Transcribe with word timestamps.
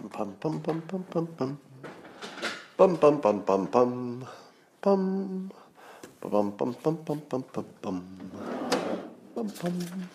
Bum 0.00 0.36
bum 0.40 0.60
bum 0.60 0.60
bum 0.60 0.82
bum 0.86 1.06
bum 1.10 1.28
bum. 1.36 1.58
Bum 2.76 2.94
bum 2.94 3.20
bum 3.20 3.40
bum 3.40 3.66
bum. 3.66 4.28
Bum. 4.80 5.50
Bum 6.20 6.50
bum 6.52 6.76
bum 6.82 6.98
bum 7.04 7.22
bum 7.28 7.44
bum 7.52 7.66
bum. 7.82 8.04
Bum. 9.34 10.08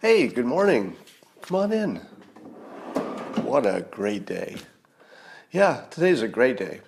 Hey, 0.00 0.28
good 0.28 0.46
morning. 0.46 0.94
Come 1.42 1.56
on 1.56 1.72
in. 1.72 1.96
What 3.42 3.66
a 3.66 3.84
great 3.90 4.24
day. 4.24 4.54
Yeah, 5.50 5.82
today's 5.90 6.22
a 6.22 6.28
great 6.28 6.56
day. 6.56 6.80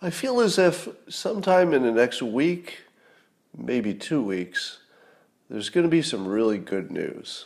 I 0.00 0.08
feel 0.08 0.40
as 0.40 0.58
if 0.58 0.88
sometime 1.10 1.74
in 1.74 1.82
the 1.82 1.92
next 1.92 2.22
week, 2.22 2.78
maybe 3.54 3.92
two 3.92 4.22
weeks, 4.22 4.78
there's 5.50 5.68
going 5.68 5.84
to 5.84 5.90
be 5.90 6.00
some 6.00 6.26
really 6.26 6.56
good 6.56 6.90
news. 6.90 7.44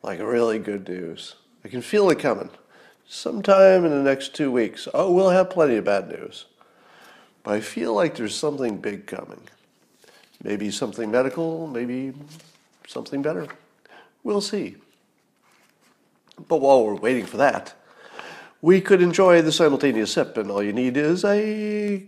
Like 0.00 0.20
really 0.20 0.60
good 0.60 0.88
news. 0.88 1.34
I 1.64 1.68
can 1.68 1.82
feel 1.82 2.08
it 2.10 2.20
coming. 2.20 2.50
Sometime 3.10 3.86
in 3.86 3.90
the 3.90 4.02
next 4.02 4.34
two 4.34 4.52
weeks. 4.52 4.86
Oh, 4.92 5.10
we'll 5.10 5.30
have 5.30 5.48
plenty 5.48 5.76
of 5.76 5.84
bad 5.84 6.08
news. 6.08 6.44
But 7.42 7.54
I 7.54 7.60
feel 7.60 7.94
like 7.94 8.14
there's 8.14 8.34
something 8.34 8.76
big 8.76 9.06
coming. 9.06 9.40
Maybe 10.44 10.70
something 10.70 11.10
medical, 11.10 11.66
maybe 11.66 12.12
something 12.86 13.22
better. 13.22 13.48
We'll 14.22 14.42
see. 14.42 14.76
But 16.48 16.60
while 16.60 16.84
we're 16.84 16.96
waiting 16.96 17.24
for 17.24 17.38
that, 17.38 17.72
we 18.60 18.80
could 18.82 19.00
enjoy 19.00 19.40
the 19.40 19.52
simultaneous 19.52 20.12
sip, 20.12 20.36
and 20.36 20.50
all 20.50 20.62
you 20.62 20.74
need 20.74 20.98
is 20.98 21.24
a 21.24 22.04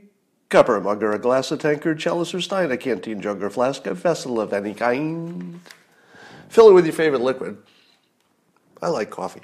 cup 0.50 0.68
or 0.68 0.76
a 0.76 0.80
mug 0.82 1.02
or 1.02 1.12
a 1.12 1.18
glass, 1.18 1.50
a 1.50 1.56
tankard, 1.56 1.98
chalice 1.98 2.34
or 2.34 2.42
stein, 2.42 2.70
a 2.70 2.76
canteen, 2.76 3.22
jug 3.22 3.42
or 3.42 3.48
flask, 3.48 3.86
a 3.86 3.94
vessel 3.94 4.38
of 4.38 4.52
any 4.52 4.74
kind. 4.74 5.60
Fill 6.50 6.68
it 6.68 6.74
with 6.74 6.84
your 6.84 6.92
favorite 6.92 7.22
liquid. 7.22 7.56
I 8.82 8.88
like 8.88 9.08
coffee. 9.08 9.42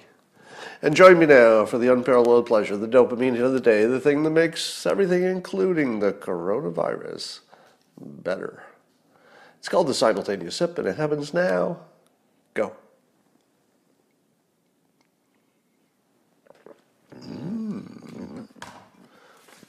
And 0.82 0.94
join 0.94 1.18
me 1.18 1.26
now 1.26 1.64
for 1.64 1.78
the 1.78 1.92
unparalleled 1.92 2.46
pleasure, 2.46 2.76
the 2.76 2.86
dopamine 2.86 3.34
hit 3.34 3.44
of 3.44 3.52
the 3.52 3.60
day, 3.60 3.86
the 3.86 4.00
thing 4.00 4.22
that 4.24 4.30
makes 4.30 4.84
everything, 4.84 5.22
including 5.22 6.00
the 6.00 6.12
coronavirus, 6.12 7.40
better. 7.98 8.62
It's 9.58 9.68
called 9.68 9.86
the 9.86 9.94
simultaneous 9.94 10.56
sip, 10.56 10.78
and 10.78 10.86
it 10.86 10.96
happens 10.96 11.32
now. 11.32 11.78
Go. 12.54 12.72
Mm. 17.20 18.46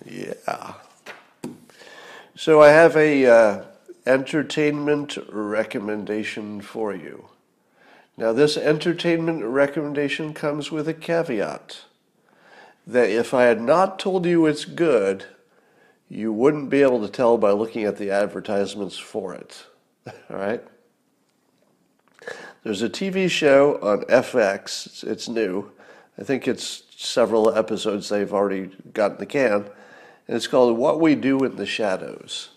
Yeah. 0.06 0.74
So 2.36 2.62
I 2.62 2.70
have 2.70 2.96
a 2.96 3.26
uh, 3.26 3.64
entertainment 4.06 5.18
recommendation 5.30 6.62
for 6.62 6.94
you. 6.94 7.30
Now, 8.18 8.34
this 8.34 8.58
entertainment 8.58 9.44
recommendation 9.44 10.34
comes 10.34 10.72
with 10.72 10.88
a 10.88 10.94
caveat 10.94 11.82
that 12.88 13.12
if 13.12 13.32
I 13.32 13.44
had 13.44 13.62
not 13.62 14.00
told 14.00 14.26
you 14.26 14.48
it's 14.48 14.66
good, 14.66 15.26
you 16.10 16.34
wouldn't 16.34 16.72
be 16.72 16.82
able 16.82 17.06
to 17.06 17.12
tell 17.12 17.38
by 17.38 17.52
looking 17.52 17.84
at 17.84 17.98
the 17.98 18.10
advertisements 18.10 18.98
for 18.98 19.36
it. 19.36 19.66
All 20.08 20.38
right? 20.38 20.64
There's 22.64 22.82
a 22.82 22.90
TV 22.90 23.30
show 23.30 23.80
on 23.82 24.02
FX, 24.04 24.88
it's, 24.88 25.04
it's 25.04 25.30
new. 25.30 25.72
I 26.18 26.24
think 26.24 26.48
it's 26.48 26.84
several 26.98 27.56
episodes 27.56 28.10
they've 28.10 28.34
already 28.34 28.72
got 28.94 29.12
in 29.12 29.18
the 29.18 29.26
can, 29.28 29.66
and 30.28 30.36
it's 30.36 30.48
called 30.48 30.76
What 30.76 31.00
We 31.00 31.14
Do 31.14 31.44
in 31.44 31.58
the 31.58 31.68
Shadows. 31.68 32.50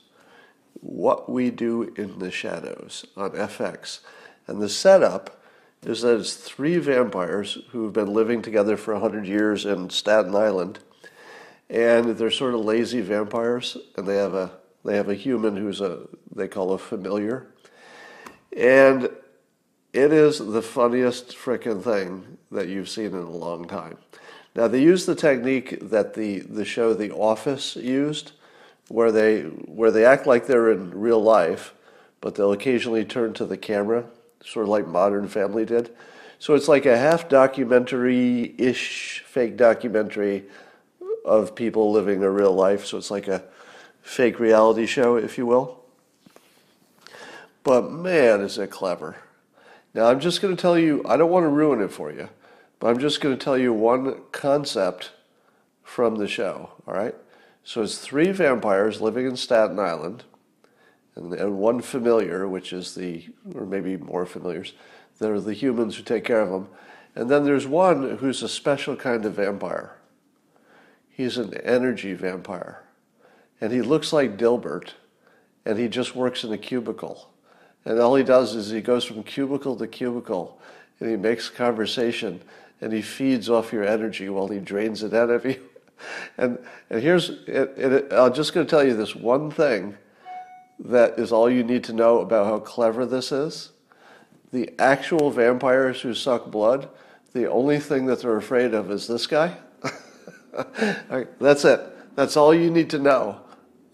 What 0.81 1.29
We 1.29 1.51
Do 1.51 1.93
in 1.97 2.19
the 2.19 2.31
Shadows 2.31 3.05
on 3.15 3.33
FX. 3.33 4.01
And 4.47 4.63
the 4.63 4.69
setup 4.69 5.40
is 5.85 6.03
that 6.03 6.21
it's 6.21 6.35
three 6.35 6.77
vampires 6.79 7.59
who've 7.71 7.93
been 7.93 8.13
living 8.13 8.43
together 8.43 8.77
for 8.77 8.93
100 8.95 9.27
years 9.27 9.65
in 9.65 9.89
Staten 9.89 10.35
Island. 10.35 10.79
And 11.71 12.17
they're 12.17 12.31
sort 12.31 12.55
of 12.55 12.61
lazy 12.61 13.01
vampires, 13.01 13.77
and 13.97 14.07
they 14.07 14.17
have 14.17 14.35
a 14.35 14.51
they 14.83 14.97
have 14.97 15.09
a 15.09 15.15
human 15.15 15.57
who's 15.57 15.81
a 15.81 16.01
they 16.35 16.49
call 16.49 16.73
a 16.73 16.79
familiar. 16.79 17.47
And 18.57 19.05
it 19.93 20.13
is 20.13 20.39
the 20.39 20.63
funniest 20.63 21.37
frickin' 21.37 21.83
thing 21.83 22.39
that 22.51 22.69
you've 22.69 22.89
seen 22.89 23.07
in 23.07 23.15
a 23.15 23.31
long 23.31 23.69
time. 23.69 23.99
Now 24.57 24.67
they 24.67 24.83
use 24.83 25.07
the 25.07 25.15
technique 25.15 25.79
that 25.81 26.15
the, 26.15 26.41
the 26.41 26.65
show 26.65 26.93
The 26.93 27.13
Office 27.13 27.77
used, 27.77 28.33
where 28.89 29.13
they 29.13 29.43
where 29.43 29.93
they 29.93 30.05
act 30.05 30.27
like 30.27 30.49
they're 30.49 30.73
in 30.73 30.91
real 30.91 31.23
life, 31.23 31.73
but 32.21 32.35
they'll 32.35 32.53
occasionally 32.53 33.05
turn 33.05 33.33
to 33.35 33.47
the 33.47 33.57
camera 33.57 34.07
sort 34.45 34.65
of 34.65 34.71
like 34.71 34.87
Modern 34.87 35.29
Family 35.29 35.65
did. 35.65 35.91
So 36.39 36.55
it's 36.55 36.69
like 36.69 36.87
a 36.87 36.97
half 36.97 37.29
documentary 37.29 38.55
ish, 38.59 39.23
fake 39.27 39.57
documentary 39.57 40.45
of 41.25 41.55
people 41.55 41.93
living 41.93 42.23
a 42.23 42.31
real 42.31 42.55
life. 42.55 42.87
So 42.87 42.97
it's 42.97 43.11
like 43.11 43.29
a 43.29 43.45
fake 44.03 44.41
reality 44.41 44.87
show, 44.87 45.17
if 45.17 45.37
you 45.37 45.47
will. 45.47 45.85
But 47.63 47.93
man, 47.93 48.41
is 48.41 48.59
it 48.59 48.71
clever. 48.71 49.17
Now, 49.93 50.07
I'm 50.07 50.21
just 50.21 50.41
going 50.41 50.57
to 50.57 50.61
tell 50.61 50.79
you, 50.79 51.03
I 51.07 51.17
don't 51.17 51.31
want 51.31 51.45
to 51.45 51.49
ruin 51.49 51.81
it 51.81 51.93
for 51.93 52.13
you, 52.13 52.29
but 52.79 52.89
I'm 52.89 52.99
just 52.99 53.21
going 53.21 53.37
to 53.37 53.45
tell 53.45 53.59
you 53.59 53.73
one 53.73 54.23
concept 54.33 55.11
from 55.83 56.17
the 56.17 56.29
show, 56.29 56.71
all 56.87 56.95
right? 56.95 57.15
So 57.65 57.83
it's 57.83 57.99
three 57.99 58.31
vampires 58.31 59.01
living 59.01 59.27
in 59.27 59.37
Staten 59.37 59.79
Island 59.79 60.25
and, 61.17 61.33
and 61.35 61.59
one 61.59 61.81
familiar, 61.81 62.49
which 62.49 62.73
is 62.73 62.95
the, 62.95 63.27
or 63.55 63.67
maybe 63.67 63.97
more 63.97 64.27
familiars, 64.27 64.75
that 65.19 65.31
are 65.31 65.41
the 65.41 65.55
humans 65.55 65.97
who 65.97 66.03
take 66.03 66.25
care 66.25 66.41
of 66.41 66.51
them. 66.51 66.69
And 67.15 67.29
then 67.29 67.45
there's 67.45 67.67
one 67.67 68.17
who's 68.19 68.43
a 68.43 68.49
special 68.49 68.97
kind 68.97 69.25
of 69.25 69.35
vampire. 69.35 69.97
He's 71.11 71.37
an 71.37 71.55
energy 71.59 72.15
vampire. 72.15 72.85
And 73.61 73.73
he 73.73 73.83
looks 73.83 74.13
like 74.13 74.39
Dilbert, 74.39 74.93
and 75.67 75.79
he 75.79 75.89
just 75.89 76.17
works 76.17 76.45
in 76.45 76.53
a 76.53 76.59
cubicle. 76.59 77.31
And 77.85 77.99
all 77.99 78.15
he 78.15 78.25
does 78.25 78.55
is 78.55 78.71
he 78.71 78.81
goes 78.81 79.05
from 79.05 79.23
cubicle 79.23 79.77
to 79.77 79.87
cubicle, 79.87 80.59
and 80.99 81.11
he 81.11 81.17
makes 81.17 81.49
conversation, 81.49 82.41
and 82.81 82.93
he 82.93 83.03
feeds 83.03 83.51
off 83.51 83.73
your 83.73 83.85
energy 83.85 84.29
while 84.29 84.49
he 84.49 84.59
drains 84.59 85.03
it 85.03 85.15
out 85.15 85.31
of 85.31 85.45
you. 85.45 85.61
And, 86.39 86.59
and 86.89 87.03
here's, 87.03 87.29
it, 87.29 88.09
I'm 88.11 88.33
just 88.33 88.55
going 88.55 88.67
to 88.67 88.71
tell 88.71 88.83
you 88.83 88.97
this 88.97 89.15
one 89.15 89.51
thing 89.51 89.99
that 90.85 91.19
is 91.19 91.33
all 91.33 91.51
you 91.51 91.63
need 91.63 91.85
to 91.85 91.93
know 91.93 92.21
about 92.21 92.47
how 92.47 92.59
clever 92.59 93.05
this 93.05 93.33
is. 93.33 93.73
The 94.53 94.71
actual 94.79 95.31
vampires 95.31 96.01
who 96.01 96.15
suck 96.15 96.51
blood, 96.51 96.89
the 97.33 97.49
only 97.51 97.79
thing 97.79 98.07
that 98.07 98.23
they're 98.23 98.37
afraid 98.37 98.75
of 98.75 98.91
is 98.91 99.07
this 99.07 99.27
guy. 99.27 99.57
That's 101.39 101.65
it. 101.65 102.17
That's 102.17 102.37
all 102.37 102.55
you 102.55 102.71
need 102.71 102.91
to 102.91 102.99
know 102.99 103.41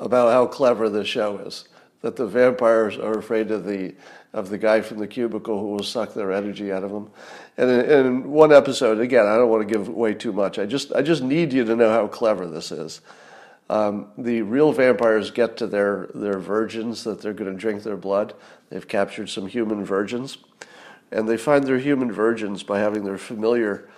about 0.00 0.32
how 0.32 0.46
clever 0.46 0.88
this 0.88 1.08
show 1.08 1.38
is. 1.38 1.68
That 2.02 2.16
the 2.16 2.26
vampires 2.26 2.96
are 2.98 3.18
afraid 3.18 3.50
of 3.50 3.64
the 3.64 3.94
of 4.32 4.50
the 4.50 4.58
guy 4.58 4.82
from 4.82 4.98
the 4.98 5.06
cubicle 5.06 5.58
who 5.58 5.68
will 5.68 5.82
suck 5.82 6.12
their 6.12 6.30
energy 6.30 6.70
out 6.70 6.84
of 6.84 6.90
them. 6.90 7.10
And 7.56 7.70
in, 7.70 7.90
in 7.90 8.30
one 8.30 8.52
episode, 8.52 9.00
again, 9.00 9.24
I 9.24 9.36
don't 9.36 9.48
want 9.48 9.66
to 9.66 9.74
give 9.74 9.88
away 9.88 10.12
too 10.12 10.32
much. 10.32 10.58
I 10.58 10.66
just 10.66 10.92
I 10.92 11.02
just 11.02 11.22
need 11.22 11.52
you 11.52 11.64
to 11.64 11.74
know 11.74 11.90
how 11.90 12.06
clever 12.06 12.46
this 12.46 12.70
is. 12.70 13.00
Um, 13.68 14.08
the 14.16 14.42
real 14.42 14.72
vampires 14.72 15.30
get 15.30 15.56
to 15.58 15.66
their, 15.66 16.08
their 16.14 16.38
virgins 16.38 17.04
that 17.04 17.20
they're 17.20 17.32
going 17.32 17.52
to 17.52 17.58
drink 17.58 17.82
their 17.82 17.96
blood. 17.96 18.34
They've 18.70 18.86
captured 18.86 19.28
some 19.28 19.46
human 19.46 19.84
virgins. 19.84 20.38
And 21.10 21.28
they 21.28 21.36
find 21.36 21.64
their 21.64 21.78
human 21.78 22.12
virgins 22.12 22.62
by 22.62 22.78
having 22.78 23.04
their 23.04 23.18
familiar 23.18 23.88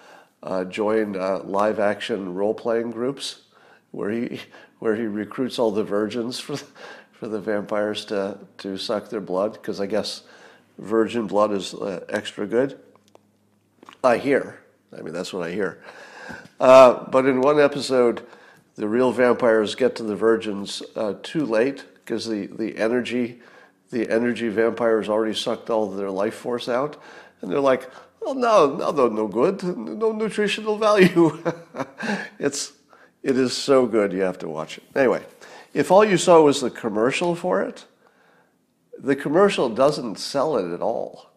uh, 0.43 0.65
join 0.65 1.17
uh, 1.17 1.41
live 1.45 1.79
action 1.81 2.35
role 2.35 2.55
playing 2.55 2.91
groups 2.91 3.43
where 3.91 4.11
he, 4.11 4.41
where 4.79 4.95
he 4.95 5.03
recruits 5.03 5.59
all 5.59 5.71
the 5.71 5.85
virgins 5.85 6.39
for, 6.39 6.57
for 7.13 7.29
the 7.29 7.41
vampires 7.41 8.05
to, 8.07 8.39
to 8.59 8.79
suck 8.79 9.11
their 9.11 9.21
blood, 9.21 9.55
because 9.55 9.81
I 9.81 9.87
guess 9.87 10.23
virgin 10.79 11.27
blood 11.27 11.53
is 11.53 11.75
uh, 11.75 12.05
extra 12.09 12.47
good. 12.47 12.79
I 14.05 14.17
hear. 14.19 14.61
I 14.97 15.03
mean, 15.03 15.13
that's 15.13 15.33
what 15.33 15.47
I 15.47 15.51
hear. 15.51 15.83
Uh, 16.61 17.05
but 17.11 17.27
in 17.27 17.41
one 17.41 17.59
episode, 17.59 18.25
the 18.79 18.89
real 18.89 19.11
vampires 19.11 19.75
get 19.75 19.97
to 19.97 20.05
the 20.05 20.15
virgins 20.15 20.85
uh, 20.95 21.15
too 21.25 21.45
late 21.45 21.85
because 21.97 22.29
the, 22.29 22.47
the 22.47 22.79
energy 22.79 23.41
the 23.91 24.09
energy 24.09 24.49
vampires 24.49 25.09
already 25.09 25.35
sucked 25.35 25.69
all 25.69 25.91
their 25.91 26.11
life 26.11 26.35
force 26.35 26.69
out. 26.69 26.97
And 27.41 27.51
they're 27.51 27.59
like 27.59 27.91
oh 28.23 28.35
no 28.35 28.77
no 28.77 28.93
they're 28.93 29.11
no 29.11 29.27
good. 29.27 29.63
No 29.65 30.13
nutritional 30.13 30.79
value. 30.79 31.43
It's 32.39 32.73
it 33.25 33.37
is 33.37 33.53
so 33.53 33.85
good 33.85 34.13
you 34.13 34.21
have 34.21 34.39
to 34.39 34.49
watch 34.49 34.79
it. 34.79 34.85
Anyway 34.95 35.25
if 35.75 35.91
all 35.91 36.05
you 36.05 36.17
saw 36.17 36.41
was 36.41 36.61
the 36.61 36.71
commercial 36.71 37.35
for 37.35 37.61
it 37.63 37.85
the 38.97 39.17
commercial 39.17 39.69
doesn't 39.69 40.21
sell 40.21 40.57
it 40.57 40.73
at 40.73 40.83
all. 40.83 41.31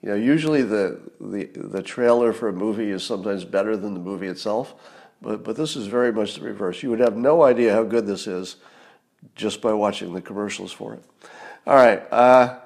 You 0.00 0.08
know 0.08 0.14
usually 0.14 0.62
the 0.62 1.00
the, 1.20 1.50
the 1.54 1.82
trailer 1.82 2.32
for 2.32 2.48
a 2.48 2.52
movie 2.52 2.90
is 2.90 3.04
sometimes 3.04 3.44
better 3.44 3.76
than 3.76 3.92
the 3.92 4.00
movie 4.00 4.28
itself 4.28 4.74
but, 5.22 5.44
but 5.44 5.56
this 5.56 5.76
is 5.76 5.86
very 5.86 6.12
much 6.12 6.34
the 6.34 6.42
reverse. 6.42 6.82
You 6.82 6.90
would 6.90 7.00
have 7.00 7.16
no 7.16 7.42
idea 7.42 7.72
how 7.72 7.84
good 7.84 8.06
this 8.06 8.26
is 8.26 8.56
just 9.36 9.62
by 9.62 9.72
watching 9.72 10.12
the 10.12 10.20
commercials 10.20 10.72
for 10.72 10.94
it. 10.94 11.04
All 11.66 11.76
right. 11.76 12.02
Uh, 12.12 12.58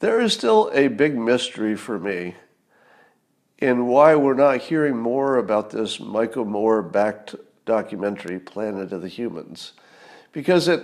there 0.00 0.20
is 0.20 0.32
still 0.32 0.70
a 0.72 0.88
big 0.88 1.16
mystery 1.16 1.76
for 1.76 1.98
me 1.98 2.34
in 3.58 3.86
why 3.86 4.16
we're 4.16 4.34
not 4.34 4.60
hearing 4.60 4.96
more 4.96 5.36
about 5.36 5.70
this 5.70 6.00
Michael 6.00 6.44
Moore 6.44 6.82
backed 6.82 7.36
documentary, 7.64 8.40
Planet 8.40 8.92
of 8.92 9.02
the 9.02 9.08
Humans, 9.08 9.74
because 10.32 10.66
it 10.66 10.82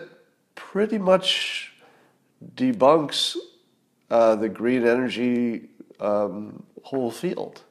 pretty 0.54 0.98
much 0.98 1.72
debunks 2.54 3.36
uh, 4.10 4.36
the 4.36 4.48
green 4.48 4.86
energy 4.86 5.70
um, 5.98 6.62
whole 6.82 7.10
field. 7.10 7.62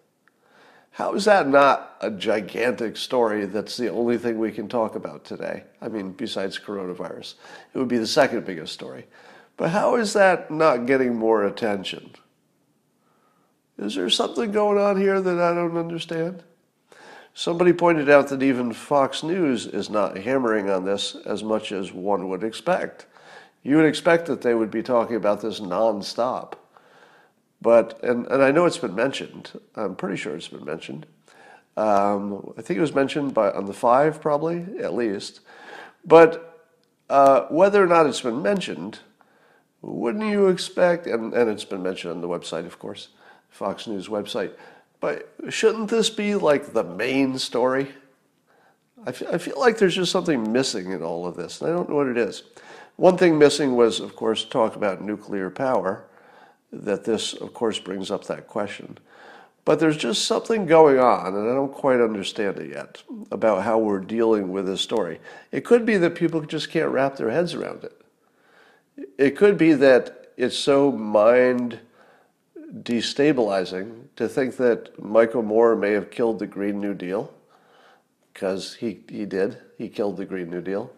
How 0.98 1.14
is 1.14 1.26
that 1.26 1.48
not 1.48 1.96
a 2.02 2.10
gigantic 2.10 2.98
story 2.98 3.46
that's 3.46 3.78
the 3.78 3.92
only 3.92 4.18
thing 4.18 4.40
we 4.40 4.52
can 4.52 4.68
talk 4.68 4.96
about 4.96 5.26
today? 5.26 5.62
I 5.80 5.90
mean, 5.90 6.14
besides 6.14 6.58
coronavirus, 6.58 7.36
it 7.72 7.78
would 7.78 7.88
be 7.88 8.00
the 8.00 8.08
second 8.08 8.48
biggest 8.48 8.74
story. 8.74 9.06
But 9.58 9.70
how 9.70 9.98
is 9.98 10.14
that 10.14 10.50
not 10.50 10.88
getting 10.88 11.16
more 11.16 11.46
attention? 11.46 12.16
Is 13.78 13.94
there 13.94 14.10
something 14.10 14.52
going 14.52 14.80
on 14.80 15.00
here 15.00 15.22
that 15.22 15.40
I 15.40 15.54
don't 15.54 15.78
understand? 15.78 16.42
Somebody 17.36 17.74
pointed 17.74 18.10
out 18.10 18.30
that 18.30 18.42
even 18.42 18.74
Fox 18.74 19.22
News 19.22 19.68
is 19.68 19.92
not 19.92 20.18
hammering 20.18 20.68
on 20.68 20.84
this 20.84 21.16
as 21.28 21.44
much 21.44 21.72
as 21.72 21.94
one 21.94 22.28
would 22.28 22.44
expect. 22.44 23.06
You 23.62 23.76
would 23.76 23.86
expect 23.86 24.26
that 24.26 24.42
they 24.42 24.56
would 24.56 24.72
be 24.72 24.82
talking 24.82 25.16
about 25.16 25.42
this 25.42 25.60
nonstop. 25.60 26.54
But, 27.62 28.04
and, 28.04 28.28
and 28.28 28.44
I 28.44 28.52
know 28.52 28.66
it's 28.66 28.78
been 28.78 28.96
mentioned, 28.96 29.60
I'm 29.76 29.96
pretty 29.96 30.18
sure 30.18 30.36
it's 30.36 30.48
been 30.48 30.66
mentioned. 30.66 31.06
Um, 31.76 32.54
I 32.58 32.62
think 32.62 32.78
it 32.78 32.82
was 32.82 32.94
mentioned 32.94 33.34
by, 33.34 33.52
on 33.52 33.66
the 33.66 33.74
five, 33.74 34.22
probably, 34.22 34.66
at 34.80 34.94
least. 34.94 35.42
But 36.06 36.66
uh, 37.10 37.42
whether 37.50 37.84
or 37.84 37.88
not 37.88 38.06
it's 38.06 38.22
been 38.22 38.42
mentioned, 38.42 39.00
wouldn't 39.82 40.26
you 40.26 40.48
expect, 40.48 41.08
and, 41.08 41.34
and 41.34 41.50
it's 41.50 41.66
been 41.66 41.84
mentioned 41.84 42.14
on 42.14 42.22
the 42.22 42.28
website, 42.28 42.66
of 42.66 42.80
course, 42.80 43.10
Fox 43.50 43.88
News 43.88 44.08
website, 44.08 44.52
but 45.00 45.32
shouldn't 45.50 45.90
this 45.90 46.10
be 46.10 46.36
like 46.36 46.74
the 46.74 46.84
main 46.84 47.38
story? 47.38 47.90
I 49.06 49.12
feel, 49.12 49.30
I 49.32 49.38
feel 49.38 49.60
like 49.60 49.78
there's 49.78 49.96
just 49.96 50.12
something 50.12 50.52
missing 50.52 50.92
in 50.92 51.04
all 51.04 51.26
of 51.26 51.36
this, 51.36 51.62
and 51.62 51.70
I 51.70 51.74
don't 51.74 51.90
know 51.90 51.96
what 51.96 52.08
it 52.08 52.18
is. 52.18 52.44
One 52.96 53.18
thing 53.18 53.38
missing 53.38 53.76
was, 53.76 54.00
of 54.00 54.16
course, 54.16 54.44
talk 54.44 54.76
about 54.76 55.02
nuclear 55.02 55.52
power, 55.52 56.06
that 56.72 57.04
this, 57.06 57.34
of 57.34 57.54
course, 57.54 57.80
brings 57.80 58.12
up 58.12 58.26
that 58.26 58.48
question. 58.48 58.98
But 59.66 59.80
there's 59.80 59.98
just 59.98 60.26
something 60.26 60.66
going 60.66 60.98
on, 60.98 61.36
and 61.36 61.50
I 61.50 61.54
don't 61.54 61.74
quite 61.74 62.00
understand 62.00 62.58
it 62.58 62.72
yet, 62.72 63.04
about 63.32 63.64
how 63.64 63.78
we're 63.78 64.00
dealing 64.00 64.52
with 64.52 64.66
this 64.66 64.82
story. 64.82 65.20
It 65.52 65.66
could 65.66 65.86
be 65.86 65.98
that 65.98 66.16
people 66.16 66.42
just 66.42 66.72
can't 66.72 66.90
wrap 66.90 67.18
their 67.18 67.32
heads 67.32 67.54
around 67.54 67.84
it. 67.84 68.02
It 69.18 69.36
could 69.36 69.58
be 69.58 69.74
that 69.74 70.32
it's 70.38 70.58
so 70.58 70.92
mind 70.92 71.80
destabilizing 72.82 74.06
to 74.16 74.28
think 74.28 74.58
that 74.58 75.04
Michael 75.04 75.44
Moore 75.44 75.76
may 75.76 75.92
have 75.92 76.12
killed 76.12 76.40
the 76.40 76.48
Green 76.48 76.80
New 76.80 76.94
Deal, 76.94 77.34
because 78.34 78.76
he, 78.76 79.00
he 79.10 79.26
did. 79.26 79.58
He 79.78 79.90
killed 79.90 80.18
the 80.18 80.26
Green 80.26 80.50
New 80.50 80.62
Deal. 80.62 80.92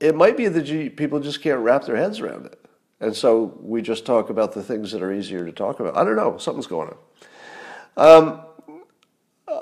It 0.00 0.16
might 0.16 0.36
be 0.36 0.48
that 0.48 0.96
people 0.96 1.20
just 1.20 1.40
can't 1.40 1.60
wrap 1.60 1.84
their 1.84 1.96
heads 1.96 2.20
around 2.20 2.46
it. 2.46 2.63
And 3.04 3.14
so 3.14 3.52
we 3.60 3.82
just 3.82 4.06
talk 4.06 4.30
about 4.30 4.54
the 4.54 4.62
things 4.62 4.90
that 4.92 5.02
are 5.02 5.12
easier 5.12 5.44
to 5.44 5.52
talk 5.52 5.78
about. 5.78 5.94
I 5.94 6.04
don't 6.04 6.16
know. 6.16 6.38
Something's 6.38 6.66
going 6.66 6.88
on. 6.88 6.96
Um, 7.96 8.40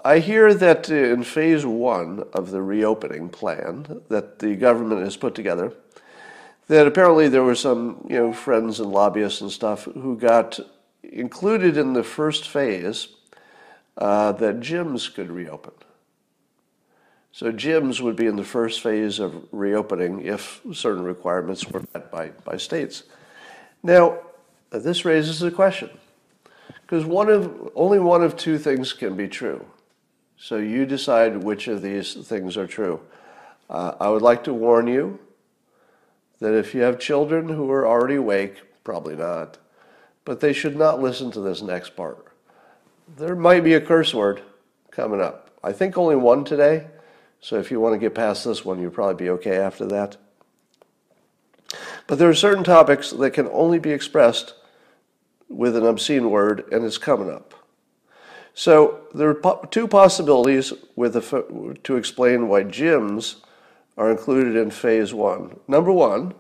I 0.05 0.21
hear 0.21 0.55
that 0.55 0.89
in 0.89 1.25
phase 1.25 1.67
one 1.67 2.25
of 2.33 2.53
the 2.53 2.63
reopening 2.63 3.29
plan 3.29 4.03
that 4.09 4.39
the 4.39 4.55
government 4.55 5.03
has 5.03 5.17
put 5.17 5.35
together, 5.35 5.73
that 6.69 6.87
apparently 6.87 7.29
there 7.29 7.43
were 7.43 7.57
some 7.57 8.07
you 8.09 8.17
know 8.17 8.33
friends 8.33 8.79
and 8.79 8.93
lobbyists 8.93 9.41
and 9.41 9.51
stuff 9.51 9.85
who 9.85 10.17
got 10.17 10.61
included 11.03 11.77
in 11.77 11.95
the 11.95 12.05
first 12.05 12.49
phase 12.49 13.09
uh, 13.99 14.31
that 14.33 14.61
gyms 14.61 15.13
could 15.13 15.33
reopen. 15.33 15.75
So 17.33 17.51
gyms 17.51 18.01
would 18.01 18.15
be 18.15 18.27
in 18.27 18.37
the 18.37 18.45
first 18.45 18.83
phase 18.83 19.19
of 19.19 19.49
reopening 19.51 20.25
if 20.25 20.61
certain 20.73 21.03
requirements 21.03 21.69
were 21.69 21.83
met 21.93 22.13
by, 22.13 22.29
by 22.45 22.57
states. 22.57 23.03
Now, 23.83 24.19
this 24.71 25.05
raises 25.05 25.43
a 25.43 25.51
question 25.51 25.91
because 26.83 27.05
one 27.05 27.29
of 27.29 27.71
only 27.75 27.99
one 27.99 28.23
of 28.23 28.37
two 28.37 28.59
things 28.59 28.93
can 28.93 29.17
be 29.17 29.29
true. 29.29 29.65
So 30.37 30.57
you 30.57 30.87
decide 30.87 31.43
which 31.45 31.69
of 31.69 31.83
these 31.83 32.15
things 32.15 32.57
are 32.57 32.67
true. 32.67 33.01
Uh, 33.71 33.95
I 34.01 34.09
would 34.09 34.23
like 34.23 34.45
to 34.45 34.55
warn 34.55 34.87
you 34.87 35.19
that 36.41 36.55
if 36.55 36.75
you 36.75 36.83
have 36.83 36.99
children 36.99 37.49
who 37.49 37.71
are 37.71 37.87
already 37.87 38.17
awake, 38.17 38.61
probably 38.83 39.15
not, 39.15 39.59
but 40.25 40.41
they 40.41 40.53
should 40.53 40.77
not 40.77 41.01
listen 41.01 41.31
to 41.31 41.41
this 41.41 41.63
next 41.63 41.97
part. 41.97 42.27
There 43.17 43.37
might 43.37 43.65
be 43.65 43.75
a 43.75 43.81
curse 43.81 44.13
word 44.13 44.43
coming 44.91 45.21
up. 45.21 45.51
I 45.63 45.73
think 45.73 45.97
only 45.97 46.17
one 46.17 46.45
today, 46.45 46.89
so 47.41 47.59
if 47.59 47.71
you 47.71 47.81
want 47.81 47.95
to 47.95 47.99
get 47.99 48.15
past 48.15 48.45
this 48.45 48.65
one, 48.65 48.81
you'll 48.81 48.91
probably 48.91 49.25
be 49.25 49.31
okay 49.31 49.57
after 49.57 49.87
that. 49.87 50.17
But 52.07 52.19
there 52.19 52.29
are 52.29 52.35
certain 52.35 52.65
topics 52.65 53.11
that 53.11 53.31
can 53.31 53.49
only 53.53 53.79
be 53.79 53.91
expressed 53.91 54.55
with 55.49 55.77
an 55.77 55.87
obscene 55.87 56.31
word, 56.31 56.65
and 56.73 56.85
it's 56.85 56.99
coming 56.99 57.31
up. 57.31 57.55
So 58.55 59.01
there 59.15 59.31
are 59.31 59.67
two 59.71 59.89
possibilities 59.89 60.73
with 60.97 61.15
the, 61.15 61.77
to 61.85 61.97
explain 61.97 62.49
why 62.49 62.65
gyms 62.65 63.37
are 63.97 64.11
included 64.11 64.57
in 64.57 64.71
phase 64.71 65.15
one. 65.15 65.59
Number 65.69 65.93
one, 65.93 66.35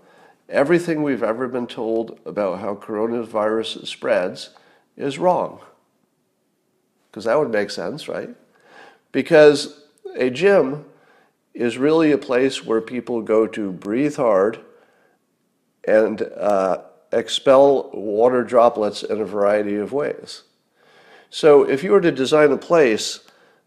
everything 0.48 1.02
we've 1.02 1.22
ever 1.22 1.48
been 1.48 1.66
told 1.66 2.18
about 2.26 2.60
how 2.60 2.74
coronavirus 2.74 3.86
spreads 3.86 4.50
is 4.96 5.18
wrong. 5.18 5.60
Because 7.10 7.24
that 7.24 7.38
would 7.38 7.50
make 7.50 7.70
sense, 7.70 8.08
right? 8.08 8.30
Because 9.12 9.82
a 10.16 10.30
gym 10.30 10.84
is 11.54 11.76
really 11.76 12.12
a 12.12 12.18
place 12.18 12.64
where 12.64 12.80
people 12.80 13.20
go 13.20 13.46
to 13.46 13.72
breathe 13.72 14.16
hard 14.16 14.58
and 15.86 16.22
uh, 16.22 16.78
expel 17.12 17.90
water 17.92 18.42
droplets 18.42 19.02
in 19.02 19.20
a 19.20 19.24
variety 19.24 19.76
of 19.76 19.92
ways. 19.92 20.42
So 21.30 21.62
if 21.62 21.82
you 21.82 21.92
were 21.92 22.00
to 22.00 22.12
design 22.12 22.52
a 22.52 22.58
place 22.58 23.20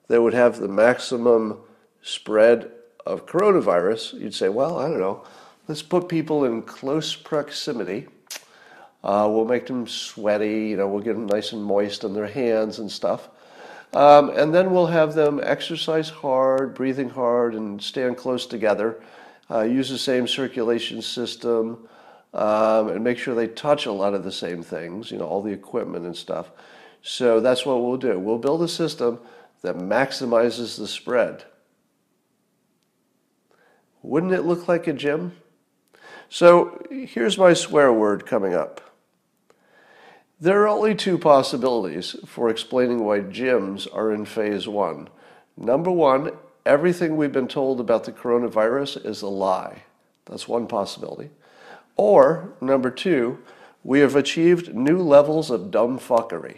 that 0.08 0.22
would 0.22 0.34
have 0.34 0.60
the 0.60 0.68
maximum 0.68 1.58
spread 2.02 2.72
of 3.06 3.26
coronavirus, 3.26 4.20
you'd 4.20 4.34
say, 4.34 4.50
well, 4.50 4.80
I 4.80 4.88
don't 4.88 5.00
know, 5.00 5.24
let's 5.68 5.82
put 5.82 6.08
people 6.08 6.46
in 6.46 6.62
close 6.62 7.16
proximity. 7.16 8.08
Uh, 9.04 9.28
we'll 9.32 9.46
make 9.46 9.68
them 9.68 9.88
sweaty, 9.88 10.70
you 10.70 10.78
know, 10.78 10.88
we'll 10.88 11.04
get 11.04 11.14
them 11.14 11.28
nice 11.28 11.52
and 11.52 11.64
moist 11.64 12.04
on 12.04 12.14
their 12.14 12.28
hands 12.28 12.80
and 12.80 12.92
stuff. 12.92 13.30
Um, 13.94 14.32
and 14.32 14.54
then 14.54 14.72
we'll 14.72 14.88
have 14.88 15.14
them 15.14 15.40
exercise 15.42 16.10
hard, 16.10 16.74
breathing 16.74 17.10
hard, 17.10 17.56
and 17.56 17.82
stand 17.82 18.18
close 18.18 18.46
together. 18.46 19.02
Uh, 19.50 19.62
use 19.62 19.90
the 19.90 19.98
same 19.98 20.28
circulation 20.28 21.02
system, 21.02 21.88
um, 22.36 22.90
and 22.90 23.04
make 23.04 23.18
sure 23.18 23.34
they 23.34 23.48
touch 23.48 23.86
a 23.86 23.92
lot 23.92 24.14
of 24.14 24.26
the 24.26 24.32
same 24.32 24.62
things, 24.62 25.10
you 25.10 25.18
know, 25.18 25.26
all 25.26 25.42
the 25.42 25.54
equipment 25.54 26.06
and 26.06 26.16
stuff. 26.16 26.52
So 27.02 27.40
that's 27.40 27.66
what 27.66 27.82
we'll 27.82 27.98
do. 27.98 28.20
We'll 28.20 28.38
build 28.38 28.62
a 28.62 28.68
system 28.68 29.20
that 29.62 29.78
maximizes 29.78 30.78
the 30.78 30.88
spread. 30.88 31.46
Wouldn't 34.04 34.34
it 34.34 34.42
look 34.42 34.68
like 34.68 34.86
a 34.86 34.94
gym? 34.94 35.38
So 36.28 36.86
here's 36.92 37.38
my 37.38 37.54
swear 37.54 37.92
word 37.94 38.26
coming 38.26 38.54
up. 38.54 38.82
There 40.40 40.62
are 40.64 40.68
only 40.68 40.94
two 40.94 41.18
possibilities 41.18 42.18
for 42.26 42.50
explaining 42.50 43.06
why 43.06 43.22
gyms 43.22 43.88
are 43.94 44.12
in 44.12 44.26
phase 44.26 44.68
one. 44.68 45.08
Number 45.56 45.90
one, 45.90 46.32
everything 46.66 47.16
we've 47.16 47.32
been 47.32 47.48
told 47.48 47.80
about 47.80 48.04
the 48.04 48.12
coronavirus 48.12 49.06
is 49.06 49.22
a 49.22 49.28
lie. 49.28 49.84
That's 50.26 50.48
one 50.48 50.68
possibility. 50.68 51.30
Or, 51.98 52.54
number 52.60 52.90
two, 52.90 53.40
we 53.84 54.00
have 54.00 54.16
achieved 54.16 54.76
new 54.76 55.00
levels 55.00 55.50
of 55.50 55.72
dumb 55.72 56.00
fuckery. 56.00 56.58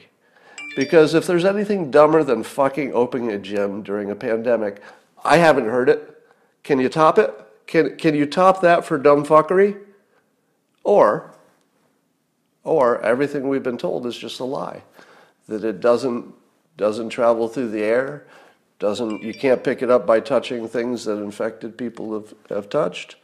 Because 0.76 1.14
if 1.14 1.26
there's 1.26 1.46
anything 1.46 1.92
dumber 1.92 2.24
than 2.24 2.44
fucking 2.44 2.94
opening 2.94 3.32
a 3.32 3.40
gym 3.40 3.82
during 3.82 4.12
a 4.12 4.16
pandemic, 4.16 4.82
I 5.24 5.38
haven't 5.38 5.66
heard 5.66 5.90
it. 5.90 6.24
Can 6.64 6.80
you 6.80 6.90
top 6.90 7.18
it? 7.18 7.34
Can, 7.66 7.98
can 7.98 8.16
you 8.16 8.26
top 8.26 8.62
that 8.62 8.86
for 8.86 8.98
dumb 8.98 9.26
fuckery? 9.26 9.78
Or, 10.84 11.34
or 12.64 13.02
everything 13.02 13.50
we've 13.50 13.64
been 13.64 13.78
told 13.78 14.06
is 14.06 14.18
just 14.18 14.40
a 14.40 14.46
lie. 14.46 14.84
That 15.48 15.64
it 15.64 15.82
doesn't, 15.82 16.34
doesn't 16.78 17.10
travel 17.10 17.48
through 17.48 17.72
the 17.72 17.84
air, 17.84 18.26
doesn't, 18.80 19.24
you 19.24 19.34
can't 19.34 19.64
pick 19.64 19.82
it 19.82 19.90
up 19.90 20.06
by 20.06 20.20
touching 20.20 20.68
things 20.68 21.06
that 21.06 21.18
infected 21.18 21.78
people 21.78 22.14
have, 22.14 22.34
have 22.50 22.70
touched. 22.70 23.16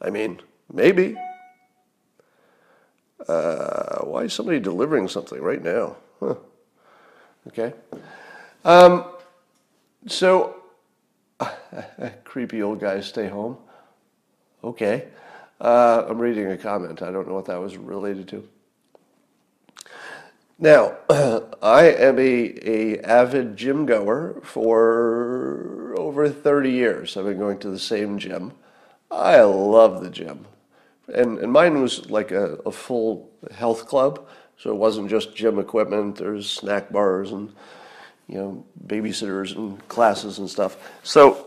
I 0.00 0.10
mean, 0.10 0.40
maybe. 0.72 1.16
Uh, 3.28 4.04
why 4.04 4.22
is 4.22 4.32
somebody 4.32 4.60
delivering 4.60 5.08
something 5.08 5.40
right 5.40 5.62
now? 5.62 5.96
Huh. 6.20 6.34
Okay. 7.48 7.72
Um, 8.64 9.04
so, 10.06 10.56
creepy 12.24 12.62
old 12.62 12.80
guys 12.80 13.06
stay 13.06 13.28
home. 13.28 13.56
Okay. 14.62 15.08
Uh, 15.60 16.04
I'm 16.08 16.18
reading 16.18 16.46
a 16.48 16.56
comment. 16.56 17.02
I 17.02 17.10
don't 17.10 17.26
know 17.26 17.34
what 17.34 17.46
that 17.46 17.60
was 17.60 17.76
related 17.76 18.28
to. 18.28 18.48
Now, 20.58 20.96
I 21.62 21.84
am 21.90 22.18
a, 22.18 22.68
a 22.68 23.00
avid 23.00 23.56
gym 23.56 23.86
goer 23.86 24.40
for 24.42 25.94
over 25.98 26.28
30 26.28 26.70
years. 26.70 27.16
I've 27.16 27.24
been 27.24 27.38
going 27.38 27.58
to 27.58 27.70
the 27.70 27.78
same 27.78 28.18
gym. 28.18 28.52
I 29.10 29.40
love 29.42 30.02
the 30.02 30.10
gym. 30.10 30.46
And, 31.12 31.38
and 31.38 31.52
mine 31.52 31.80
was 31.80 32.10
like 32.10 32.32
a, 32.32 32.54
a 32.66 32.72
full 32.72 33.30
health 33.54 33.86
club, 33.86 34.26
so 34.58 34.70
it 34.70 34.76
wasn't 34.76 35.08
just 35.08 35.34
gym 35.34 35.58
equipment. 35.58 36.16
There's 36.16 36.50
snack 36.50 36.90
bars 36.90 37.30
and 37.32 37.52
you 38.26 38.38
know 38.38 38.64
babysitters 38.86 39.56
and 39.56 39.86
classes 39.88 40.38
and 40.38 40.50
stuff. 40.50 40.76
So 41.02 41.46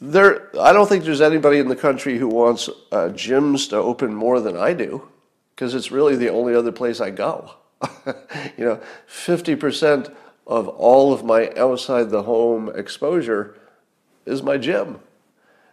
there, 0.00 0.50
I 0.60 0.72
don't 0.72 0.88
think 0.88 1.04
there's 1.04 1.20
anybody 1.20 1.58
in 1.58 1.68
the 1.68 1.76
country 1.76 2.18
who 2.18 2.26
wants 2.26 2.68
uh, 2.90 3.10
gyms 3.10 3.70
to 3.70 3.76
open 3.76 4.12
more 4.12 4.40
than 4.40 4.56
I 4.56 4.72
do 4.72 5.08
because 5.54 5.74
it's 5.74 5.92
really 5.92 6.16
the 6.16 6.30
only 6.30 6.56
other 6.56 6.72
place 6.72 7.00
I 7.00 7.10
go. 7.10 7.54
you 8.56 8.64
know, 8.64 8.80
50% 9.08 10.12
of 10.46 10.68
all 10.68 11.12
of 11.12 11.24
my 11.24 11.52
outside 11.56 12.10
the 12.10 12.24
home 12.24 12.70
exposure 12.74 13.56
is 14.26 14.42
my 14.42 14.56
gym. 14.56 14.98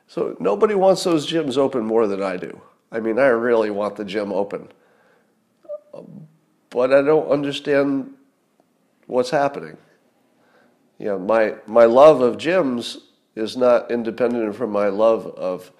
So 0.09 0.35
nobody 0.39 0.73
wants 0.73 1.03
those 1.03 1.31
gyms 1.31 1.55
open 1.55 1.85
more 1.85 2.07
than 2.07 2.23
I 2.23 2.35
do. 2.35 2.59
I 2.91 2.99
mean, 2.99 3.19
I 3.19 3.27
really 3.27 3.69
want 3.69 3.95
the 3.95 4.03
gym 4.03 4.33
open. 4.33 4.67
But 6.71 6.91
I 6.91 7.03
don't 7.03 7.29
understand 7.29 8.15
what's 9.05 9.29
happening. 9.29 9.77
You 10.97 11.05
know, 11.05 11.19
my, 11.19 11.53
my 11.67 11.85
love 11.85 12.21
of 12.21 12.37
gyms 12.37 12.97
is 13.35 13.55
not 13.55 13.91
independent 13.91 14.55
from 14.55 14.71
my 14.71 14.87
love 14.87 15.27
of 15.27 15.71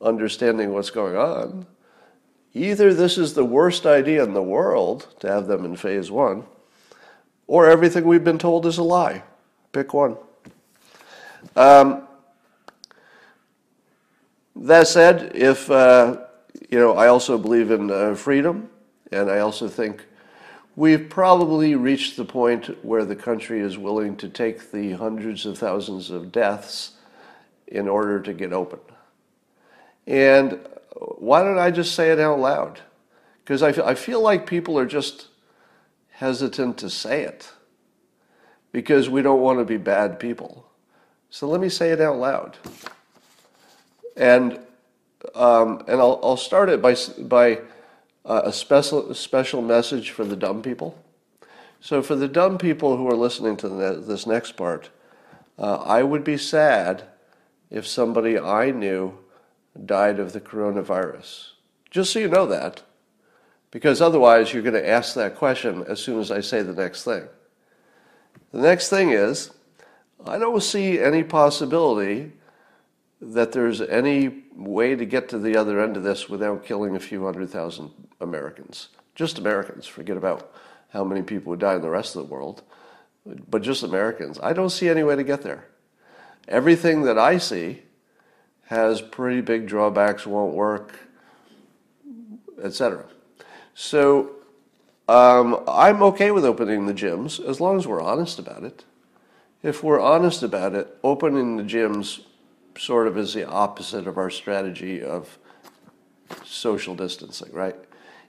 understanding 0.00 0.72
what's 0.72 0.90
going 0.90 1.14
on. 1.14 1.66
Either 2.54 2.94
this 2.94 3.18
is 3.18 3.34
the 3.34 3.44
worst 3.44 3.84
idea 3.84 4.24
in 4.24 4.32
the 4.32 4.42
world 4.42 5.14
to 5.20 5.28
have 5.28 5.48
them 5.48 5.66
in 5.66 5.76
phase 5.76 6.10
one, 6.10 6.44
or 7.46 7.68
everything 7.68 8.06
we've 8.06 8.24
been 8.24 8.38
told 8.38 8.64
is 8.64 8.78
a 8.78 8.82
lie. 8.82 9.22
Pick 9.72 9.92
one. 9.92 10.16
Um, 11.56 12.03
that 14.56 14.86
said, 14.86 15.32
if 15.34 15.70
uh, 15.70 16.18
you 16.70 16.78
know, 16.78 16.94
I 16.94 17.08
also 17.08 17.38
believe 17.38 17.70
in 17.70 17.90
uh, 17.90 18.14
freedom, 18.14 18.70
and 19.12 19.30
I 19.30 19.40
also 19.40 19.68
think 19.68 20.04
we've 20.76 21.08
probably 21.08 21.74
reached 21.74 22.16
the 22.16 22.24
point 22.24 22.84
where 22.84 23.04
the 23.04 23.16
country 23.16 23.60
is 23.60 23.78
willing 23.78 24.16
to 24.16 24.28
take 24.28 24.70
the 24.72 24.92
hundreds 24.92 25.46
of 25.46 25.58
thousands 25.58 26.10
of 26.10 26.32
deaths 26.32 26.92
in 27.66 27.88
order 27.88 28.20
to 28.20 28.32
get 28.32 28.52
open. 28.52 28.80
And 30.06 30.60
why 30.96 31.42
don't 31.42 31.58
I 31.58 31.70
just 31.70 31.94
say 31.94 32.10
it 32.10 32.20
out 32.20 32.38
loud? 32.38 32.80
Because 33.44 33.62
I, 33.62 33.68
I 33.90 33.94
feel 33.94 34.20
like 34.20 34.46
people 34.46 34.78
are 34.78 34.86
just 34.86 35.28
hesitant 36.10 36.78
to 36.78 36.88
say 36.88 37.22
it 37.22 37.52
because 38.72 39.08
we 39.08 39.22
don't 39.22 39.40
want 39.40 39.58
to 39.58 39.64
be 39.64 39.76
bad 39.76 40.18
people. 40.18 40.66
So 41.30 41.48
let 41.48 41.60
me 41.60 41.68
say 41.68 41.90
it 41.90 42.00
out 42.00 42.18
loud. 42.18 42.56
And, 44.16 44.58
um, 45.34 45.82
and 45.88 46.00
I'll, 46.00 46.20
I'll 46.22 46.36
start 46.36 46.68
it 46.68 46.80
by, 46.80 46.96
by 47.18 47.60
uh, 48.24 48.42
a 48.44 48.52
special, 48.52 49.14
special 49.14 49.62
message 49.62 50.10
for 50.10 50.24
the 50.24 50.36
dumb 50.36 50.62
people. 50.62 50.98
So, 51.80 52.02
for 52.02 52.16
the 52.16 52.28
dumb 52.28 52.56
people 52.56 52.96
who 52.96 53.06
are 53.08 53.16
listening 53.16 53.56
to 53.58 53.68
the, 53.68 54.02
this 54.06 54.26
next 54.26 54.52
part, 54.52 54.88
uh, 55.58 55.76
I 55.76 56.02
would 56.02 56.24
be 56.24 56.38
sad 56.38 57.04
if 57.70 57.86
somebody 57.86 58.38
I 58.38 58.70
knew 58.70 59.18
died 59.84 60.18
of 60.18 60.32
the 60.32 60.40
coronavirus. 60.40 61.50
Just 61.90 62.12
so 62.12 62.20
you 62.20 62.28
know 62.28 62.46
that, 62.46 62.82
because 63.70 64.00
otherwise 64.00 64.52
you're 64.52 64.62
going 64.62 64.74
to 64.74 64.88
ask 64.88 65.14
that 65.14 65.36
question 65.36 65.84
as 65.88 66.00
soon 66.00 66.20
as 66.20 66.30
I 66.30 66.40
say 66.40 66.62
the 66.62 66.72
next 66.72 67.04
thing. 67.04 67.24
The 68.52 68.60
next 68.60 68.88
thing 68.88 69.10
is, 69.10 69.50
I 70.26 70.38
don't 70.38 70.62
see 70.62 70.98
any 70.98 71.22
possibility 71.22 72.32
that 73.20 73.52
there's 73.52 73.80
any 73.80 74.44
way 74.54 74.94
to 74.94 75.04
get 75.04 75.28
to 75.30 75.38
the 75.38 75.56
other 75.56 75.80
end 75.80 75.96
of 75.96 76.02
this 76.02 76.28
without 76.28 76.64
killing 76.64 76.94
a 76.94 77.00
few 77.00 77.24
hundred 77.24 77.50
thousand 77.50 77.90
Americans. 78.20 78.88
Just 79.14 79.38
Americans, 79.38 79.86
forget 79.86 80.16
about 80.16 80.52
how 80.90 81.04
many 81.04 81.22
people 81.22 81.50
would 81.50 81.60
die 81.60 81.74
in 81.74 81.82
the 81.82 81.90
rest 81.90 82.16
of 82.16 82.26
the 82.26 82.32
world, 82.32 82.62
but 83.48 83.62
just 83.62 83.82
Americans. 83.82 84.38
I 84.42 84.52
don't 84.52 84.70
see 84.70 84.88
any 84.88 85.02
way 85.02 85.16
to 85.16 85.24
get 85.24 85.42
there. 85.42 85.66
Everything 86.48 87.02
that 87.02 87.18
I 87.18 87.38
see 87.38 87.82
has 88.66 89.00
pretty 89.00 89.40
big 89.40 89.66
drawbacks, 89.66 90.26
won't 90.26 90.54
work, 90.54 90.98
etc. 92.62 93.04
So 93.74 94.30
um, 95.08 95.62
I'm 95.68 96.02
okay 96.02 96.30
with 96.30 96.44
opening 96.44 96.86
the 96.86 96.94
gyms 96.94 97.44
as 97.44 97.60
long 97.60 97.76
as 97.76 97.86
we're 97.86 98.00
honest 98.00 98.38
about 98.38 98.64
it. 98.64 98.84
If 99.62 99.82
we're 99.82 100.00
honest 100.00 100.42
about 100.42 100.74
it, 100.74 100.96
opening 101.02 101.56
the 101.56 101.62
gyms 101.62 102.20
sort 102.78 103.06
of 103.06 103.16
is 103.16 103.34
the 103.34 103.46
opposite 103.46 104.06
of 104.06 104.18
our 104.18 104.30
strategy 104.30 105.02
of 105.02 105.38
social 106.44 106.94
distancing, 106.94 107.52
right? 107.52 107.76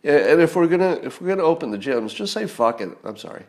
And 0.04 0.40
if 0.42 0.56
we're 0.56 0.68
gonna 0.68 1.00
if 1.04 1.22
we're 1.22 1.30
gonna 1.30 1.44
open 1.44 1.72
the 1.72 1.78
gyms, 1.78 2.14
just 2.14 2.34
say 2.34 2.46
fuck 2.46 2.82
it. 2.82 2.90
I'm 3.04 3.18
sorry. 3.18 3.46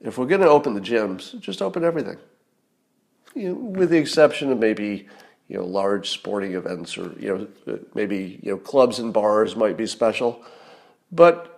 If 0.00 0.18
we're 0.18 0.26
gonna 0.26 0.46
open 0.46 0.74
the 0.74 0.80
gyms, 0.80 1.38
just 1.40 1.62
open 1.62 1.84
everything 1.84 2.18
you 3.34 3.48
know, 3.48 3.54
with 3.54 3.90
the 3.90 3.98
exception 3.98 4.50
of 4.50 4.58
maybe 4.58 5.08
you 5.48 5.58
know 5.58 5.64
large 5.64 6.10
sporting 6.10 6.54
events 6.54 6.96
or 6.96 7.12
you 7.18 7.48
know 7.66 7.78
maybe 7.94 8.40
you 8.42 8.52
know 8.52 8.58
clubs 8.58 8.98
and 8.98 9.12
bars 9.12 9.56
might 9.56 9.76
be 9.76 9.86
special, 9.86 10.42
but 11.12 11.50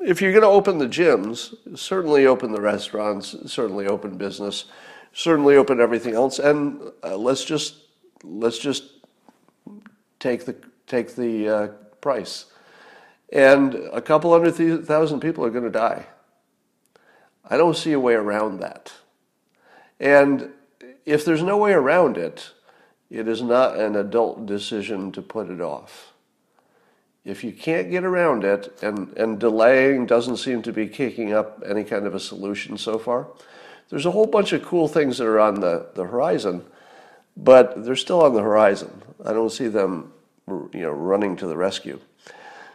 if 0.00 0.22
you're 0.22 0.30
going 0.30 0.42
to 0.42 0.48
open 0.48 0.78
the 0.78 0.86
gyms, 0.86 1.54
certainly 1.76 2.26
open 2.26 2.52
the 2.52 2.60
restaurants, 2.60 3.34
certainly 3.46 3.88
open 3.88 4.16
business, 4.16 4.66
certainly 5.16 5.56
open 5.56 5.80
everything 5.80 6.14
else, 6.14 6.38
and 6.38 6.92
uh, 7.02 7.16
let's 7.16 7.42
just 7.42 7.76
let's 8.22 8.58
just 8.58 8.84
take 10.20 10.44
the 10.44 10.54
take 10.86 11.16
the 11.16 11.48
uh, 11.48 11.66
price, 12.02 12.44
and 13.32 13.74
a 13.92 14.02
couple 14.02 14.30
hundred 14.30 14.86
thousand 14.86 15.20
people 15.20 15.44
are 15.44 15.50
going 15.50 15.64
to 15.64 15.70
die. 15.70 16.04
I 17.48 17.56
don't 17.56 17.76
see 17.76 17.92
a 17.92 18.00
way 18.00 18.12
around 18.12 18.60
that, 18.60 18.92
and 19.98 20.50
if 21.06 21.24
there's 21.24 21.42
no 21.42 21.56
way 21.56 21.72
around 21.72 22.18
it, 22.18 22.50
it 23.08 23.26
is 23.26 23.40
not 23.40 23.78
an 23.78 23.96
adult 23.96 24.44
decision 24.44 25.12
to 25.12 25.22
put 25.22 25.48
it 25.48 25.62
off. 25.62 26.12
If 27.24 27.42
you 27.42 27.52
can't 27.52 27.90
get 27.90 28.04
around 28.04 28.44
it, 28.44 28.78
and, 28.82 29.16
and 29.16 29.40
delaying 29.40 30.06
doesn't 30.06 30.36
seem 30.36 30.62
to 30.62 30.72
be 30.72 30.86
kicking 30.86 31.32
up 31.32 31.62
any 31.66 31.82
kind 31.82 32.06
of 32.06 32.14
a 32.14 32.20
solution 32.20 32.76
so 32.76 32.98
far, 32.98 33.28
there's 33.88 34.06
a 34.06 34.10
whole 34.10 34.26
bunch 34.26 34.52
of 34.52 34.64
cool 34.64 34.88
things 34.88 35.18
that 35.18 35.26
are 35.26 35.40
on 35.40 35.60
the, 35.60 35.86
the 35.94 36.04
horizon, 36.04 36.64
but 37.36 37.84
they're 37.84 37.96
still 37.96 38.22
on 38.22 38.34
the 38.34 38.42
horizon. 38.42 39.02
I 39.24 39.32
don't 39.32 39.52
see 39.52 39.68
them 39.68 40.12
you 40.48 40.68
know, 40.74 40.90
running 40.90 41.36
to 41.36 41.46
the 41.46 41.56
rescue. 41.56 42.00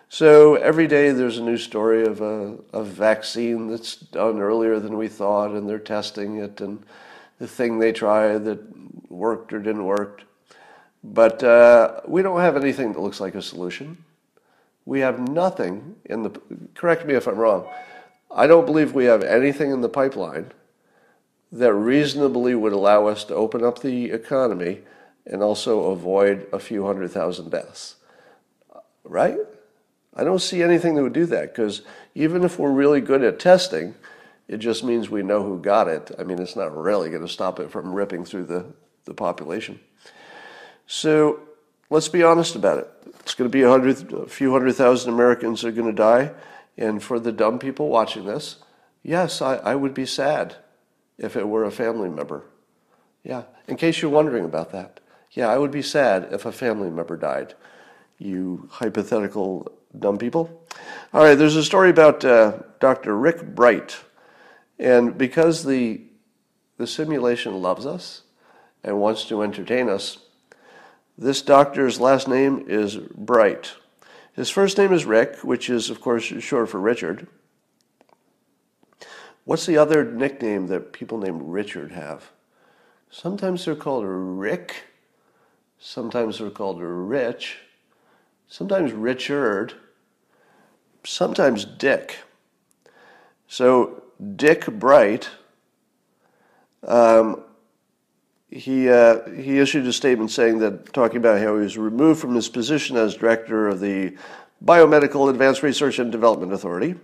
So 0.09 0.55
every 0.55 0.87
day 0.87 1.11
there's 1.11 1.37
a 1.37 1.43
new 1.43 1.57
story 1.57 2.05
of 2.05 2.21
a, 2.21 2.57
a 2.73 2.83
vaccine 2.83 3.67
that's 3.67 3.95
done 3.95 4.39
earlier 4.39 4.79
than 4.79 4.97
we 4.97 5.07
thought, 5.07 5.51
and 5.51 5.69
they're 5.69 5.79
testing 5.79 6.37
it, 6.37 6.59
and 6.59 6.83
the 7.39 7.47
thing 7.47 7.79
they 7.79 7.91
tried 7.91 8.43
that 8.45 8.59
worked 9.09 9.53
or 9.53 9.59
didn't 9.59 9.85
work. 9.85 10.23
But 11.03 11.43
uh, 11.43 12.01
we 12.07 12.21
don't 12.21 12.41
have 12.41 12.57
anything 12.57 12.93
that 12.93 12.99
looks 12.99 13.19
like 13.19 13.35
a 13.35 13.41
solution. 13.41 14.03
We 14.85 14.99
have 14.99 15.19
nothing 15.19 15.95
in 16.05 16.23
the, 16.23 16.41
correct 16.75 17.05
me 17.05 17.13
if 17.13 17.27
I'm 17.27 17.37
wrong, 17.37 17.67
I 18.29 18.47
don't 18.47 18.65
believe 18.65 18.93
we 18.93 19.05
have 19.05 19.23
anything 19.23 19.71
in 19.71 19.81
the 19.81 19.89
pipeline 19.89 20.51
that 21.51 21.73
reasonably 21.73 22.55
would 22.55 22.73
allow 22.73 23.07
us 23.07 23.23
to 23.25 23.35
open 23.35 23.63
up 23.63 23.81
the 23.81 24.11
economy 24.11 24.79
and 25.25 25.43
also 25.43 25.91
avoid 25.91 26.47
a 26.53 26.59
few 26.59 26.85
hundred 26.85 27.11
thousand 27.11 27.49
deaths. 27.49 27.95
Right? 29.03 29.37
I 30.15 30.23
don't 30.23 30.41
see 30.41 30.61
anything 30.61 30.95
that 30.95 31.03
would 31.03 31.13
do 31.13 31.25
that 31.27 31.53
because 31.53 31.81
even 32.15 32.43
if 32.43 32.59
we're 32.59 32.71
really 32.71 33.01
good 33.01 33.23
at 33.23 33.39
testing, 33.39 33.95
it 34.47 34.57
just 34.57 34.83
means 34.83 35.09
we 35.09 35.23
know 35.23 35.43
who 35.43 35.59
got 35.59 35.87
it. 35.87 36.11
I 36.19 36.23
mean, 36.23 36.39
it's 36.39 36.55
not 36.55 36.75
really 36.75 37.09
going 37.09 37.21
to 37.21 37.27
stop 37.27 37.59
it 37.59 37.71
from 37.71 37.93
ripping 37.93 38.25
through 38.25 38.45
the, 38.45 38.65
the 39.05 39.13
population. 39.13 39.79
So 40.87 41.39
let's 41.89 42.09
be 42.09 42.23
honest 42.23 42.55
about 42.55 42.79
it. 42.79 42.89
It's 43.21 43.33
going 43.33 43.49
to 43.49 43.53
be 43.53 43.61
a, 43.61 43.69
hundred, 43.69 44.11
a 44.11 44.27
few 44.27 44.51
hundred 44.51 44.73
thousand 44.73 45.13
Americans 45.13 45.63
are 45.63 45.71
going 45.71 45.87
to 45.87 45.93
die. 45.93 46.31
And 46.77 47.01
for 47.01 47.19
the 47.19 47.31
dumb 47.31 47.59
people 47.59 47.89
watching 47.89 48.25
this, 48.25 48.57
yes, 49.03 49.41
I, 49.41 49.55
I 49.57 49.75
would 49.75 49.93
be 49.93 50.05
sad 50.05 50.55
if 51.21 51.37
it 51.37 51.47
were 51.47 51.63
a 51.63 51.71
family 51.71 52.09
member. 52.09 52.43
Yeah, 53.23 53.43
in 53.67 53.77
case 53.77 54.01
you're 54.01 54.11
wondering 54.11 54.43
about 54.43 54.71
that. 54.71 54.99
Yeah, 55.31 55.47
I 55.47 55.57
would 55.57 55.71
be 55.71 55.83
sad 55.83 56.27
if 56.31 56.45
a 56.45 56.51
family 56.51 56.89
member 56.89 57.15
died. 57.15 57.53
You 58.17 58.67
hypothetical 58.71 59.71
dumb 59.97 60.17
people. 60.17 60.65
All 61.13 61.23
right, 61.23 61.35
there's 61.35 61.55
a 61.55 61.63
story 61.63 61.89
about 61.89 62.25
uh, 62.25 62.59
Dr. 62.79 63.15
Rick 63.17 63.55
Bright. 63.55 63.97
And 64.79 65.17
because 65.17 65.63
the, 65.63 66.01
the 66.77 66.87
simulation 66.87 67.61
loves 67.61 67.85
us 67.85 68.23
and 68.83 68.99
wants 68.99 69.25
to 69.25 69.43
entertain 69.43 69.89
us, 69.89 70.17
this 71.17 71.41
doctor's 71.43 71.99
last 71.99 72.27
name 72.27 72.65
is 72.67 72.95
Bright. 72.97 73.73
His 74.33 74.49
first 74.49 74.77
name 74.77 74.91
is 74.91 75.05
Rick, 75.05 75.43
which 75.43 75.69
is, 75.69 75.89
of 75.89 76.01
course, 76.01 76.23
short 76.23 76.69
for 76.69 76.79
Richard. 76.79 77.27
What's 79.51 79.65
the 79.65 79.77
other 79.77 80.05
nickname 80.05 80.67
that 80.67 80.93
people 80.93 81.17
named 81.17 81.41
Richard 81.43 81.91
have? 81.91 82.31
Sometimes 83.09 83.65
they're 83.65 83.75
called 83.75 84.05
Rick. 84.07 84.85
Sometimes 85.77 86.39
they're 86.39 86.49
called 86.49 86.79
Rich. 86.79 87.57
Sometimes 88.47 88.93
Richard. 88.93 89.73
Sometimes 91.03 91.65
Dick. 91.65 92.19
So 93.49 94.03
Dick 94.37 94.67
Bright, 94.67 95.27
um, 96.87 97.43
he 98.49 98.87
uh, 98.87 99.29
he 99.31 99.59
issued 99.59 99.85
a 99.85 99.91
statement 99.91 100.31
saying 100.31 100.59
that 100.59 100.93
talking 100.93 101.17
about 101.17 101.41
how 101.41 101.57
he 101.57 101.63
was 101.63 101.77
removed 101.77 102.21
from 102.21 102.35
his 102.35 102.47
position 102.47 102.95
as 102.95 103.17
director 103.17 103.67
of 103.67 103.81
the 103.81 104.15
Biomedical 104.63 105.29
Advanced 105.29 105.61
Research 105.61 105.99
and 105.99 106.09
Development 106.09 106.53
Authority 106.53 106.95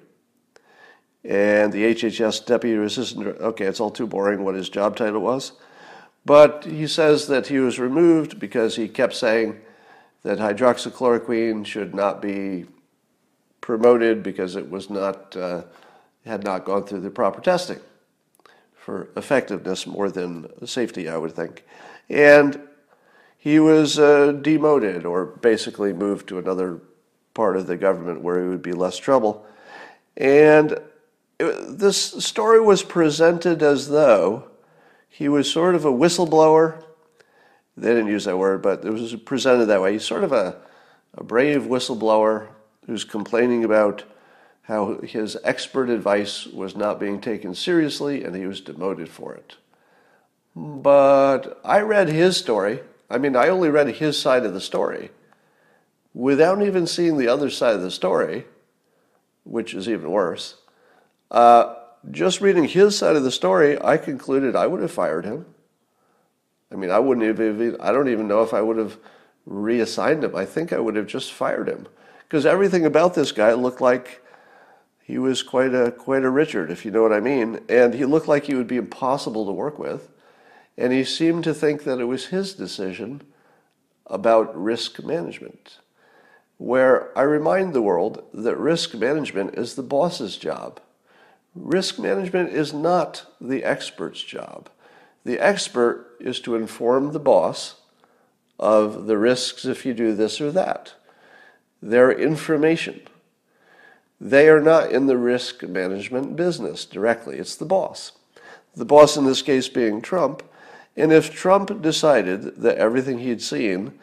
and 1.28 1.74
the 1.74 1.84
HHS 1.94 2.46
deputy 2.46 2.82
assistant. 2.82 3.28
Okay, 3.28 3.66
it's 3.66 3.82
all 3.82 3.92
too 3.92 4.08
boring 4.08 4.46
what 4.46 4.56
his 4.56 4.70
job 4.70 4.96
title 4.96 5.22
was. 5.22 5.52
But 6.26 6.64
he 6.64 6.88
says 6.88 7.28
that 7.28 7.48
he 7.48 7.60
was 7.60 7.80
removed 7.80 8.40
because 8.40 8.78
he 8.78 8.88
kept 8.88 9.14
saying 9.14 9.60
that 10.24 10.40
hydroxychloroquine 10.40 11.66
should 11.66 11.94
not 11.94 12.22
be 12.22 12.66
promoted 13.60 14.24
because 14.24 14.56
it 14.56 14.70
was 14.70 14.90
not 14.90 15.36
uh, 15.36 15.64
had 16.26 16.44
not 16.44 16.66
gone 16.66 16.86
through 16.86 17.02
the 17.02 17.10
proper 17.10 17.42
testing 17.42 17.80
for 18.76 19.10
effectiveness 19.18 19.86
more 19.86 20.10
than 20.10 20.48
safety, 20.66 21.10
I 21.10 21.18
would 21.18 21.34
think. 21.34 21.66
And 22.10 22.60
he 23.38 23.60
was 23.60 24.00
uh, 24.00 24.32
demoted 24.32 25.06
or 25.06 25.26
basically 25.26 25.92
moved 25.92 26.30
to 26.30 26.40
another 26.40 26.80
part 27.34 27.58
of 27.58 27.68
the 27.68 27.76
government 27.76 28.22
where 28.22 28.42
he 28.42 28.48
would 28.48 28.62
be 28.62 28.72
less 28.72 28.98
trouble. 28.98 29.46
And 30.16 30.80
this 31.40 32.26
story 32.26 32.60
was 32.60 32.84
presented 32.84 33.62
as 33.62 33.90
though 33.90 34.50
he 35.08 35.30
was 35.30 35.52
sort 35.52 35.76
of 35.76 35.86
a 35.86 35.92
whistleblower. 35.92 36.84
They 37.76 37.90
didn't 37.90 38.08
use 38.08 38.26
that 38.26 38.38
word, 38.38 38.62
but 38.62 38.84
it 38.84 38.92
was 38.92 39.16
presented 39.16 39.66
that 39.68 39.82
way. 39.82 39.94
He's 39.94 40.06
sort 40.06 40.24
of 40.24 40.32
a, 40.32 40.58
a 41.16 41.24
brave 41.24 41.64
whistleblower 41.64 42.48
who's 42.86 43.04
complaining 43.04 43.64
about 43.64 44.04
how 44.64 45.00
his 45.02 45.38
expert 45.44 45.90
advice 45.90 46.46
was 46.48 46.76
not 46.76 47.00
being 47.00 47.22
taken 47.22 47.56
seriously 47.56 48.24
and 48.24 48.36
he 48.36 48.46
was 48.46 48.60
demoted 48.60 49.08
for 49.08 49.34
it. 49.34 49.56
But 50.56 51.62
I 51.64 51.82
read 51.82 52.10
his 52.10 52.36
story. 52.36 52.82
I 53.10 53.18
mean, 53.18 53.36
I 53.36 53.48
only 53.48 53.70
read 53.70 53.88
his 53.88 54.20
side 54.20 54.44
of 54.44 54.54
the 54.54 54.62
story 54.62 55.12
without 56.14 56.62
even 56.64 56.88
seeing 56.88 57.18
the 57.18 57.28
other 57.28 57.50
side 57.50 57.76
of 57.76 57.82
the 57.82 57.92
story, 57.92 58.46
which 59.44 59.74
is 59.74 59.88
even 59.88 60.10
worse. 60.10 60.56
Uh, 61.30 61.76
just 62.12 62.42
reading 62.42 62.66
his 62.66 62.98
side 62.98 63.16
of 63.16 63.24
the 63.24 63.32
story, 63.32 63.82
I 63.82 63.98
concluded 63.98 64.56
I 64.56 64.68
would 64.68 64.82
have 64.82 64.92
fired 64.92 65.26
him. 65.26 65.46
I 66.72 66.76
mean, 66.76 66.92
I 66.92 67.00
wouldn't 67.00 67.26
even, 67.28 67.78
I 67.80 67.92
don't 67.92 68.10
even 68.10 68.28
know 68.28 68.44
if 68.44 68.54
I 68.54 68.62
would 68.62 68.78
have 68.78 68.98
reassigned 69.46 70.24
him. 70.24 70.36
I 70.36 70.46
think 70.46 70.72
I 70.72 70.80
would 70.80 70.96
have 70.96 71.08
just 71.08 71.32
fired 71.32 71.68
him. 71.68 71.88
Because 72.28 72.46
everything 72.46 72.86
about 72.86 73.14
this 73.14 73.32
guy 73.32 73.54
looked 73.54 73.82
like 73.82 74.22
he 75.02 75.18
was 75.18 75.44
quite 75.44 75.74
a, 75.74 75.92
quite 75.92 76.24
a 76.24 76.30
Richard, 76.30 76.70
if 76.70 76.84
you 76.84 76.92
know 76.92 77.02
what 77.02 77.14
I 77.14 77.22
mean. 77.22 77.62
And 77.70 77.94
he 77.94 78.06
looked 78.06 78.28
like 78.28 78.46
he 78.46 78.56
would 78.56 78.68
be 78.68 78.76
impossible 78.76 79.46
to 79.46 79.52
work 79.54 79.80
with. 79.80 80.12
And 80.78 80.92
he 80.92 81.04
seemed 81.04 81.44
to 81.46 81.54
think 81.54 81.84
that 81.86 82.00
it 82.00 82.06
was 82.06 82.28
his 82.28 82.54
decision 82.54 83.22
about 84.06 84.62
risk 84.62 85.04
management, 85.04 85.80
where 86.58 87.18
I 87.18 87.24
remind 87.24 87.74
the 87.74 87.82
world 87.82 88.24
that 88.34 88.58
risk 88.58 88.94
management 88.94 89.56
is 89.56 89.76
the 89.76 89.84
boss's 89.84 90.38
job. 90.38 90.80
Risk 91.60 92.00
management 92.00 92.50
is 92.52 92.74
not 92.74 93.26
the 93.42 93.64
expert's 93.64 94.22
job. 94.22 94.70
The 95.26 95.40
expert 95.40 96.16
is 96.20 96.40
to 96.42 96.56
inform 96.56 97.12
the 97.12 97.20
boss 97.20 97.76
of 98.60 99.08
the 99.08 99.18
risks 99.18 99.66
if 99.66 99.86
you 99.86 99.94
do 99.94 100.14
this 100.14 100.40
or 100.40 100.52
that. 100.52 100.94
They're 101.82 102.12
information. 102.12 103.02
They 104.20 104.50
are 104.50 104.62
not 104.62 104.92
in 104.92 105.08
the 105.08 105.18
risk 105.18 105.64
management 105.64 106.36
business 106.36 106.86
directly, 106.86 107.38
it's 107.38 107.56
the 107.56 107.66
boss. 107.66 108.14
The 108.76 108.86
boss 108.86 109.18
in 109.18 109.26
this 109.26 109.42
case 109.42 109.68
being 109.70 110.02
Trump. 110.02 110.44
And 110.96 111.12
if 111.12 111.34
Trump 111.34 111.82
decided 111.82 112.58
that 112.58 112.78
everything 112.78 113.20
he'd 113.20 113.42
seen 113.42 114.00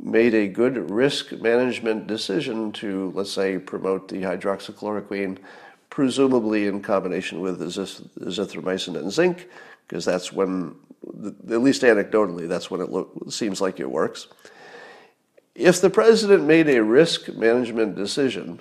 made 0.00 0.34
a 0.34 0.46
good 0.46 0.90
risk 0.90 1.32
management 1.32 2.06
decision 2.06 2.70
to, 2.72 3.12
let's 3.14 3.32
say, 3.32 3.58
promote 3.58 4.08
the 4.08 4.22
hydroxychloroquine 4.22 5.38
presumably 5.90 6.66
in 6.66 6.82
combination 6.82 7.40
with 7.40 7.60
azithromycin 7.60 8.96
and 8.96 9.12
zinc, 9.12 9.48
because 9.86 10.04
that's 10.04 10.32
when, 10.32 10.74
at 11.50 11.60
least 11.60 11.82
anecdotally, 11.82 12.46
that's 12.46 12.70
when 12.70 12.80
it 12.80 13.32
seems 13.32 13.60
like 13.60 13.80
it 13.80 13.90
works. 13.90 14.28
If 15.54 15.80
the 15.80 15.90
president 15.90 16.44
made 16.44 16.68
a 16.68 16.82
risk 16.82 17.28
management 17.30 17.96
decision, 17.96 18.60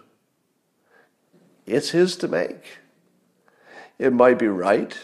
it's 1.65 1.89
his 1.89 2.15
to 2.17 2.27
make. 2.27 2.79
It 3.99 4.13
might 4.13 4.39
be 4.39 4.47
right, 4.47 4.97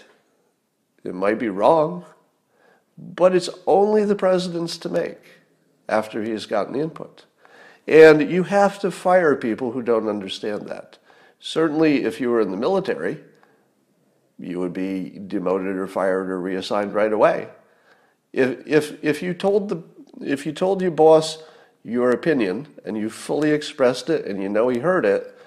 it 1.03 1.13
might 1.13 1.39
be 1.39 1.49
wrong, 1.49 2.05
but 2.97 3.35
it's 3.35 3.49
only 3.67 4.05
the 4.05 4.15
president's 4.15 4.77
to 4.79 4.89
make 4.89 5.19
after 5.89 6.23
he's 6.23 6.45
gotten 6.45 6.75
input. 6.75 7.25
And 7.87 8.31
you 8.31 8.43
have 8.43 8.79
to 8.79 8.91
fire 8.91 9.35
people 9.35 9.71
who 9.71 9.81
don't 9.81 10.07
understand 10.07 10.67
that. 10.67 10.97
Certainly, 11.45 12.05
if 12.05 12.21
you 12.21 12.29
were 12.29 12.39
in 12.39 12.51
the 12.51 12.57
military, 12.57 13.17
you 14.39 14.61
would 14.61 14.71
be 14.71 15.19
demoted 15.27 15.75
or 15.75 15.87
fired 15.87 16.29
or 16.29 16.39
reassigned 16.39 16.93
right 16.93 17.11
away. 17.11 17.49
If, 18.31 18.65
if, 18.65 19.03
if, 19.03 19.21
you 19.21 19.33
told 19.33 19.67
the, 19.67 19.83
if 20.21 20.45
you 20.45 20.53
told 20.53 20.81
your 20.81 20.91
boss 20.91 21.43
your 21.83 22.11
opinion 22.11 22.69
and 22.85 22.95
you 22.95 23.09
fully 23.09 23.51
expressed 23.51 24.09
it 24.09 24.25
and 24.25 24.41
you 24.41 24.47
know 24.47 24.69
he 24.69 24.79
heard 24.79 25.05
it, 25.05 25.37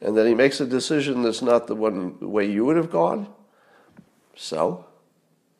and 0.00 0.16
then 0.16 0.26
he 0.26 0.34
makes 0.34 0.60
a 0.60 0.66
decision 0.66 1.22
that's 1.22 1.40
not 1.40 1.68
the 1.68 1.76
one 1.76 2.18
the 2.18 2.26
way 2.26 2.44
you 2.50 2.64
would 2.64 2.76
have 2.76 2.90
gone, 2.90 3.28
so, 4.34 4.84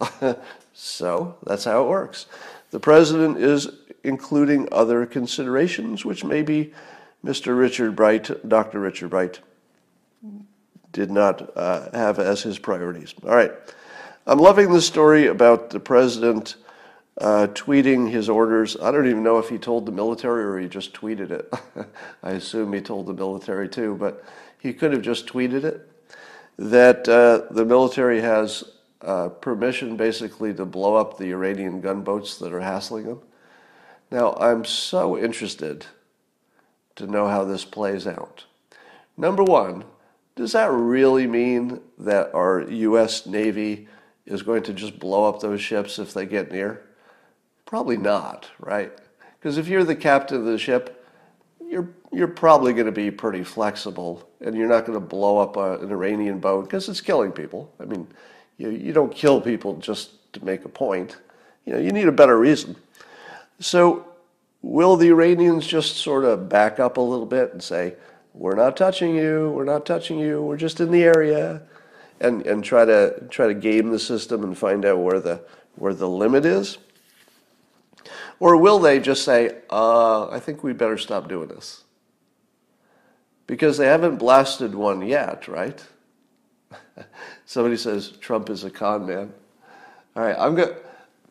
so 0.73 1.37
that's 1.45 1.67
how 1.67 1.85
it 1.85 1.89
works. 1.89 2.27
The 2.73 2.81
president 2.81 3.39
is 3.39 3.69
including 4.03 4.69
other 4.73 5.07
considerations, 5.07 6.05
which 6.05 6.25
maybe 6.25 6.75
Mr. 7.25 7.57
Richard 7.57 7.95
Bright, 7.95 8.49
Dr. 8.49 8.81
Richard 8.81 9.11
Bright, 9.11 9.39
did 10.93 11.11
not 11.11 11.57
uh, 11.57 11.89
have 11.93 12.19
as 12.19 12.43
his 12.43 12.59
priorities. 12.59 13.15
All 13.25 13.35
right. 13.35 13.53
I'm 14.27 14.39
loving 14.39 14.73
the 14.73 14.81
story 14.81 15.27
about 15.27 15.71
the 15.71 15.81
president 15.81 16.57
uh, 17.19 17.49
tweeting 17.53 18.11
his 18.11 18.29
orders. 18.29 18.77
I 18.81 18.91
don't 18.91 19.07
even 19.07 19.23
know 19.23 19.39
if 19.39 19.49
he 19.49 19.59
told 19.59 19.87
the 19.87 19.93
military 19.93 20.45
or 20.45 20.59
he 20.59 20.69
just 20.69 20.95
tweeted 20.95 21.31
it. 21.31 21.53
I 22.23 22.31
assume 22.31 22.73
he 22.73 22.81
told 22.81 23.07
the 23.07 23.13
military 23.13 23.69
too, 23.69 23.97
but 23.99 24.25
he 24.59 24.73
could 24.73 24.93
have 24.93 25.03
just 25.03 25.27
tweeted 25.27 25.65
it. 25.65 25.91
That 26.57 27.09
uh, 27.09 27.53
the 27.53 27.65
military 27.65 28.21
has 28.21 28.65
uh, 29.03 29.29
permission 29.29 29.97
basically 29.97 30.55
to 30.55 30.65
blow 30.65 30.95
up 30.95 31.19
the 31.19 31.31
Iranian 31.31 31.81
gunboats 31.81 32.39
that 32.39 32.53
are 32.53 32.61
hassling 32.61 33.07
them. 33.07 33.21
Now, 34.11 34.35
I'm 34.35 34.65
so 34.65 35.19
interested 35.19 35.87
to 36.97 37.07
know 37.07 37.27
how 37.27 37.45
this 37.45 37.65
plays 37.65 38.07
out. 38.07 38.45
Number 39.17 39.43
one, 39.43 39.85
does 40.37 40.53
that 40.53 40.71
really 40.71 41.27
mean 41.27 41.81
that 41.99 42.35
our 42.35 42.63
U.S. 42.63 43.27
Navy 43.27 43.89
is 44.27 44.43
going 44.43 44.63
to 44.65 44.73
just 44.73 44.99
blow 44.99 45.29
up 45.29 45.41
those 45.41 45.61
ships 45.61 45.99
if 45.99 46.13
they 46.13 46.27
get 46.27 46.51
near? 46.51 46.85
Probably 47.67 47.97
not, 47.97 48.51
right? 48.59 48.93
Because 49.39 49.59
if 49.59 49.69
you're 49.69 49.85
the 49.85 49.97
captain 49.97 50.39
of 50.39 50.45
the 50.45 50.59
ship, 50.59 51.05
you're 51.61 51.89
you're 52.13 52.29
probably 52.29 52.73
going 52.73 52.87
to 52.87 52.93
be 52.93 53.11
pretty 53.11 53.43
flexible, 53.43 54.29
and 54.41 54.57
you're 54.57 54.69
not 54.69 54.87
going 54.87 54.99
to 54.99 55.05
blow 55.05 55.39
up 55.39 55.57
a, 55.57 55.79
an 55.79 55.91
Iranian 55.91 56.39
boat 56.39 56.65
because 56.65 56.89
it's 56.89 57.01
killing 57.01 57.33
people. 57.33 57.73
I 57.81 57.85
mean, 57.85 58.07
you 58.59 58.71
you 58.71 58.93
don't 58.93 59.15
kill 59.15 59.41
people 59.41 59.77
just 59.77 60.33
to 60.35 60.45
make 60.45 60.65
a 60.65 60.69
point. 60.69 61.17
You 61.65 61.73
know, 61.75 61.79
you 61.79 61.91
need 61.91 62.09
a 62.09 62.13
better 62.13 62.39
reason. 62.39 62.77
So, 63.61 64.07
will 64.63 64.97
the 64.97 65.09
Iranians 65.09 65.67
just 65.67 65.97
sort 65.97 66.25
of 66.25 66.49
back 66.49 66.79
up 66.79 66.97
a 66.97 67.01
little 67.01 67.27
bit 67.27 67.53
and 67.53 67.63
say, 67.63 67.95
we're 68.35 68.57
not 68.57 68.77
touching 68.77 69.15
you, 69.15 69.53
we're 69.55 69.65
not 69.65 69.87
touching 69.87 70.19
you, 70.19 70.43
we're 70.43 70.57
just 70.57 70.81
in 70.81 70.91
the 70.91 71.05
area, 71.05 71.63
and, 72.21 72.45
and 72.47 72.65
try 72.65 72.85
to 72.85 73.25
try 73.31 73.47
to 73.47 73.55
game 73.55 73.91
the 73.91 73.99
system 73.99 74.43
and 74.43 74.59
find 74.59 74.85
out 74.85 74.99
where 74.99 75.21
the 75.21 75.41
where 75.77 75.95
the 75.95 76.09
limit 76.09 76.45
is? 76.45 76.79
Or 78.41 78.57
will 78.57 78.79
they 78.79 78.99
just 78.99 79.25
say, 79.25 79.59
uh, 79.71 80.29
I 80.29 80.41
think 80.41 80.63
we 80.63 80.73
better 80.73 80.99
stop 80.99 81.29
doing 81.29 81.49
this? 81.49 81.85
Because 83.47 83.79
they 83.79 83.87
haven't 83.87 84.17
blasted 84.17 84.75
one 84.75 85.03
yet, 85.03 85.47
right? 85.49 85.83
Somebody 87.47 87.77
says 87.77 88.11
Trump 88.21 88.51
is 88.51 88.65
a 88.65 88.71
con 88.71 89.07
man. 89.07 89.33
All 90.17 90.25
right, 90.25 90.37
I'm 90.39 90.55
going 90.55 90.75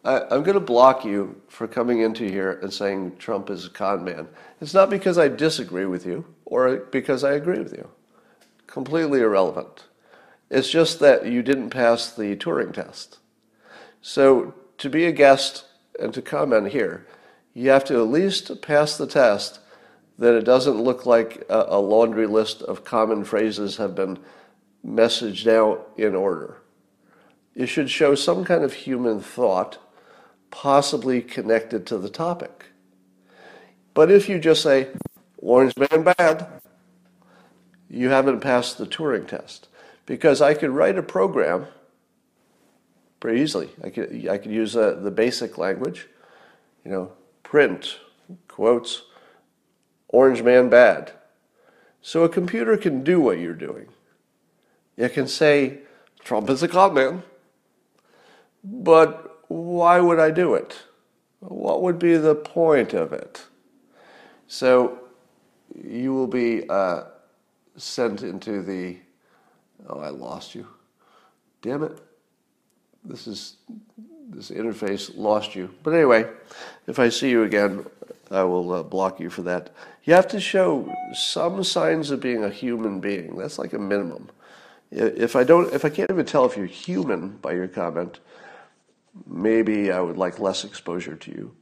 I'm 0.05 0.43
going 0.43 0.55
to 0.55 0.59
block 0.59 1.05
you 1.05 1.41
for 1.47 1.65
coming 1.65 2.01
into 2.01 2.25
here 2.25 2.59
and 2.61 2.73
saying 2.73 3.15
Trump 3.17 3.49
is 3.49 3.65
a 3.65 3.69
con 3.69 4.03
man. 4.03 4.27
It's 4.59 4.73
not 4.73 4.89
because 4.89 5.17
I 5.17 5.29
disagree 5.29 5.85
with 5.85 6.05
you 6.05 6.25
or 6.53 6.77
because 6.77 7.23
I 7.23 7.33
agree 7.33 7.57
with 7.57 7.73
you. 7.73 7.89
Completely 8.67 9.21
irrelevant. 9.21 9.85
It's 10.51 10.69
just 10.69 10.99
that 10.99 11.25
you 11.25 11.41
didn't 11.41 11.71
pass 11.71 12.11
the 12.11 12.35
Turing 12.35 12.71
test. 12.71 13.17
So 14.03 14.53
to 14.77 14.87
be 14.87 15.05
a 15.05 15.11
guest 15.11 15.65
and 15.99 16.13
to 16.13 16.21
comment 16.21 16.67
here, 16.67 17.07
you 17.55 17.71
have 17.71 17.85
to 17.85 17.95
at 17.95 18.07
least 18.07 18.61
pass 18.61 18.97
the 18.97 19.07
test 19.07 19.61
that 20.19 20.35
it 20.35 20.45
doesn't 20.45 20.79
look 20.79 21.07
like 21.07 21.43
a, 21.49 21.79
laundry 21.79 22.27
list 22.27 22.61
of 22.61 22.85
common 22.85 23.23
phrases 23.23 23.77
have 23.77 23.95
been 23.95 24.19
messaged 24.85 25.47
out 25.47 25.89
in 25.97 26.13
order. 26.13 26.61
It 27.55 27.65
should 27.65 27.89
show 27.89 28.13
some 28.13 28.45
kind 28.45 28.63
of 28.63 28.73
human 28.73 29.21
thought, 29.21 29.79
possibly 30.51 31.19
connected 31.19 31.87
to 31.87 31.97
the 31.97 32.09
topic. 32.09 32.65
But 33.95 34.11
if 34.11 34.29
you 34.29 34.37
just 34.37 34.61
say, 34.61 34.89
Orange 35.43 35.75
Man 35.77 36.03
bad, 36.03 36.47
you 37.89 38.10
haven't 38.10 38.39
passed 38.39 38.77
the 38.77 38.88
Turing 38.88 39.27
test. 39.27 39.67
Because 40.06 40.41
I 40.41 40.53
could 40.53 40.71
write 40.71 40.97
a 40.97 41.03
program 41.03 41.67
pretty 43.19 43.41
easily. 43.41 43.69
I 43.84 43.89
could, 43.89 44.27
I 44.27 44.38
could 44.38 44.51
use 44.51 44.75
uh, 44.75 44.99
the 45.01 45.12
basic 45.12 45.58
language, 45.58 46.08
you 46.84 46.91
know, 46.91 47.12
print, 47.43 47.99
quotes, 48.47 49.03
Orange 50.10 50.41
Man 50.41 50.69
bad. 50.69 51.12
So 52.01 52.23
a 52.23 52.29
computer 52.29 52.75
can 52.77 53.03
do 53.03 53.21
what 53.21 53.39
you're 53.39 53.53
doing. 53.53 53.88
It 54.97 55.13
can 55.13 55.27
say, 55.27 55.79
Trump 56.23 56.49
is 56.49 56.63
a 56.63 56.67
con 56.67 56.93
man. 56.93 57.23
But 58.63 59.39
why 59.47 59.99
would 59.99 60.19
I 60.19 60.32
do 60.32 60.53
it? 60.53 60.84
What 61.39 61.82
would 61.82 61.99
be 61.99 62.15
the 62.15 62.36
point 62.36 62.93
of 62.93 63.12
it? 63.12 63.45
So 64.47 65.02
you 65.81 66.13
will 66.13 66.27
be 66.27 66.67
uh, 66.69 67.03
sent 67.77 68.23
into 68.23 68.62
the. 68.62 68.97
Oh, 69.88 69.99
I 69.99 70.09
lost 70.09 70.55
you. 70.55 70.67
Damn 71.62 71.83
it. 71.83 71.99
This 73.03 73.27
is 73.27 73.57
this 74.29 74.49
interface 74.49 75.12
lost 75.15 75.55
you. 75.55 75.73
But 75.83 75.93
anyway, 75.93 76.29
if 76.88 76.99
I 76.99 77.09
see 77.09 77.29
you 77.29 77.43
again, 77.43 77.86
I 78.31 78.43
will 78.43 78.71
uh, 78.73 78.83
block 78.83 79.19
you 79.19 79.29
for 79.29 79.41
that. 79.43 79.71
You 80.03 80.13
have 80.13 80.27
to 80.29 80.39
show 80.39 80.93
some 81.13 81.63
signs 81.63 82.12
of 82.12 82.19
being 82.19 82.43
a 82.43 82.49
human 82.49 82.99
being. 82.99 83.38
That's 83.38 83.59
like 83.59 83.73
a 83.73 83.79
minimum. 83.79 84.29
If 84.91 85.36
I 85.36 85.43
don't, 85.43 85.73
if 85.73 85.86
I 85.86 85.89
can't 85.89 86.09
even 86.09 86.25
tell 86.25 86.45
if 86.45 86.55
you're 86.55 86.65
human 86.65 87.38
by 87.38 87.53
your 87.53 87.67
comment, 87.67 88.19
maybe 89.27 89.91
I 89.91 89.99
would 89.99 90.17
like 90.17 90.39
less 90.39 90.63
exposure 90.63 91.15
to 91.15 91.31
you. 91.31 91.55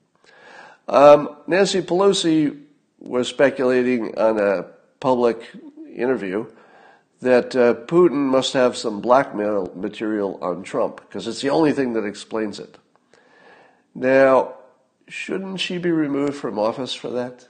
Um, 0.87 1.37
Nancy 1.47 1.81
Pelosi 1.81 2.59
was 3.01 3.27
speculating 3.27 4.17
on 4.17 4.39
a 4.39 4.63
public 4.99 5.49
interview 5.93 6.45
that 7.19 7.55
uh, 7.55 7.73
Putin 7.73 8.27
must 8.27 8.53
have 8.53 8.77
some 8.77 9.01
blackmail 9.01 9.71
material 9.75 10.39
on 10.41 10.63
Trump 10.63 10.97
because 11.01 11.27
it's 11.27 11.41
the 11.41 11.49
only 11.49 11.71
thing 11.71 11.93
that 11.93 12.05
explains 12.05 12.59
it. 12.59 12.77
Now, 13.93 14.55
shouldn't 15.07 15.59
she 15.59 15.77
be 15.77 15.91
removed 15.91 16.35
from 16.35 16.57
office 16.57 16.93
for 16.93 17.09
that? 17.09 17.47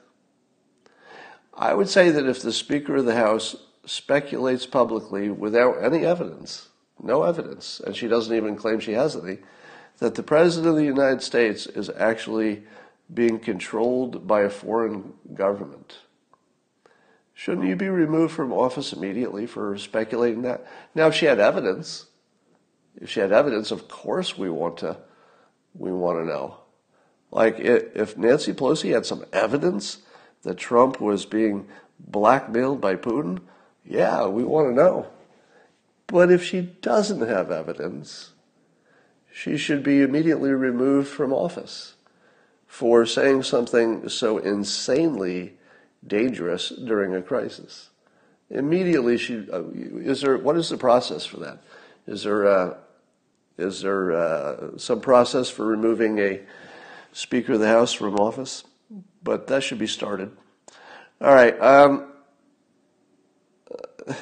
I 1.54 1.74
would 1.74 1.90
say 1.90 2.10
that 2.12 2.26
if 2.26 2.42
the 2.42 2.52
Speaker 2.52 2.98
of 2.98 3.06
the 3.06 3.16
House 3.16 3.56
speculates 3.86 4.66
publicly 4.66 5.30
without 5.30 5.84
any 5.84 6.06
evidence, 6.06 6.70
no 7.02 7.24
evidence, 7.24 7.82
and 7.86 7.96
she 7.96 8.08
doesn't 8.08 8.36
even 8.36 8.56
claim 8.56 8.80
she 8.80 8.94
has 8.94 9.16
any, 9.16 9.40
that 10.00 10.16
the 10.16 10.24
President 10.24 10.70
of 10.70 10.76
the 10.76 10.86
United 10.86 11.22
States 11.22 11.68
is 11.68 11.90
actually 11.98 12.64
being 13.14 13.40
controlled 13.40 14.28
by 14.28 14.42
a 14.42 14.50
foreign 14.50 15.14
government. 15.34 16.00
Shouldn't 17.34 17.68
you 17.68 17.76
be 17.76 17.90
removed 17.90 18.34
from 18.34 18.54
office 18.54 18.94
immediately 18.94 19.46
for 19.46 19.78
speculating 19.78 20.44
that? 20.44 20.66
Now, 20.94 21.08
if 21.08 21.16
she 21.16 21.26
had 21.26 21.40
evidence, 21.40 22.06
if 23.00 23.10
she 23.10 23.20
had 23.20 23.32
evidence, 23.32 23.72
of 23.72 23.88
course 23.88 24.38
we 24.38 24.50
want 24.50 24.78
to, 24.78 24.98
we 25.74 25.92
want 25.92 26.20
to 26.20 26.26
know. 26.26 26.58
Like 27.32 27.60
if 27.60 28.18
Nancy 28.18 28.54
Pelosi 28.54 28.94
had 28.94 29.06
some 29.06 29.26
evidence 29.32 30.00
that 30.44 30.58
Trump 30.58 31.00
was 31.00 31.26
being 31.26 31.68
blackmailed 32.00 32.82
by 32.82 32.96
Putin, 32.96 33.40
yeah, 33.86 34.28
we 34.28 34.44
want 34.44 34.70
to 34.70 34.76
know. 34.76 35.08
But 36.08 36.32
if 36.32 36.44
she 36.44 36.62
doesn't 36.62 37.28
have 37.28 37.52
evidence, 37.52 38.34
she 39.34 39.56
should 39.56 39.82
be 39.82 40.02
immediately 40.02 40.52
removed 40.52 41.08
from 41.08 41.32
office 41.32 41.96
for 42.72 43.06
saying 43.06 43.44
something 43.44 44.08
so 44.08 44.38
insanely 44.38 45.54
dangerous 46.08 46.70
during 46.70 47.14
a 47.14 47.22
crisis. 47.22 47.90
Immediately, 48.50 49.18
she 49.18 49.46
uh, 49.52 49.64
is 49.74 50.22
there. 50.22 50.38
What 50.38 50.56
is 50.56 50.70
the 50.70 50.78
process 50.78 51.26
for 51.26 51.42
that? 51.42 51.62
Is 52.08 52.24
there 52.24 52.48
uh, 52.48 52.78
is 53.58 53.82
there 53.82 54.14
uh, 54.14 54.78
some 54.78 55.02
process 55.02 55.50
for 55.50 55.66
removing 55.66 56.18
a 56.20 56.40
Speaker 57.12 57.54
of 57.54 57.60
the 57.60 57.68
House 57.68 57.92
from 57.92 58.16
office? 58.16 58.64
But 59.22 59.48
that 59.48 59.64
should 59.64 59.80
be 59.80 59.86
started. 59.86 60.32
All 61.20 61.36
right. 61.36 61.60
Um, 61.60 62.14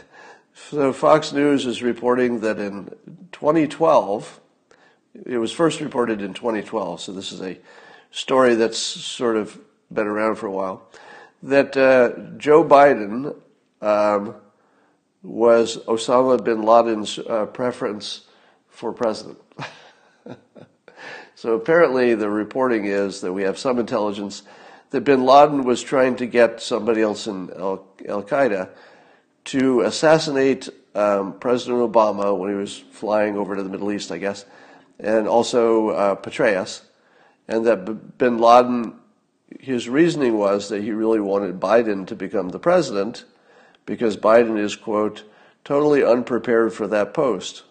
so 0.55 0.91
Fox 0.91 1.31
News 1.31 1.67
is 1.67 1.83
reporting 1.83 2.39
that 2.39 2.57
in 2.57 2.89
2012, 3.31 4.39
it 5.27 5.37
was 5.37 5.51
first 5.51 5.81
reported 5.81 6.23
in 6.23 6.33
2012, 6.33 6.99
so 6.99 7.11
this 7.11 7.31
is 7.31 7.41
a 7.43 7.55
story 8.11 8.55
that's 8.55 8.77
sort 8.77 9.37
of 9.37 9.59
been 9.91 10.07
around 10.07 10.35
for 10.35 10.47
a 10.47 10.51
while, 10.51 10.87
that 11.43 11.75
uh, 11.77 12.37
Joe 12.37 12.63
Biden 12.63 13.35
um, 13.81 14.35
was 15.23 15.77
Osama 15.85 16.43
bin 16.43 16.63
Laden's 16.63 17.19
uh, 17.19 17.45
preference 17.47 18.25
for 18.67 18.93
president. 18.93 19.39
so 21.35 21.53
apparently, 21.53 22.15
the 22.15 22.29
reporting 22.29 22.85
is 22.85 23.21
that 23.21 23.33
we 23.33 23.43
have 23.43 23.57
some 23.57 23.79
intelligence 23.79 24.43
that 24.91 25.01
bin 25.01 25.25
Laden 25.25 25.63
was 25.63 25.81
trying 25.81 26.15
to 26.17 26.25
get 26.25 26.61
somebody 26.61 27.01
else 27.01 27.27
in 27.27 27.49
Al 27.51 27.85
Qaeda 27.97 28.69
to 29.45 29.81
assassinate 29.81 30.69
um, 30.95 31.33
President 31.39 31.79
Obama 31.79 32.37
when 32.37 32.49
he 32.49 32.55
was 32.55 32.77
flying 32.77 33.37
over 33.37 33.55
to 33.55 33.63
the 33.63 33.69
Middle 33.69 33.91
East, 33.91 34.11
I 34.11 34.17
guess, 34.17 34.45
and 34.99 35.27
also 35.27 35.89
uh, 35.89 36.15
Petraeus, 36.15 36.81
and 37.49 37.65
that 37.65 38.17
bin 38.19 38.37
Laden, 38.37 38.93
his 39.59 39.89
reasoning 39.89 40.37
was 40.37 40.69
that 40.69 40.83
he 40.83 40.91
really 40.91 41.19
wanted 41.19 41.59
Biden 41.59 42.05
to 42.07 42.15
become 42.15 42.49
the 42.49 42.59
president 42.59 43.25
because 43.87 44.15
Biden 44.15 44.59
is, 44.59 44.75
quote, 44.75 45.23
totally 45.65 46.03
unprepared 46.03 46.71
for 46.71 46.85
that 46.87 47.15
post, 47.15 47.63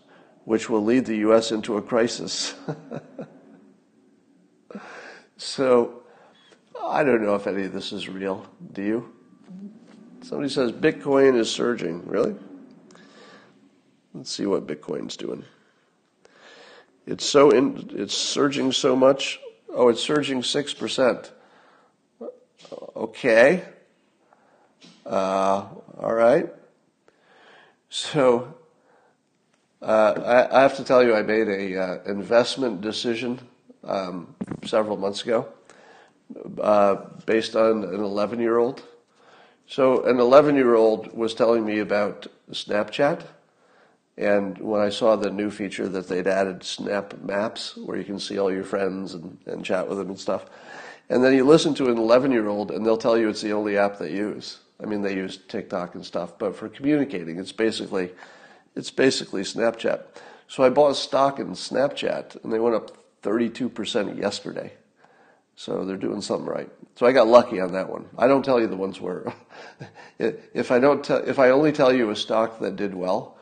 which 0.44 0.68
will 0.68 0.82
lead 0.82 1.06
the 1.06 1.18
U.S. 1.18 1.52
into 1.52 1.76
a 1.76 1.82
crisis. 1.82 2.56
so 5.36 6.02
I 6.82 7.04
don't 7.04 7.22
know 7.22 7.36
if 7.36 7.46
any 7.46 7.62
of 7.62 7.72
this 7.72 7.92
is 7.92 8.08
real. 8.08 8.44
Do 8.72 8.82
you? 8.82 9.12
Somebody 10.22 10.48
says 10.48 10.72
Bitcoin 10.72 11.38
is 11.38 11.48
surging. 11.48 12.04
Really? 12.04 12.34
Let's 14.12 14.32
see 14.32 14.46
what 14.46 14.66
Bitcoin's 14.66 15.16
doing. 15.16 15.44
It's 17.06 17.24
so 17.24 17.50
in, 17.50 17.90
it's 17.94 18.16
surging 18.16 18.72
so 18.72 18.96
much. 18.96 19.38
Oh, 19.70 19.88
it's 19.88 20.02
surging 20.02 20.42
six 20.42 20.74
percent. 20.74 21.30
Okay. 22.96 23.64
Uh, 25.06 25.66
all 26.00 26.14
right. 26.14 26.48
So 27.90 28.54
uh, 29.80 30.46
I, 30.52 30.58
I, 30.58 30.62
have 30.62 30.76
to 30.76 30.84
tell 30.84 31.02
you, 31.02 31.14
I 31.14 31.22
made 31.22 31.48
a 31.48 31.80
uh, 31.80 32.02
investment 32.04 32.80
decision 32.80 33.40
um, 33.84 34.34
several 34.64 34.96
months 34.96 35.22
ago 35.22 35.48
uh, 36.60 36.96
based 37.24 37.56
on 37.56 37.84
an 37.84 38.00
11 38.00 38.40
year 38.40 38.58
old 38.58 38.82
so 39.68 40.02
an 40.04 40.18
11 40.18 40.56
year 40.56 40.74
old 40.74 41.12
was 41.14 41.34
telling 41.34 41.64
me 41.64 41.78
about 41.78 42.26
Snapchat. 42.50 43.20
And 44.18 44.58
when 44.58 44.80
I 44.80 44.88
saw 44.88 45.14
the 45.14 45.30
new 45.30 45.48
feature 45.48 45.88
that 45.88 46.08
they'd 46.08 46.26
added 46.26 46.64
Snap 46.64 47.14
Maps, 47.22 47.76
where 47.76 47.96
you 47.96 48.02
can 48.02 48.18
see 48.18 48.36
all 48.36 48.52
your 48.52 48.64
friends 48.64 49.14
and, 49.14 49.38
and 49.46 49.64
chat 49.64 49.88
with 49.88 49.98
them 49.98 50.08
and 50.08 50.18
stuff. 50.18 50.46
And 51.08 51.22
then 51.22 51.34
you 51.34 51.44
listen 51.44 51.72
to 51.74 51.88
an 51.88 51.98
11 51.98 52.32
year 52.32 52.48
old 52.48 52.72
and 52.72 52.84
they'll 52.84 52.98
tell 52.98 53.16
you 53.16 53.28
it's 53.28 53.42
the 53.42 53.52
only 53.52 53.78
app 53.78 53.98
they 53.98 54.10
use. 54.10 54.58
I 54.82 54.86
mean, 54.86 55.02
they 55.02 55.14
use 55.14 55.38
TikTok 55.46 55.94
and 55.94 56.04
stuff, 56.04 56.36
but 56.36 56.56
for 56.56 56.68
communicating, 56.68 57.38
it's 57.38 57.52
basically, 57.52 58.10
it's 58.74 58.90
basically 58.90 59.42
Snapchat. 59.42 60.02
So 60.48 60.64
I 60.64 60.70
bought 60.70 60.96
stock 60.96 61.38
in 61.38 61.52
Snapchat 61.52 62.42
and 62.42 62.52
they 62.52 62.58
went 62.58 62.74
up 62.74 62.98
32% 63.22 64.18
yesterday. 64.18 64.72
So 65.54 65.84
they're 65.84 65.96
doing 65.96 66.22
something 66.22 66.46
right. 66.46 66.68
So 66.96 67.06
I 67.06 67.12
got 67.12 67.28
lucky 67.28 67.60
on 67.60 67.70
that 67.72 67.88
one. 67.88 68.06
I 68.18 68.26
don't 68.26 68.44
tell 68.44 68.60
you 68.60 68.66
the 68.66 68.76
ones 68.76 69.00
where, 69.00 69.32
if 70.18 70.72
I 70.72 70.80
don't, 70.80 71.08
if 71.08 71.38
I 71.38 71.50
only 71.50 71.70
tell 71.70 71.92
you 71.92 72.10
a 72.10 72.16
stock 72.16 72.58
that 72.58 72.74
did 72.74 72.94
well, 72.94 73.37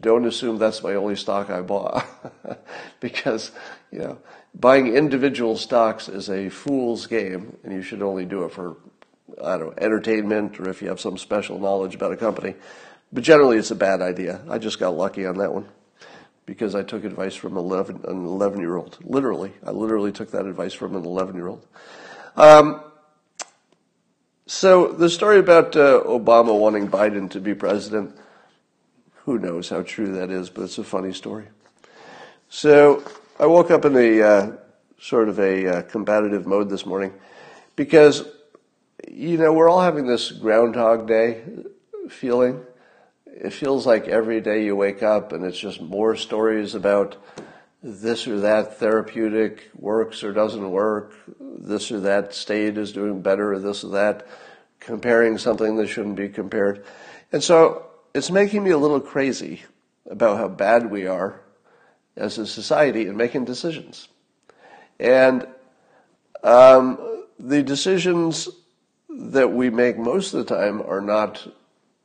don't 0.00 0.24
assume 0.24 0.58
that's 0.58 0.82
my 0.82 0.94
only 0.94 1.16
stock 1.16 1.50
I 1.50 1.60
bought. 1.60 2.04
because 3.00 3.52
you 3.90 3.98
know 4.00 4.18
buying 4.54 4.94
individual 4.94 5.56
stocks 5.56 6.08
is 6.08 6.28
a 6.30 6.48
fool's 6.48 7.06
game, 7.06 7.56
and 7.64 7.72
you 7.72 7.82
should 7.82 8.02
only 8.02 8.24
do 8.24 8.44
it 8.44 8.52
for 8.52 8.76
I 9.42 9.58
don't 9.58 9.76
know 9.76 9.84
entertainment 9.84 10.58
or 10.58 10.68
if 10.68 10.82
you 10.82 10.88
have 10.88 11.00
some 11.00 11.18
special 11.18 11.58
knowledge 11.58 11.94
about 11.94 12.12
a 12.12 12.16
company. 12.16 12.54
But 13.12 13.24
generally, 13.24 13.56
it's 13.56 13.70
a 13.70 13.76
bad 13.76 14.02
idea. 14.02 14.42
I 14.48 14.58
just 14.58 14.78
got 14.78 14.94
lucky 14.94 15.24
on 15.24 15.38
that 15.38 15.52
one 15.52 15.66
because 16.44 16.74
I 16.74 16.82
took 16.82 17.04
advice 17.04 17.34
from 17.34 17.56
11, 17.56 18.02
an 18.04 18.24
11 18.24 18.60
year 18.60 18.76
old. 18.76 18.98
Literally, 19.02 19.52
I 19.64 19.70
literally 19.70 20.12
took 20.12 20.30
that 20.32 20.46
advice 20.46 20.72
from 20.72 20.96
an 20.96 21.04
11 21.04 21.34
year 21.34 21.48
old. 21.48 21.66
Um, 22.36 22.82
so 24.46 24.88
the 24.88 25.10
story 25.10 25.38
about 25.38 25.76
uh, 25.76 26.02
Obama 26.06 26.58
wanting 26.58 26.88
Biden 26.88 27.30
to 27.30 27.40
be 27.40 27.54
president, 27.54 28.16
who 29.28 29.38
knows 29.38 29.68
how 29.68 29.82
true 29.82 30.12
that 30.12 30.30
is, 30.30 30.48
but 30.48 30.62
it's 30.62 30.78
a 30.78 30.82
funny 30.82 31.12
story. 31.12 31.44
So 32.48 33.02
I 33.38 33.44
woke 33.44 33.70
up 33.70 33.84
in 33.84 33.94
a 33.94 34.22
uh, 34.22 34.52
sort 34.98 35.28
of 35.28 35.38
a 35.38 35.66
uh, 35.66 35.82
combative 35.82 36.46
mode 36.46 36.70
this 36.70 36.86
morning 36.86 37.12
because, 37.76 38.26
you 39.06 39.36
know, 39.36 39.52
we're 39.52 39.68
all 39.68 39.82
having 39.82 40.06
this 40.06 40.32
Groundhog 40.32 41.06
Day 41.06 41.42
feeling. 42.08 42.64
It 43.26 43.52
feels 43.52 43.86
like 43.86 44.08
every 44.08 44.40
day 44.40 44.64
you 44.64 44.74
wake 44.74 45.02
up 45.02 45.34
and 45.34 45.44
it's 45.44 45.60
just 45.60 45.82
more 45.82 46.16
stories 46.16 46.74
about 46.74 47.22
this 47.82 48.26
or 48.26 48.40
that 48.40 48.78
therapeutic 48.78 49.70
works 49.74 50.24
or 50.24 50.32
doesn't 50.32 50.70
work, 50.70 51.12
this 51.38 51.92
or 51.92 52.00
that 52.00 52.32
state 52.32 52.78
is 52.78 52.92
doing 52.92 53.20
better 53.20 53.52
or 53.52 53.58
this 53.58 53.84
or 53.84 53.90
that, 53.90 54.26
comparing 54.80 55.36
something 55.36 55.76
that 55.76 55.88
shouldn't 55.88 56.16
be 56.16 56.30
compared. 56.30 56.82
And 57.30 57.44
so 57.44 57.87
it's 58.14 58.30
making 58.30 58.64
me 58.64 58.70
a 58.70 58.78
little 58.78 59.00
crazy 59.00 59.62
about 60.10 60.38
how 60.38 60.48
bad 60.48 60.90
we 60.90 61.06
are 61.06 61.40
as 62.16 62.38
a 62.38 62.46
society 62.46 63.06
in 63.06 63.16
making 63.16 63.44
decisions. 63.44 64.08
And 64.98 65.46
um, 66.42 67.24
the 67.38 67.62
decisions 67.62 68.48
that 69.08 69.52
we 69.52 69.70
make 69.70 69.98
most 69.98 70.34
of 70.34 70.46
the 70.46 70.54
time 70.54 70.82
are 70.82 71.00
not 71.00 71.46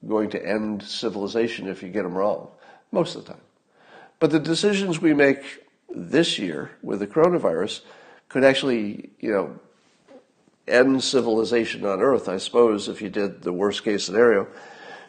going 0.07 0.29
to 0.31 0.45
end 0.45 0.83
civilization 0.83 1.67
if 1.67 1.81
you 1.81 1.89
get 1.89 2.03
them 2.03 2.15
wrong, 2.15 2.49
most 2.91 3.15
of 3.15 3.25
the 3.25 3.33
time. 3.33 3.41
But 4.19 4.31
the 4.31 4.39
decisions 4.39 5.01
we 5.01 5.13
make 5.13 5.63
this 5.89 6.37
year 6.37 6.71
with 6.81 6.99
the 6.99 7.07
coronavirus 7.07 7.81
could 8.29 8.43
actually, 8.43 9.09
you 9.19 9.31
know, 9.31 9.59
end 10.67 11.03
civilization 11.03 11.85
on 11.85 12.01
Earth, 12.01 12.29
I 12.29 12.37
suppose, 12.37 12.87
if 12.87 13.01
you 13.01 13.09
did 13.09 13.41
the 13.41 13.53
worst 13.53 13.83
case 13.83 14.05
scenario. 14.05 14.47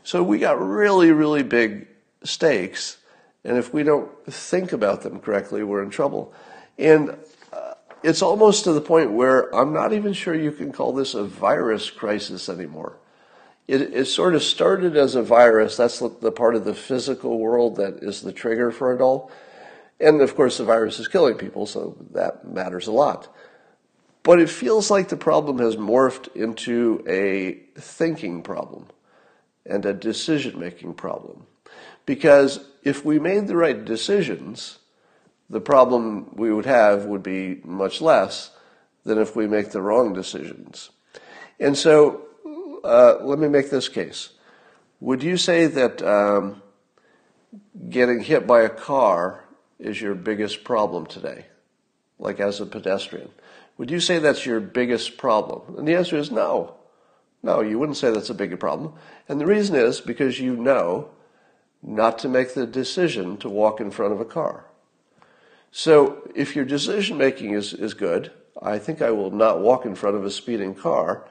So 0.05 0.23
we 0.23 0.39
got 0.39 0.61
really, 0.61 1.13
really 1.13 1.43
big 1.43 1.89
stakes. 2.23 2.99
And 3.43 3.57
if 3.57 3.73
we 3.73 3.83
don't 3.83 4.11
think 4.27 4.73
about 4.73 5.01
them 5.03 5.19
correctly, 5.19 5.65
we're 5.65 5.83
in 5.83 5.89
trouble. 5.89 6.35
And 6.79 7.17
uh, 7.53 7.75
it's 8.03 8.21
almost 8.21 8.65
to 8.65 8.75
the 8.75 8.83
point 8.83 9.13
where 9.13 9.55
I'm 9.55 9.73
not 9.73 9.95
even 9.95 10.13
sure 10.13 10.35
you 10.35 10.53
can 10.53 10.73
call 10.73 10.93
this 10.93 11.15
a 11.15 11.25
virus 11.25 11.89
crisis 11.89 12.51
anymore. 12.51 12.99
It, 13.67 13.81
it 13.81 14.05
sort 14.05 14.35
of 14.35 14.43
started 14.43 14.95
as 14.95 15.15
a 15.15 15.23
virus. 15.23 15.79
That's 15.79 16.01
the 16.01 16.33
part 16.33 16.55
of 16.55 16.67
the 16.67 16.75
physical 16.75 17.39
world 17.39 17.77
that 17.77 18.03
is 18.03 18.21
the 18.21 18.33
trigger 18.33 18.71
for 18.71 18.95
it 18.95 19.01
all. 19.01 19.31
And 19.99 20.21
of 20.21 20.37
course, 20.37 20.59
the 20.59 20.65
virus 20.65 20.99
is 20.99 21.09
killing 21.09 21.37
people, 21.37 21.65
so 21.65 21.97
that 22.11 22.47
matters 22.47 22.89
a 22.89 22.93
lot. 22.93 23.35
But 24.23 24.39
it 24.39 24.51
feels 24.51 24.91
like 24.91 25.09
the 25.09 25.17
problem 25.17 25.59
has 25.59 25.77
morphed 25.77 26.35
into 26.37 27.03
a 27.09 27.55
thinking 27.81 28.43
problem 28.43 28.87
and 29.67 29.85
a 29.87 29.93
decision 29.93 30.59
making 30.59 30.95
problem. 30.95 31.47
Because 32.07 32.61
if 32.83 33.05
we 33.05 33.19
made 33.19 33.47
the 33.47 33.57
right 33.57 33.85
decisions, 33.85 34.79
the 35.49 35.61
problem 35.61 36.35
we 36.35 36.53
would 36.53 36.67
have 36.67 37.07
would 37.07 37.23
be 37.23 37.61
much 37.65 38.01
less 38.01 38.51
than 39.05 39.19
if 39.19 39.37
we 39.37 39.47
make 39.47 39.71
the 39.71 39.83
wrong 39.83 40.13
decisions. 40.13 40.91
And 41.61 41.77
so, 41.77 42.23
uh, 42.83 43.19
let 43.23 43.39
me 43.39 43.49
make 43.49 43.71
this 43.71 43.89
case. 43.89 44.31
Would 45.01 45.23
you 45.23 45.37
say 45.37 45.67
that 45.67 46.03
um, 46.03 46.63
getting 47.89 48.21
hit 48.21 48.47
by 48.47 48.63
a 48.63 48.69
car 48.69 49.45
is 49.79 50.01
your 50.01 50.15
biggest 50.15 50.65
problem 50.65 51.07
today, 51.07 51.47
like 52.19 52.41
as 52.41 52.61
a 52.61 52.67
pedestrian? 52.67 53.31
Would 53.77 53.91
you 53.91 54.01
say 54.01 54.19
that's 54.19 54.47
your 54.47 54.61
biggest 54.61 55.19
problem? 55.19 55.77
And 55.77 55.89
the 55.89 55.95
answer 55.95 56.17
is 56.17 56.31
no. 56.31 56.77
No, 57.45 57.61
you 57.61 57.79
wouldn't 57.79 57.99
say 57.99 58.11
that's 58.11 58.31
a 58.31 58.35
bigger 58.35 58.57
problem. 58.57 58.95
And 59.29 59.39
the 59.39 59.45
reason 59.45 59.77
is 59.77 60.01
because 60.01 60.41
you 60.41 60.57
know 60.57 61.11
not 61.83 62.19
to 62.21 62.29
make 62.29 62.55
the 62.55 62.67
decision 62.67 63.37
to 63.37 63.51
walk 63.51 63.81
in 63.81 63.91
front 63.91 64.15
of 64.15 64.21
a 64.21 64.25
car. 64.25 64.65
So 65.71 66.27
if 66.35 66.57
your 66.57 66.65
decision 66.65 67.19
making 67.19 67.53
is, 67.53 67.75
is 67.75 67.93
good, 67.93 68.33
I 68.63 68.79
think 68.79 69.03
I 69.03 69.11
will 69.11 69.31
not 69.31 69.61
walk 69.61 69.85
in 69.85 69.95
front 69.95 70.17
of 70.17 70.25
a 70.25 70.31
speeding 70.31 70.75
car, 70.75 71.29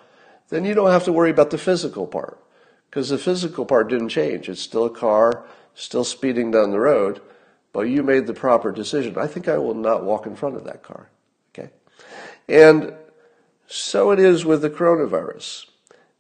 then 0.50 0.66
you 0.66 0.76
don't 0.76 0.92
have 0.92 1.06
to 1.06 1.12
worry 1.12 1.32
about 1.32 1.50
the 1.50 1.58
physical 1.58 2.06
part. 2.06 2.40
Because 2.92 3.10
the 3.10 3.18
physical 3.18 3.66
part 3.66 3.90
didn't 3.90 4.10
change. 4.10 4.48
It's 4.50 4.62
still 4.62 4.86
a 4.86 4.92
car, 4.92 5.44
still 5.74 6.04
speeding 6.04 6.52
down 6.52 6.70
the 6.70 6.80
road, 6.80 7.22
but 7.72 7.90
you 7.90 8.04
made 8.04 8.28
the 8.28 8.36
proper 8.36 8.72
decision. 8.72 9.18
I 9.18 9.26
think 9.26 9.48
I 9.48 9.58
will 9.58 9.74
not 9.74 10.04
walk 10.04 10.28
in 10.28 10.36
front 10.36 10.58
of 10.58 10.66
that 10.66 10.84
car. 10.84 11.10
Okay? 11.50 11.72
And 12.48 12.94
so 13.66 14.12
it 14.12 14.20
is 14.20 14.46
with 14.46 14.62
the 14.62 14.70
coronavirus, 14.70 15.66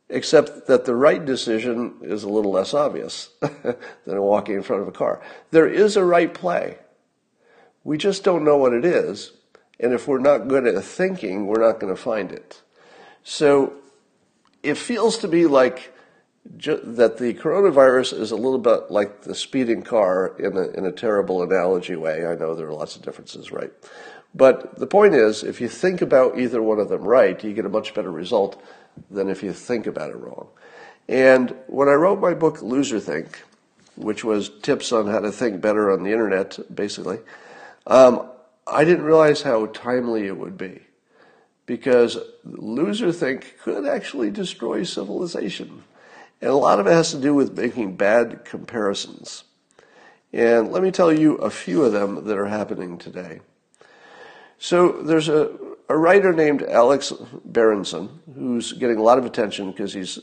except 0.09 0.67
that 0.67 0.85
the 0.85 0.95
right 0.95 1.23
decision 1.23 1.95
is 2.01 2.23
a 2.23 2.29
little 2.29 2.51
less 2.51 2.73
obvious 2.73 3.29
than 4.05 4.21
walking 4.21 4.55
in 4.55 4.63
front 4.63 4.81
of 4.81 4.87
a 4.87 4.91
car. 4.91 5.21
There 5.51 5.67
is 5.67 5.95
a 5.95 6.05
right 6.05 6.33
play. 6.33 6.77
We 7.83 7.97
just 7.97 8.23
don't 8.23 8.43
know 8.43 8.57
what 8.57 8.73
it 8.73 8.85
is. 8.85 9.31
And 9.79 9.93
if 9.93 10.07
we're 10.07 10.19
not 10.19 10.47
good 10.47 10.65
at 10.65 10.81
thinking, 10.83 11.47
we're 11.47 11.65
not 11.65 11.79
going 11.79 11.93
to 11.93 12.01
find 12.01 12.31
it. 12.31 12.61
So 13.23 13.73
it 14.61 14.77
feels 14.77 15.17
to 15.19 15.27
me 15.27 15.45
like 15.45 15.93
that 16.45 17.17
the 17.17 17.33
coronavirus 17.33 18.19
is 18.19 18.31
a 18.31 18.35
little 18.35 18.59
bit 18.59 18.91
like 18.91 19.21
the 19.21 19.33
speeding 19.33 19.81
car 19.81 20.35
in 20.37 20.57
a, 20.57 20.67
in 20.69 20.85
a 20.85 20.91
terrible 20.91 21.41
analogy 21.41 21.95
way. 21.95 22.25
I 22.25 22.35
know 22.35 22.53
there 22.53 22.67
are 22.67 22.73
lots 22.73 22.95
of 22.95 23.01
differences, 23.01 23.51
right? 23.51 23.71
But 24.35 24.79
the 24.79 24.87
point 24.87 25.13
is, 25.13 25.43
if 25.43 25.61
you 25.61 25.69
think 25.69 26.01
about 26.01 26.39
either 26.39 26.61
one 26.61 26.79
of 26.79 26.89
them 26.89 27.03
right, 27.03 27.41
you 27.43 27.53
get 27.53 27.65
a 27.65 27.69
much 27.69 27.93
better 27.93 28.11
result 28.11 28.61
than 29.09 29.29
if 29.29 29.43
you 29.43 29.53
think 29.53 29.87
about 29.87 30.09
it 30.09 30.17
wrong. 30.17 30.47
And 31.07 31.55
when 31.67 31.89
I 31.89 31.93
wrote 31.93 32.19
my 32.19 32.33
book, 32.33 32.61
Loser 32.61 32.99
Think, 32.99 33.43
which 33.95 34.23
was 34.23 34.49
tips 34.61 34.91
on 34.91 35.07
how 35.07 35.19
to 35.19 35.31
think 35.31 35.61
better 35.61 35.91
on 35.91 36.03
the 36.03 36.11
internet, 36.11 36.57
basically, 36.73 37.19
um, 37.87 38.29
I 38.65 38.85
didn't 38.85 39.05
realize 39.05 39.41
how 39.41 39.67
timely 39.67 40.25
it 40.25 40.37
would 40.37 40.57
be. 40.57 40.81
Because 41.65 42.17
loser 42.43 43.13
think 43.13 43.55
could 43.63 43.85
actually 43.85 44.29
destroy 44.29 44.83
civilization. 44.83 45.83
And 46.41 46.49
a 46.49 46.55
lot 46.55 46.79
of 46.79 46.87
it 46.87 46.91
has 46.91 47.11
to 47.11 47.21
do 47.21 47.33
with 47.33 47.57
making 47.57 47.95
bad 47.95 48.43
comparisons. 48.43 49.45
And 50.33 50.71
let 50.71 50.83
me 50.83 50.91
tell 50.91 51.13
you 51.13 51.35
a 51.35 51.49
few 51.49 51.83
of 51.83 51.93
them 51.93 52.25
that 52.25 52.37
are 52.37 52.47
happening 52.47 52.97
today. 52.97 53.39
So 54.57 55.03
there's 55.03 55.29
a, 55.29 55.57
a 55.89 55.97
writer 55.97 56.33
named 56.33 56.63
Alex 56.63 57.11
Berenson 57.45 58.09
who's 58.35 58.73
getting 58.73 58.97
a 58.97 59.03
lot 59.03 59.17
of 59.17 59.25
attention 59.25 59.71
because 59.71 59.93
he's 59.93 60.19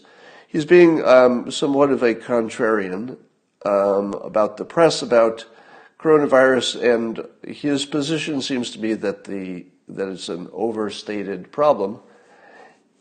he's 0.46 0.64
being 0.64 1.04
um, 1.04 1.50
somewhat 1.50 1.90
of 1.90 2.02
a 2.02 2.14
contrarian 2.14 3.16
um, 3.64 4.14
about 4.14 4.56
the 4.56 4.64
press 4.64 5.02
about 5.02 5.44
coronavirus, 5.98 6.94
and 6.94 7.26
his 7.46 7.84
position 7.84 8.40
seems 8.40 8.70
to 8.70 8.78
be 8.78 8.94
that 8.94 9.24
the 9.24 9.66
that 9.88 10.08
it's 10.08 10.28
an 10.28 10.48
overstated 10.52 11.50
problem 11.50 12.00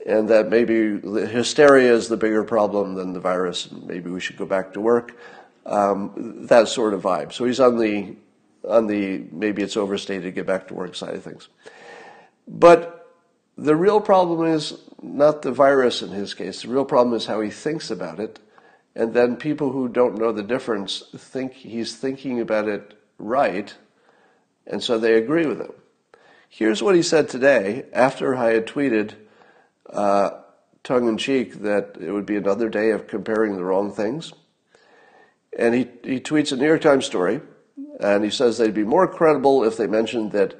and 0.05 0.29
that 0.29 0.49
maybe 0.49 0.95
the 0.95 1.27
hysteria 1.27 1.93
is 1.93 2.07
the 2.07 2.17
bigger 2.17 2.43
problem 2.43 2.95
than 2.95 3.13
the 3.13 3.19
virus, 3.19 3.67
and 3.67 3.85
maybe 3.85 4.09
we 4.09 4.19
should 4.19 4.37
go 4.37 4.45
back 4.45 4.73
to 4.73 4.81
work. 4.81 5.17
Um, 5.65 6.47
that 6.47 6.67
sort 6.67 6.93
of 6.93 7.03
vibe. 7.03 7.33
So 7.33 7.45
he's 7.45 7.59
on 7.59 7.77
the 7.77 8.15
on 8.67 8.87
the 8.87 9.25
maybe 9.31 9.61
it's 9.61 9.77
overstated 9.77 10.35
get 10.35 10.45
back 10.45 10.67
to 10.69 10.73
work 10.73 10.95
side 10.95 11.15
of 11.15 11.23
things. 11.23 11.47
But 12.49 13.07
the 13.57 13.75
real 13.75 14.01
problem 14.01 14.51
is 14.51 14.79
not 15.01 15.43
the 15.43 15.51
virus 15.51 16.01
in 16.01 16.09
his 16.09 16.33
case. 16.33 16.63
The 16.63 16.69
real 16.69 16.83
problem 16.83 17.15
is 17.15 17.27
how 17.27 17.39
he 17.41 17.51
thinks 17.51 17.91
about 17.91 18.19
it. 18.19 18.39
And 18.95 19.13
then 19.13 19.37
people 19.37 19.71
who 19.71 19.87
don't 19.87 20.17
know 20.17 20.31
the 20.31 20.43
difference 20.43 21.03
think 21.15 21.53
he's 21.53 21.95
thinking 21.95 22.41
about 22.41 22.67
it 22.67 22.97
right, 23.19 23.73
and 24.65 24.83
so 24.83 24.97
they 24.97 25.13
agree 25.13 25.45
with 25.45 25.61
him. 25.61 25.71
Here's 26.49 26.81
what 26.81 26.95
he 26.95 27.03
said 27.03 27.29
today 27.29 27.85
after 27.93 28.35
I 28.35 28.53
had 28.53 28.65
tweeted 28.65 29.13
uh, 29.89 30.31
tongue 30.83 31.07
in 31.07 31.17
cheek 31.17 31.61
that 31.61 31.97
it 32.01 32.11
would 32.11 32.25
be 32.25 32.35
another 32.35 32.67
day 32.67 32.89
of 32.89 33.07
comparing 33.07 33.55
the 33.55 33.63
wrong 33.63 33.93
things. 33.93 34.33
And 35.57 35.75
he, 35.75 35.87
he 36.03 36.19
tweets 36.19 36.51
a 36.51 36.55
New 36.55 36.65
York 36.65 36.81
Times 36.81 37.05
story, 37.05 37.41
and 37.99 38.23
he 38.23 38.31
says 38.31 38.57
they'd 38.57 38.73
be 38.73 38.83
more 38.83 39.07
credible 39.07 39.63
if 39.63 39.77
they 39.77 39.87
mentioned 39.87 40.31
that 40.31 40.55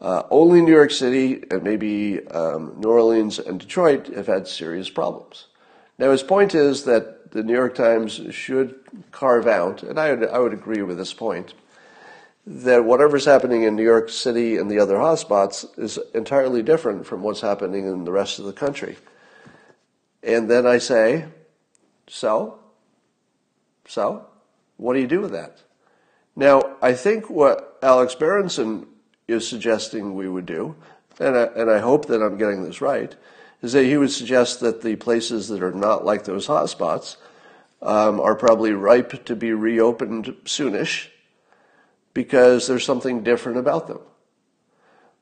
uh, 0.00 0.22
only 0.30 0.62
New 0.62 0.72
York 0.72 0.90
City 0.90 1.44
and 1.50 1.62
maybe 1.62 2.26
um, 2.28 2.74
New 2.78 2.88
Orleans 2.88 3.38
and 3.38 3.60
Detroit 3.60 4.08
have 4.14 4.26
had 4.26 4.48
serious 4.48 4.88
problems. 4.88 5.46
Now, 5.98 6.10
his 6.10 6.22
point 6.22 6.54
is 6.54 6.84
that 6.84 7.32
the 7.32 7.42
New 7.42 7.52
York 7.52 7.74
Times 7.74 8.20
should 8.30 8.74
carve 9.12 9.46
out, 9.46 9.82
and 9.82 9.98
I 10.00 10.14
would, 10.14 10.28
I 10.28 10.38
would 10.38 10.54
agree 10.54 10.82
with 10.82 10.96
this 10.96 11.12
point, 11.12 11.54
that 12.46 12.84
whatever's 12.84 13.26
happening 13.26 13.62
in 13.62 13.76
New 13.76 13.84
York 13.84 14.08
City 14.08 14.56
and 14.56 14.70
the 14.70 14.78
other 14.78 14.96
hotspots 14.96 15.78
is 15.78 15.98
entirely 16.14 16.62
different 16.62 17.06
from 17.06 17.22
what's 17.22 17.42
happening 17.42 17.86
in 17.86 18.04
the 18.04 18.12
rest 18.12 18.38
of 18.38 18.46
the 18.46 18.52
country. 18.52 18.96
And 20.22 20.50
then 20.50 20.66
I 20.66 20.78
say, 20.78 21.26
so? 22.06 22.58
So? 23.86 24.26
What 24.78 24.94
do 24.94 25.00
you 25.00 25.06
do 25.06 25.20
with 25.20 25.32
that? 25.32 25.62
Now, 26.34 26.76
I 26.80 26.94
think 26.94 27.28
what 27.28 27.78
Alex 27.82 28.14
Berenson 28.14 28.86
is 29.30 29.46
suggesting 29.46 30.14
we 30.14 30.28
would 30.28 30.46
do, 30.46 30.76
and 31.18 31.36
I, 31.36 31.44
and 31.56 31.70
I 31.70 31.78
hope 31.78 32.06
that 32.06 32.22
I'm 32.22 32.38
getting 32.38 32.64
this 32.64 32.80
right, 32.80 33.14
is 33.62 33.72
that 33.72 33.84
he 33.84 33.96
would 33.96 34.10
suggest 34.10 34.60
that 34.60 34.82
the 34.82 34.96
places 34.96 35.48
that 35.48 35.62
are 35.62 35.72
not 35.72 36.04
like 36.04 36.24
those 36.24 36.46
hotspots 36.46 37.16
um, 37.82 38.20
are 38.20 38.34
probably 38.34 38.72
ripe 38.72 39.24
to 39.24 39.36
be 39.36 39.52
reopened 39.52 40.26
soonish 40.44 41.08
because 42.14 42.66
there's 42.66 42.84
something 42.84 43.22
different 43.22 43.58
about 43.58 43.86
them. 43.86 44.00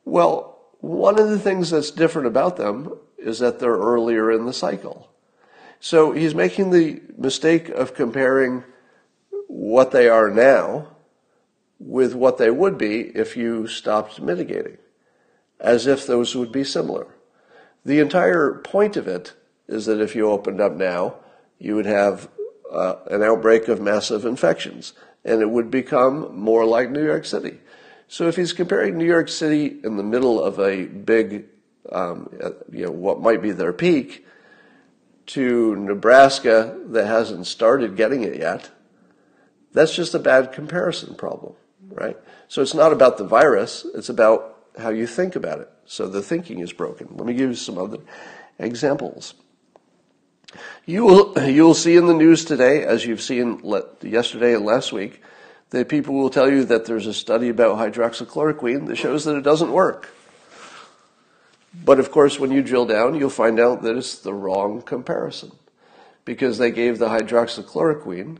Well, 0.04 0.58
one 0.80 1.18
of 1.18 1.28
the 1.28 1.38
things 1.38 1.70
that's 1.70 1.90
different 1.90 2.28
about 2.28 2.56
them 2.56 2.96
is 3.18 3.40
that 3.40 3.58
they're 3.58 3.70
earlier 3.76 4.30
in 4.30 4.46
the 4.46 4.52
cycle. 4.52 5.10
So 5.80 6.12
he's 6.12 6.34
making 6.34 6.70
the 6.70 7.02
mistake 7.16 7.68
of 7.68 7.94
comparing 7.94 8.64
what 9.48 9.90
they 9.90 10.08
are 10.08 10.30
now 10.30 10.88
with 11.78 12.14
what 12.14 12.38
they 12.38 12.50
would 12.50 12.76
be 12.76 13.02
if 13.14 13.36
you 13.36 13.66
stopped 13.66 14.20
mitigating, 14.20 14.78
as 15.60 15.86
if 15.86 16.06
those 16.06 16.34
would 16.34 16.52
be 16.52 16.64
similar. 16.64 17.06
The 17.84 18.00
entire 18.00 18.54
point 18.54 18.96
of 18.96 19.06
it 19.06 19.34
is 19.68 19.86
that 19.86 20.00
if 20.00 20.14
you 20.16 20.30
opened 20.30 20.60
up 20.60 20.72
now, 20.72 21.16
you 21.58 21.74
would 21.74 21.86
have 21.86 22.28
uh, 22.70 22.96
an 23.10 23.22
outbreak 23.22 23.68
of 23.68 23.80
massive 23.80 24.24
infections, 24.24 24.92
and 25.24 25.40
it 25.40 25.50
would 25.50 25.70
become 25.70 26.36
more 26.36 26.64
like 26.64 26.90
New 26.90 27.04
York 27.04 27.24
City. 27.24 27.58
So 28.08 28.26
if 28.26 28.36
he's 28.36 28.52
comparing 28.52 28.96
New 28.96 29.06
York 29.06 29.28
City 29.28 29.78
in 29.84 29.96
the 29.96 30.02
middle 30.02 30.42
of 30.42 30.58
a 30.58 30.86
big, 30.86 31.46
um, 31.92 32.30
you 32.72 32.86
know, 32.86 32.90
what 32.90 33.20
might 33.20 33.42
be 33.42 33.52
their 33.52 33.72
peak, 33.72 34.26
to 35.26 35.76
Nebraska 35.76 36.78
that 36.86 37.06
hasn't 37.06 37.46
started 37.46 37.96
getting 37.96 38.22
it 38.22 38.36
yet, 38.36 38.70
that's 39.72 39.94
just 39.94 40.14
a 40.14 40.18
bad 40.18 40.52
comparison 40.52 41.14
problem, 41.14 41.52
right? 41.98 42.16
So 42.48 42.62
it's 42.62 42.74
not 42.74 42.92
about 42.92 43.18
the 43.18 43.24
virus, 43.24 43.87
it's 43.94 44.08
about 44.08 44.56
how 44.78 44.90
you 44.90 45.06
think 45.06 45.37
about 45.37 45.61
it. 45.61 45.70
So 45.87 46.08
the 46.08 46.22
thinking 46.22 46.61
is 46.61 46.72
broken. 46.72 47.08
Let 47.12 47.26
me 47.26 47.34
give 47.34 47.50
you 47.50 47.56
some 47.56 47.78
other 47.78 47.98
examples. 48.58 49.34
You 50.87 51.04
will, 51.04 51.48
you 51.48 51.64
will 51.64 51.74
see 51.74 51.96
in 51.96 52.06
the 52.06 52.14
news 52.14 52.44
today, 52.44 52.82
as 52.84 53.04
you've 53.04 53.20
seen 53.20 53.61
yesterday 54.02 54.54
and 54.54 54.64
last 54.64 54.92
week, 54.92 55.22
that 55.70 55.88
people 55.88 56.14
will 56.14 56.30
tell 56.30 56.50
you 56.50 56.64
that 56.64 56.87
there's 56.87 57.06
a 57.06 57.12
study 57.12 57.50
about 57.50 57.76
hydroxychloroquine 57.78 58.87
that 58.87 58.96
shows 58.96 59.24
that 59.24 59.37
it 59.37 59.42
doesn't 59.42 59.72
work. 59.72 60.11
But 61.84 62.00
of 62.00 62.11
course, 62.11 62.40
when 62.40 62.50
you 62.50 62.62
drill 62.62 62.87
down, 62.87 63.14
you'll 63.14 63.28
find 63.28 63.61
out 63.61 63.82
that 63.82 63.96
it's 63.96 64.18
the 64.18 64.32
wrong 64.32 64.80
comparison 64.80 65.52
because 66.24 66.58
they 66.58 66.70
gave 66.70 66.98
the 66.98 67.08
hydroxychloroquine 67.08 68.38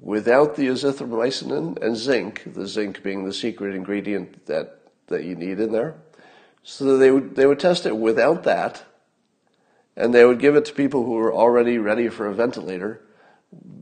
without 0.00 0.56
the 0.56 0.68
azithromycin 0.68 1.82
and 1.82 1.96
zinc, 1.96 2.42
the 2.54 2.66
zinc 2.66 3.02
being 3.02 3.24
the 3.24 3.32
secret 3.32 3.74
ingredient 3.74 4.46
that, 4.46 4.80
that 5.08 5.24
you 5.24 5.34
need 5.34 5.60
in 5.60 5.72
there. 5.72 5.94
So 6.62 6.96
they 6.98 7.10
would, 7.10 7.36
they 7.36 7.46
would 7.46 7.60
test 7.60 7.86
it 7.86 7.96
without 7.96 8.42
that 8.44 8.84
and 9.96 10.14
they 10.14 10.24
would 10.24 10.38
give 10.38 10.56
it 10.56 10.66
to 10.66 10.72
people 10.72 11.04
who 11.04 11.12
were 11.12 11.32
already 11.32 11.78
ready 11.78 12.08
for 12.08 12.26
a 12.26 12.34
ventilator 12.34 13.00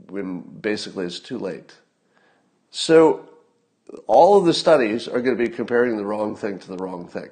when 0.08 0.40
basically 0.40 1.06
it's 1.06 1.18
too 1.18 1.38
late. 1.38 1.74
So 2.70 3.28
all 4.06 4.38
of 4.38 4.44
the 4.44 4.54
studies 4.54 5.08
are 5.08 5.20
going 5.20 5.36
to 5.36 5.44
be 5.44 5.50
comparing 5.50 5.96
the 5.96 6.04
wrong 6.04 6.36
thing 6.36 6.58
to 6.60 6.68
the 6.68 6.76
wrong 6.76 7.08
thing. 7.08 7.30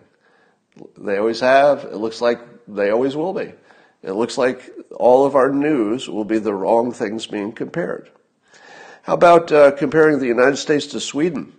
They 0.98 1.18
always 1.18 1.40
have. 1.40 1.84
It 1.84 1.96
looks 1.96 2.20
like 2.20 2.40
they 2.66 2.90
always 2.90 3.14
will 3.14 3.32
be. 3.32 3.52
It 4.02 4.12
looks 4.12 4.36
like 4.36 4.68
all 4.96 5.24
of 5.24 5.36
our 5.36 5.50
news 5.50 6.08
will 6.08 6.24
be 6.24 6.38
the 6.38 6.54
wrong 6.54 6.92
things 6.92 7.26
being 7.26 7.52
compared. 7.52 8.10
How 9.02 9.14
about 9.14 9.50
uh, 9.50 9.72
comparing 9.72 10.20
the 10.20 10.26
United 10.26 10.56
States 10.56 10.86
to 10.88 11.00
Sweden 11.00 11.52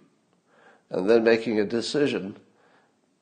and 0.90 1.10
then 1.10 1.24
making 1.24 1.60
a 1.60 1.66
decision 1.66 2.38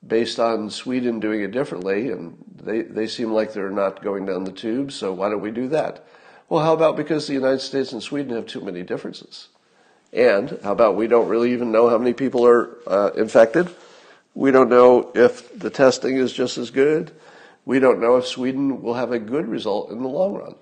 based 0.05 0.39
on 0.39 0.69
Sweden 0.69 1.19
doing 1.19 1.41
it 1.41 1.51
differently, 1.51 2.09
and 2.09 2.37
they, 2.55 2.81
they 2.81 3.07
seem 3.07 3.31
like 3.31 3.53
they're 3.53 3.69
not 3.69 4.03
going 4.03 4.25
down 4.25 4.43
the 4.43 4.51
tube, 4.51 4.91
so 4.91 5.13
why 5.13 5.29
don't 5.29 5.41
we 5.41 5.51
do 5.51 5.67
that? 5.69 6.05
Well, 6.49 6.63
how 6.63 6.73
about 6.73 6.97
because 6.97 7.27
the 7.27 7.33
United 7.33 7.61
States 7.61 7.93
and 7.93 8.03
Sweden 8.03 8.35
have 8.35 8.45
too 8.45 8.61
many 8.61 8.83
differences? 8.83 9.47
And 10.13 10.59
how 10.63 10.73
about 10.73 10.95
we 10.95 11.07
don't 11.07 11.29
really 11.29 11.53
even 11.53 11.71
know 11.71 11.89
how 11.89 11.97
many 11.97 12.13
people 12.13 12.45
are 12.45 12.77
uh, 12.85 13.11
infected? 13.15 13.73
We 14.33 14.51
don't 14.51 14.69
know 14.69 15.11
if 15.15 15.57
the 15.57 15.69
testing 15.69 16.17
is 16.17 16.33
just 16.33 16.57
as 16.57 16.69
good. 16.69 17.11
We 17.65 17.79
don't 17.79 18.01
know 18.01 18.17
if 18.17 18.27
Sweden 18.27 18.81
will 18.81 18.95
have 18.95 19.11
a 19.11 19.19
good 19.19 19.47
result 19.47 19.91
in 19.91 20.01
the 20.01 20.09
long 20.09 20.33
run. 20.33 20.55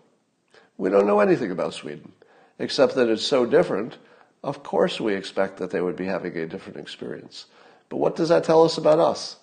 We 0.78 0.90
don't 0.90 1.08
know 1.08 1.20
anything 1.20 1.52
about 1.52 1.74
Sweden, 1.74 2.12
except 2.60 2.96
that 2.96 3.10
it's 3.10 3.26
so 3.26 3.46
different. 3.46 3.98
Of 4.44 4.64
course, 4.64 5.00
we 5.00 5.16
expect 5.16 5.58
that 5.58 5.72
they 5.72 5.82
would 5.82 5.96
be 5.96 6.06
having 6.06 6.38
a 6.38 6.46
different 6.46 6.78
experience. 6.78 7.46
But 7.90 7.98
what 7.98 8.16
does 8.16 8.30
that 8.30 8.44
tell 8.44 8.64
us 8.64 8.78
about 8.78 9.00
us? 9.00 9.38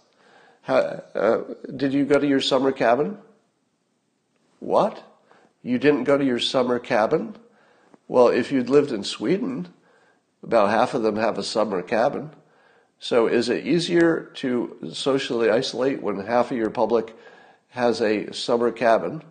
How, 0.63 1.03
uh, 1.15 1.43
did 1.75 1.93
you 1.93 2.05
go 2.05 2.19
to 2.19 2.27
your 2.27 2.41
summer 2.41 2.73
cabin? 2.73 3.19
What? 4.61 5.03
You 5.63 5.79
didn't 5.79 6.05
go 6.05 6.17
to 6.17 6.25
your 6.25 6.39
summer 6.39 6.79
cabin? 6.79 7.37
Well, 8.09 8.29
if 8.29 8.53
you'd 8.53 8.71
lived 8.71 8.93
in 8.93 9.03
Sweden, 9.03 9.69
about 10.43 10.71
half 10.71 10.95
of 10.95 11.03
them 11.03 11.17
have 11.17 11.39
a 11.39 11.43
summer 11.43 11.83
cabin. 11.83 12.31
So 12.99 13.27
is 13.27 13.49
it 13.49 13.67
easier 13.67 14.31
to 14.35 14.91
socially 14.93 15.51
isolate 15.51 16.03
when 16.03 16.19
half 16.21 16.51
of 16.51 16.57
your 16.57 16.71
public 16.71 17.15
has 17.71 18.01
a 18.01 18.33
summer 18.33 18.71
cabin? 18.71 19.23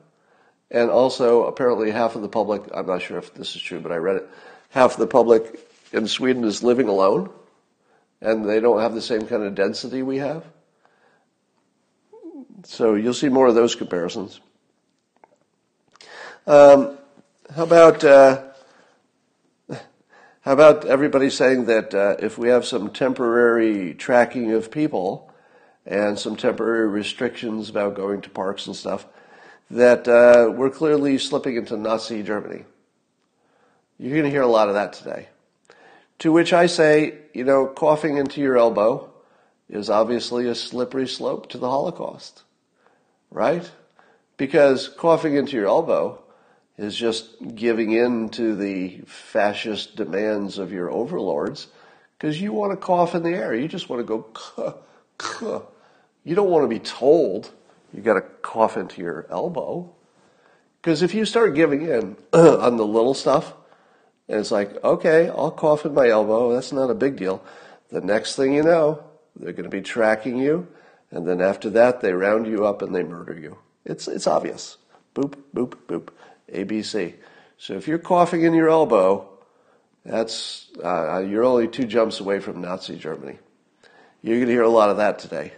And 0.72 0.90
also, 0.90 1.46
apparently, 1.46 1.92
half 1.92 2.16
of 2.16 2.22
the 2.22 2.30
public, 2.30 2.64
I'm 2.74 2.88
not 2.88 3.02
sure 3.02 3.18
if 3.18 3.34
this 3.34 3.56
is 3.56 3.62
true, 3.62 3.80
but 3.80 3.92
I 3.92 3.98
read 3.98 4.18
it, 4.18 4.30
half 4.70 4.94
of 4.94 5.00
the 5.00 5.08
public 5.08 5.60
in 5.94 6.08
Sweden 6.08 6.44
is 6.44 6.64
living 6.64 6.88
alone 6.88 7.30
and 8.22 8.48
they 8.48 8.60
don't 8.60 8.82
have 8.82 8.94
the 8.94 9.02
same 9.02 9.28
kind 9.28 9.44
of 9.44 9.56
density 9.56 10.02
we 10.02 10.18
have. 10.18 10.44
So 12.64 12.96
you'll 12.96 13.14
see 13.14 13.30
more 13.30 13.48
of 13.48 13.56
those 13.56 13.76
comparisons. 13.76 14.40
Um, 16.48 16.98
how 17.56 17.64
about 17.64 18.04
uh, 18.04 18.44
how 20.42 20.54
about 20.54 20.86
everybody 20.86 21.30
saying 21.30 21.66
that 21.66 21.94
uh, 21.94 22.16
if 22.20 22.38
we 22.38 22.50
have 22.50 22.66
some 22.66 22.90
temporary 22.90 23.94
tracking 23.94 24.52
of 24.54 24.72
people 24.72 25.32
and 25.86 26.18
some 26.18 26.36
temporary 26.36 26.88
restrictions 26.88 27.70
about 27.70 27.96
going 27.96 28.22
to 28.22 28.30
parks 28.30 28.66
and 28.66 28.76
stuff, 28.76 29.06
that 29.72 30.08
uh, 30.08 30.52
we're 30.52 30.70
clearly 30.70 31.18
slipping 31.18 31.56
into 31.56 31.78
Nazi 31.78 32.24
Germany? 32.24 32.66
You're 33.98 34.12
going 34.12 34.24
to 34.24 34.30
hear 34.30 34.42
a 34.42 34.48
lot 34.48 34.68
of 34.68 34.76
that 34.76 34.94
today. 34.94 35.30
To 36.20 36.32
which 36.32 36.54
I 36.54 36.66
say, 36.66 37.18
you 37.34 37.44
know, 37.44 37.68
coughing 37.68 38.18
into 38.18 38.42
your 38.42 38.58
elbow 38.58 39.12
is 39.70 39.90
obviously 39.90 40.48
a 40.48 40.56
slippery 40.56 41.08
slope 41.08 41.50
to 41.50 41.58
the 41.58 41.70
Holocaust, 41.70 42.44
right? 43.32 43.70
Because 44.38 44.88
coughing 44.88 45.36
into 45.36 45.58
your 45.58 45.68
elbow 45.68 46.22
is 46.78 46.96
just 46.96 47.56
giving 47.56 47.92
in 47.92 48.30
to 48.30 48.56
the 48.56 49.02
fascist 49.06 49.96
demands 49.96 50.58
of 50.58 50.72
your 50.72 50.92
overlords 50.92 51.68
because 52.18 52.40
you 52.40 52.54
want 52.54 52.72
to 52.72 52.78
cough 52.78 53.16
in 53.16 53.24
the 53.24 53.30
air. 53.30 53.56
You 53.56 53.68
just 53.68 53.90
want 53.90 54.02
to 54.02 54.04
go, 54.04 54.24
kuh, 54.34 54.74
kuh. 55.18 55.62
You 56.24 56.36
don't 56.36 56.50
want 56.50 56.64
to 56.64 56.68
be 56.68 56.80
told 56.80 57.52
you 57.96 58.02
got 58.02 58.16
to 58.16 58.22
cough 58.22 58.76
into 58.78 59.02
your 59.02 59.26
elbow. 59.30 59.90
Because 60.82 61.02
if 61.02 61.14
you 61.14 61.26
start 61.26 61.56
giving 61.56 61.84
in 61.84 62.18
on 62.34 62.78
the 62.78 62.86
little 62.86 63.14
stuff, 63.14 63.54
and 64.28 64.40
it's 64.40 64.52
like, 64.52 64.84
okay, 64.84 65.30
I'll 65.30 65.52
cough 65.52 65.86
in 65.86 65.94
my 65.94 66.10
elbow. 66.10 66.54
That's 66.54 66.72
not 66.72 66.90
a 66.90 66.96
big 66.96 67.16
deal. 67.16 67.44
The 67.90 68.02
next 68.02 68.36
thing 68.36 68.54
you 68.54 68.64
know, 68.64 69.04
they're 69.36 69.54
going 69.54 69.70
to 69.70 69.70
be 69.70 69.82
tracking 69.82 70.38
you. 70.38 70.68
And 71.12 71.28
then 71.28 71.42
after 71.42 71.70
that, 71.72 72.02
they 72.02 72.12
round 72.12 72.48
you 72.48 72.66
up 72.66 72.82
and 72.82 72.94
they 72.94 73.04
murder 73.04 73.38
you. 73.40 73.58
It's, 73.86 74.08
it's 74.08 74.28
obvious. 74.28 74.78
Boop, 75.14 75.36
boop, 75.54 75.76
boop. 75.88 76.10
ABC. 76.52 77.14
So 77.58 77.76
if 77.76 77.88
you're 77.88 78.00
coughing 78.00 78.44
in 78.44 78.54
your 78.54 78.70
elbow, 78.70 79.30
that's, 80.04 80.70
uh, 80.84 81.20
you're 81.20 81.44
only 81.44 81.68
two 81.68 81.86
jumps 81.86 82.20
away 82.20 82.40
from 82.40 82.62
Nazi 82.62 82.98
Germany. 82.98 83.40
You're 84.22 84.38
going 84.38 84.48
to 84.48 84.54
hear 84.54 84.64
a 84.64 84.70
lot 84.70 84.90
of 84.90 84.98
that 84.98 85.20
today. 85.20 85.54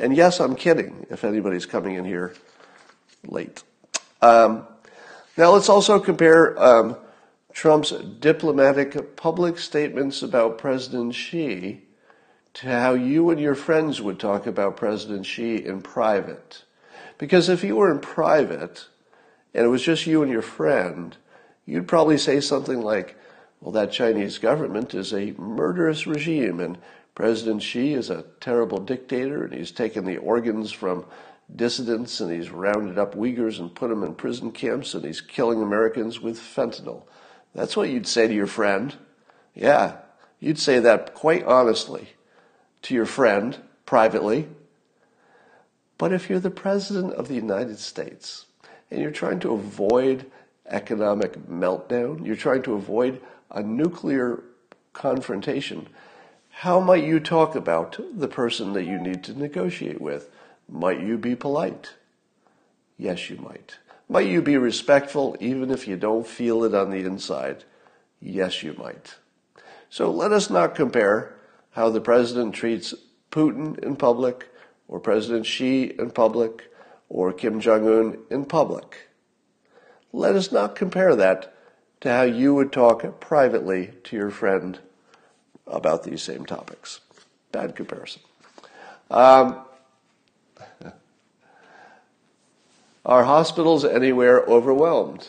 And 0.00 0.16
yes, 0.16 0.40
I'm 0.40 0.56
kidding 0.56 1.06
if 1.10 1.24
anybody's 1.24 1.66
coming 1.66 1.94
in 1.94 2.06
here 2.06 2.34
late. 3.26 3.62
Um, 4.22 4.66
now 5.36 5.52
let's 5.52 5.68
also 5.68 6.00
compare 6.00 6.58
um, 6.58 6.96
Trump's 7.52 7.90
diplomatic 7.90 9.16
public 9.16 9.58
statements 9.58 10.22
about 10.22 10.56
President 10.56 11.14
Xi 11.14 11.82
to 12.54 12.66
how 12.66 12.94
you 12.94 13.28
and 13.28 13.38
your 13.38 13.54
friends 13.54 14.00
would 14.00 14.18
talk 14.18 14.46
about 14.46 14.78
President 14.78 15.26
Xi 15.26 15.56
in 15.64 15.82
private. 15.82 16.64
Because 17.18 17.50
if 17.50 17.62
you 17.62 17.76
were 17.76 17.92
in 17.92 18.00
private 18.00 18.86
and 19.52 19.66
it 19.66 19.68
was 19.68 19.82
just 19.82 20.06
you 20.06 20.22
and 20.22 20.32
your 20.32 20.42
friend, 20.42 21.14
you'd 21.66 21.88
probably 21.88 22.16
say 22.16 22.40
something 22.40 22.80
like, 22.80 23.16
Well, 23.60 23.72
that 23.72 23.92
Chinese 23.92 24.38
government 24.38 24.94
is 24.94 25.12
a 25.12 25.32
murderous 25.32 26.06
regime, 26.06 26.58
and 26.58 26.78
President 27.20 27.62
Xi 27.62 27.92
is 27.92 28.08
a 28.08 28.24
terrible 28.40 28.78
dictator, 28.78 29.44
and 29.44 29.52
he's 29.52 29.72
taken 29.72 30.06
the 30.06 30.16
organs 30.16 30.72
from 30.72 31.04
dissidents, 31.54 32.18
and 32.18 32.32
he's 32.32 32.48
rounded 32.48 32.96
up 32.96 33.14
Uyghurs 33.14 33.58
and 33.58 33.74
put 33.74 33.90
them 33.90 34.02
in 34.02 34.14
prison 34.14 34.52
camps, 34.52 34.94
and 34.94 35.04
he's 35.04 35.20
killing 35.20 35.60
Americans 35.60 36.18
with 36.18 36.38
fentanyl. 36.40 37.02
That's 37.54 37.76
what 37.76 37.90
you'd 37.90 38.06
say 38.06 38.26
to 38.26 38.32
your 38.32 38.46
friend. 38.46 38.96
Yeah, 39.54 39.98
you'd 40.38 40.58
say 40.58 40.78
that 40.78 41.12
quite 41.12 41.44
honestly 41.44 42.08
to 42.84 42.94
your 42.94 43.04
friend 43.04 43.58
privately. 43.84 44.48
But 45.98 46.14
if 46.14 46.30
you're 46.30 46.40
the 46.40 46.50
President 46.50 47.12
of 47.12 47.28
the 47.28 47.34
United 47.34 47.78
States 47.78 48.46
and 48.90 48.98
you're 48.98 49.10
trying 49.10 49.40
to 49.40 49.52
avoid 49.52 50.24
economic 50.64 51.34
meltdown, 51.34 52.26
you're 52.26 52.34
trying 52.34 52.62
to 52.62 52.72
avoid 52.72 53.20
a 53.50 53.62
nuclear 53.62 54.42
confrontation, 54.94 55.86
how 56.60 56.78
might 56.78 57.02
you 57.02 57.18
talk 57.18 57.54
about 57.54 57.98
the 58.14 58.28
person 58.28 58.74
that 58.74 58.84
you 58.84 58.98
need 58.98 59.24
to 59.24 59.32
negotiate 59.32 59.98
with? 59.98 60.28
Might 60.68 61.00
you 61.00 61.16
be 61.16 61.34
polite? 61.34 61.94
Yes, 62.98 63.30
you 63.30 63.38
might. 63.38 63.78
Might 64.10 64.26
you 64.26 64.42
be 64.42 64.58
respectful 64.58 65.38
even 65.40 65.70
if 65.70 65.88
you 65.88 65.96
don't 65.96 66.26
feel 66.26 66.62
it 66.64 66.74
on 66.74 66.90
the 66.90 66.98
inside? 66.98 67.64
Yes, 68.20 68.62
you 68.62 68.74
might. 68.74 69.14
So 69.88 70.10
let 70.10 70.32
us 70.32 70.50
not 70.50 70.74
compare 70.74 71.34
how 71.70 71.88
the 71.88 72.02
president 72.02 72.54
treats 72.54 72.92
Putin 73.30 73.78
in 73.78 73.96
public, 73.96 74.50
or 74.86 75.00
President 75.00 75.46
Xi 75.46 75.84
in 75.84 76.10
public, 76.10 76.70
or 77.08 77.32
Kim 77.32 77.60
Jong 77.60 77.88
un 77.88 78.18
in 78.28 78.44
public. 78.44 79.08
Let 80.12 80.36
us 80.36 80.52
not 80.52 80.76
compare 80.76 81.16
that 81.16 81.54
to 82.02 82.12
how 82.12 82.22
you 82.24 82.54
would 82.54 82.70
talk 82.70 83.18
privately 83.18 83.92
to 84.04 84.14
your 84.14 84.30
friend 84.30 84.78
about 85.70 86.02
these 86.04 86.22
same 86.22 86.44
topics. 86.44 87.00
Bad 87.52 87.74
comparison. 87.74 88.22
Um, 89.10 89.60
are 93.04 93.24
hospitals 93.24 93.84
anywhere 93.84 94.40
overwhelmed? 94.42 95.28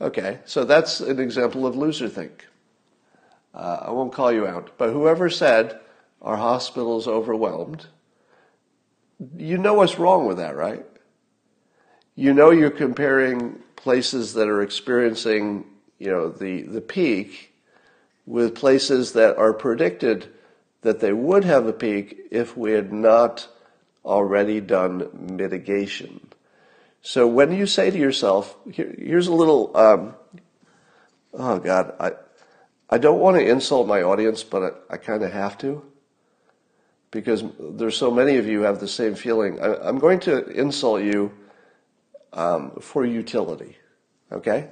Okay, 0.00 0.38
so 0.46 0.64
that's 0.64 1.00
an 1.00 1.20
example 1.20 1.66
of 1.66 1.76
loser 1.76 2.08
think. 2.08 2.46
Uh, 3.54 3.80
I 3.82 3.90
won't 3.90 4.12
call 4.12 4.32
you 4.32 4.46
out, 4.46 4.70
but 4.78 4.90
whoever 4.90 5.28
said, 5.28 5.78
Are 6.22 6.36
hospitals 6.36 7.06
overwhelmed? 7.06 7.86
You 9.36 9.58
know 9.58 9.74
what's 9.74 9.98
wrong 9.98 10.26
with 10.26 10.38
that, 10.38 10.56
right? 10.56 10.86
You 12.14 12.32
know 12.32 12.50
you're 12.50 12.70
comparing 12.70 13.58
places 13.76 14.34
that 14.34 14.48
are 14.48 14.62
experiencing, 14.62 15.64
you 15.98 16.10
know, 16.10 16.30
the, 16.30 16.62
the 16.62 16.80
peak 16.80 17.49
with 18.30 18.54
places 18.54 19.14
that 19.14 19.36
are 19.36 19.52
predicted 19.52 20.32
that 20.82 21.00
they 21.00 21.12
would 21.12 21.42
have 21.42 21.66
a 21.66 21.72
peak 21.72 22.16
if 22.30 22.56
we 22.56 22.70
had 22.70 22.92
not 22.92 23.48
already 24.04 24.60
done 24.60 25.08
mitigation. 25.12 26.20
So 27.02 27.26
when 27.26 27.52
you 27.52 27.66
say 27.66 27.90
to 27.90 27.98
yourself, 27.98 28.56
here, 28.70 28.94
here's 28.96 29.26
a 29.26 29.34
little, 29.34 29.76
um, 29.76 30.14
oh 31.34 31.58
God, 31.58 31.92
I, 31.98 32.12
I 32.88 32.98
don't 32.98 33.18
want 33.18 33.36
to 33.36 33.44
insult 33.44 33.88
my 33.88 34.02
audience, 34.02 34.44
but 34.44 34.62
I, 34.90 34.94
I 34.94 34.96
kind 34.96 35.24
of 35.24 35.32
have 35.32 35.58
to 35.58 35.82
because 37.10 37.42
there's 37.58 37.96
so 37.96 38.12
many 38.12 38.36
of 38.36 38.46
you 38.46 38.62
have 38.62 38.78
the 38.78 38.86
same 38.86 39.16
feeling. 39.16 39.60
I, 39.60 39.88
am 39.88 39.98
going 39.98 40.20
to 40.20 40.46
insult 40.50 41.02
you 41.02 41.32
um, 42.32 42.78
for 42.80 43.04
utility, 43.04 43.76
okay? 44.30 44.68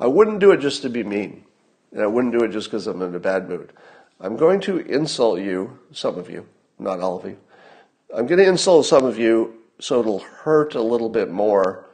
I 0.00 0.08
wouldn't 0.08 0.40
do 0.40 0.50
it 0.50 0.58
just 0.58 0.82
to 0.82 0.88
be 0.88 1.04
mean, 1.04 1.44
and 1.92 2.02
I 2.02 2.06
wouldn't 2.06 2.32
do 2.32 2.44
it 2.44 2.52
just 2.52 2.68
because 2.68 2.86
I'm 2.86 3.02
in 3.02 3.14
a 3.14 3.20
bad 3.20 3.48
mood. 3.48 3.72
I'm 4.20 4.36
going 4.36 4.60
to 4.62 4.78
insult 4.78 5.40
you, 5.40 5.78
some 5.92 6.18
of 6.18 6.28
you, 6.28 6.46
not 6.78 7.00
all 7.00 7.18
of 7.18 7.24
you. 7.24 7.38
I'm 8.14 8.26
going 8.26 8.38
to 8.38 8.48
insult 8.48 8.86
some 8.86 9.04
of 9.04 9.18
you 9.18 9.54
so 9.78 10.00
it'll 10.00 10.18
hurt 10.20 10.74
a 10.74 10.82
little 10.82 11.08
bit 11.08 11.30
more 11.30 11.88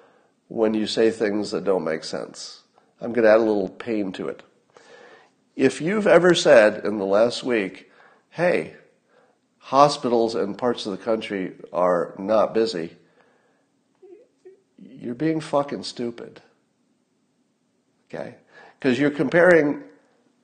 when 0.49 0.75
you 0.75 0.87
say 0.87 1.11
things 1.11 1.51
that 1.51 1.65
don't 1.65 1.85
make 1.85 2.05
sense. 2.05 2.63
I'm 3.01 3.13
going 3.13 3.25
to 3.25 3.31
add 3.31 3.41
a 3.41 3.45
little 3.45 3.69
pain 3.69 4.13
to 4.13 4.29
it. 4.29 4.43
If 5.57 5.81
you've 5.81 6.07
ever 6.07 6.35
said 6.35 6.85
in 6.85 6.99
the 6.99 7.05
last 7.05 7.45
week, 7.45 7.91
hey, 8.31 8.75
hospitals 9.59 10.35
and 10.35 10.57
parts 10.57 10.87
of 10.87 10.93
the 10.93 11.05
country 11.05 11.55
are 11.73 12.15
not 12.19 12.55
busy, 12.55 12.97
you're 14.83 15.15
being 15.15 15.41
fucking 15.41 15.83
stupid. 15.83 16.41
Okay? 18.09 18.37
Because 18.85 18.99
you're 18.99 19.11
comparing 19.11 19.83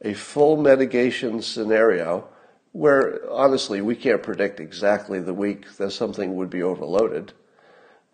a 0.01 0.14
full 0.14 0.57
mitigation 0.57 1.43
scenario 1.43 2.26
where 2.72 3.20
honestly 3.30 3.82
we 3.82 3.95
can't 3.95 4.22
predict 4.22 4.61
exactly 4.61 5.20
the 5.20 5.34
week 5.34 5.76
that 5.76 5.91
something 5.91 6.36
would 6.36 6.49
be 6.49 6.62
overloaded. 6.62 7.34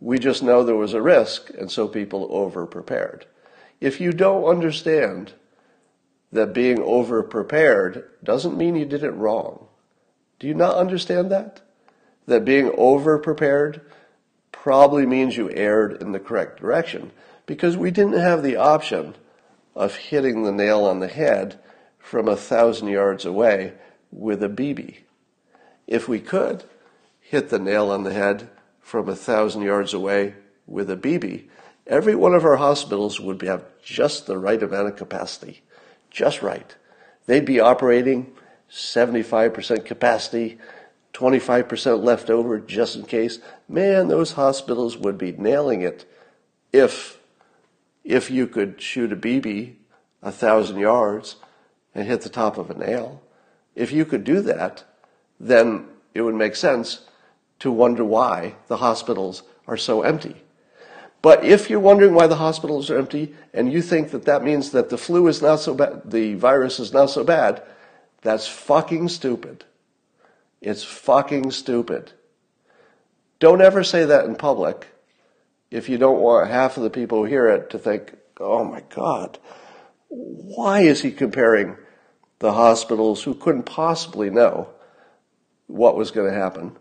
We 0.01 0.19
just 0.19 0.43
know 0.43 0.65
there 0.65 0.75
was 0.75 0.95
a 0.95 1.01
risk, 1.01 1.51
and 1.51 1.71
so 1.71 1.87
people 1.87 2.27
over 2.33 2.67
prepared. 2.67 3.27
If 3.81 4.01
you 4.01 4.11
don't 4.11 4.43
understand 4.47 5.35
that 6.33 6.53
being 6.53 6.83
over 6.83 7.23
prepared 7.23 8.11
doesn't 8.25 8.59
mean 8.59 8.75
you 8.75 8.85
did 8.85 9.05
it 9.05 9.13
wrong. 9.13 9.69
Do 10.41 10.49
you 10.49 10.55
not 10.55 10.75
understand 10.75 11.31
that? 11.31 11.61
That 12.27 12.45
being 12.45 12.73
over 12.77 13.17
prepared 13.21 13.81
probably 14.51 15.07
means 15.07 15.37
you 15.37 15.53
erred 15.53 16.03
in 16.03 16.11
the 16.11 16.19
correct 16.19 16.59
direction 16.59 17.13
because 17.47 17.77
we 17.77 17.93
didn't 17.93 18.19
have 18.19 18.43
the 18.43 18.57
option 18.57 19.15
of 19.77 19.95
hitting 19.95 20.43
the 20.43 20.51
nail 20.51 20.85
on 20.85 20.99
the 20.99 21.07
head 21.07 21.61
from 21.97 22.27
a 22.27 22.35
thousand 22.35 22.89
yards 22.89 23.25
away 23.25 23.75
with 24.11 24.43
a 24.43 24.49
BB. 24.49 24.97
If 25.87 26.09
we 26.09 26.19
could 26.19 26.65
hit 27.21 27.51
the 27.51 27.61
nail 27.61 27.93
on 27.93 28.03
the 28.03 28.13
head 28.13 28.49
from 28.81 29.09
a 29.09 29.15
thousand 29.15 29.63
yards 29.63 29.95
away 29.95 30.35
with 30.67 30.91
a 30.91 30.97
BB, 30.97 31.45
every 31.87 32.17
one 32.17 32.35
of 32.35 32.45
our 32.45 32.57
hospitals 32.57 33.21
would 33.21 33.43
have 33.43 33.65
just 33.81 34.27
the 34.27 34.39
right 34.39 34.61
amount 34.61 34.89
of 34.89 34.97
capacity 34.97 35.63
just 36.17 36.43
right. 36.43 36.75
They'd 37.27 37.45
be 37.45 37.61
operating 37.61 38.33
75% 38.71 39.85
capacity, 39.85 40.59
25% 41.13 42.03
left 42.03 42.31
over 42.31 42.59
just 42.59 42.97
in 42.97 43.05
case. 43.05 43.39
Man, 43.69 44.09
those 44.09 44.33
hospitals 44.33 44.97
would 44.97 45.19
be 45.19 45.33
nailing 45.33 45.83
it 45.83 46.11
if 46.73 47.16
if 48.07 48.31
you 48.31 48.47
could 48.47 48.81
shoot 48.81 49.13
a 49.13 49.17
BB 49.17 49.75
a 50.23 50.33
thousand 50.33 50.79
yards 50.79 51.37
and 51.95 52.07
hit 52.07 52.23
the 52.23 52.29
top 52.29 52.59
of 52.59 52.71
a 52.71 52.75
nail. 52.75 53.23
If 53.75 53.93
you 53.93 54.05
could 54.05 54.25
do 54.25 54.41
that, 54.41 54.85
then 55.39 55.87
it 56.15 56.23
would 56.23 56.35
make 56.35 56.57
sense 56.57 57.03
to 57.61 57.71
wonder 57.71 58.05
why 58.05 58.57
the 58.67 58.79
hospitals 58.79 59.43
are 59.67 59.77
so 59.77 60.03
empty. 60.03 60.43
But 61.23 61.45
if 61.45 61.71
you're 61.71 61.81
wondering 61.81 62.15
why 62.15 62.27
the 62.27 62.37
hospitals 62.37 62.91
are 62.91 62.99
empty 62.99 63.35
and 63.53 63.73
you 63.73 63.83
think 63.83 64.11
that 64.11 64.25
that 64.25 64.43
means 64.43 64.71
that 64.71 64.91
the 64.91 64.99
flu 64.99 65.27
is 65.29 65.43
not 65.43 65.61
so 65.61 65.75
bad, 65.75 66.03
the 66.05 66.35
virus 66.35 66.81
is 66.81 66.93
not 66.93 67.11
so 67.11 67.23
bad, 67.23 67.63
that's 68.23 68.47
fucking 68.47 69.09
stupid. 69.09 69.65
It's 70.61 70.83
fucking 70.83 71.51
stupid. 71.53 72.13
Don't 73.39 73.61
ever 73.61 73.85
say 73.85 74.05
that 74.05 74.25
in 74.25 74.35
public 74.35 74.89
if 75.71 75.89
you 75.89 75.99
don't 75.99 76.21
want 76.21 76.51
half 76.51 76.77
of 76.77 76.83
the 76.83 76.91
people 76.91 77.19
who 77.19 77.25
hear 77.25 77.49
it 77.49 77.71
to 77.71 77.79
think, 77.79 78.15
oh 78.39 78.65
my 78.65 78.83
God, 78.95 79.39
why 80.09 80.81
is 80.81 81.03
he 81.03 81.11
comparing 81.11 81.77
the 82.39 82.53
hospitals 82.53 83.23
who 83.23 83.35
couldn't 83.35 83.65
possibly 83.65 84.31
know 84.31 84.69
what 85.67 85.97
was 85.97 86.11
going 86.11 86.31
to 86.31 86.39
happen? 86.39 86.77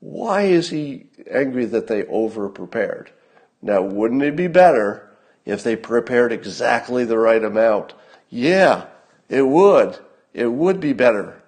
Why 0.00 0.42
is 0.42 0.70
he 0.70 1.06
angry 1.30 1.66
that 1.66 1.86
they 1.86 2.04
over 2.06 2.48
prepared? 2.48 3.10
Now, 3.60 3.82
wouldn't 3.82 4.22
it 4.22 4.34
be 4.34 4.48
better 4.48 5.10
if 5.44 5.62
they 5.62 5.76
prepared 5.76 6.32
exactly 6.32 7.04
the 7.04 7.18
right 7.18 7.42
amount? 7.42 7.94
Yeah, 8.28 8.86
it 9.28 9.42
would. 9.42 9.98
It 10.34 10.48
would 10.48 10.80
be 10.80 10.92
better. 10.92 11.42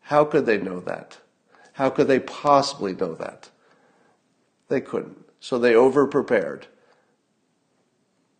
How 0.00 0.24
could 0.24 0.46
they 0.46 0.58
know 0.58 0.80
that? 0.80 1.18
How 1.74 1.90
could 1.90 2.08
they 2.08 2.20
possibly 2.20 2.94
know 2.94 3.14
that? 3.14 3.50
They 4.68 4.80
couldn't. 4.80 5.21
So 5.42 5.58
they 5.58 5.72
overprepared. 5.72 6.64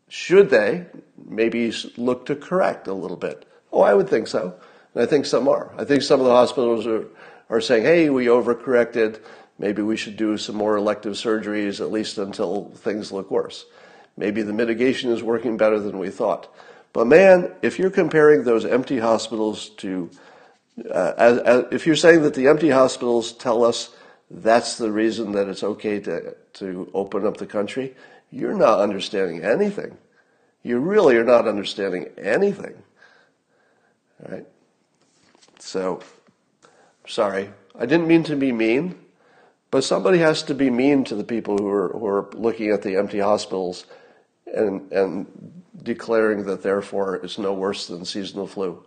Should 0.09 0.51
they 0.51 0.87
maybe 1.17 1.73
look 1.97 2.27
to 2.27 2.37
correct 2.37 2.87
a 2.87 2.95
little 2.95 3.17
bit? 3.17 3.45
Oh, 3.73 3.81
I 3.81 3.93
would 3.93 4.09
think 4.09 4.29
so. 4.29 4.55
And 4.95 5.03
I 5.03 5.07
think 5.07 5.27
some 5.27 5.49
are. 5.49 5.73
I 5.77 5.85
think 5.85 6.03
some 6.03 6.21
of 6.21 6.27
the 6.27 6.33
hospitals 6.33 6.87
are, 6.87 7.07
are 7.51 7.61
saying, 7.61 7.83
hey, 7.83 8.09
we 8.09 8.27
overcorrected 8.27 9.21
Maybe 9.63 9.81
we 9.81 9.97
should 9.97 10.17
do 10.17 10.39
some 10.39 10.57
more 10.57 10.77
elective 10.77 11.13
surgeries, 11.13 11.81
at 11.81 11.93
least 11.93 12.19
until 12.19 12.71
things 12.75 13.13
look 13.13 13.31
worse. 13.31 13.65
Maybe 14.17 14.43
the 14.43 14.53
mitigation 14.53 15.13
is 15.13 15.23
working 15.23 15.57
better 15.57 15.79
than 15.79 15.99
we 15.99 16.11
thought. 16.11 16.53
But 16.93 17.07
man, 17.07 17.53
if 17.63 17.79
you're 17.79 17.91
comparing 17.91 18.43
those 18.43 18.65
empty 18.65 18.99
hospitals 18.99 19.71
to, 19.77 20.11
uh, 20.91 21.13
as, 21.17 21.39
as, 21.39 21.65
if 21.71 21.87
you're 21.87 21.95
saying 21.95 22.23
that 22.23 22.35
the 22.35 22.49
empty 22.49 22.71
hospitals 22.71 23.33
tell 23.33 23.65
us 23.65 23.95
that's 24.33 24.79
the 24.79 24.91
reason 24.91 25.33
that 25.33 25.49
it's 25.49 25.63
okay 25.63 26.01
to, 26.01 26.35
to 26.55 26.91
open 26.95 27.27
up 27.27 27.37
the 27.37 27.47
country, 27.47 27.95
you're 28.31 28.55
not 28.55 28.81
understanding 28.81 29.43
anything. 29.43 29.99
You 30.63 30.79
really 30.79 31.17
are 31.17 31.25
not 31.25 31.47
understanding 31.47 32.09
anything. 32.17 32.75
All 34.23 34.33
right. 34.33 34.47
So, 35.59 36.01
sorry. 37.07 37.51
I 37.79 37.85
didn't 37.85 38.09
mean 38.09 38.25
to 38.25 38.37
be 38.37 38.53
mean, 38.53 38.95
but 39.71 39.85
somebody 39.85 40.19
has 40.19 40.43
to 40.45 40.55
be 40.55 40.71
mean 40.71 41.05
to 41.05 41.15
the 41.15 41.25
people 41.25 41.59
who 41.59 41.69
are, 41.69 41.89
who 41.89 42.07
are 42.07 42.31
looking 42.33 42.71
at 42.71 42.83
the 42.83 42.97
empty 42.97 43.19
hospitals 43.19 43.85
and, 44.47 44.91
and 44.93 45.63
declaring 45.83 46.45
that 46.45 46.63
therefore 46.63 47.17
it's 47.17 47.39
no 47.39 47.53
worse 47.53 47.87
than 47.87 48.05
seasonal 48.05 48.47
flu. 48.47 48.83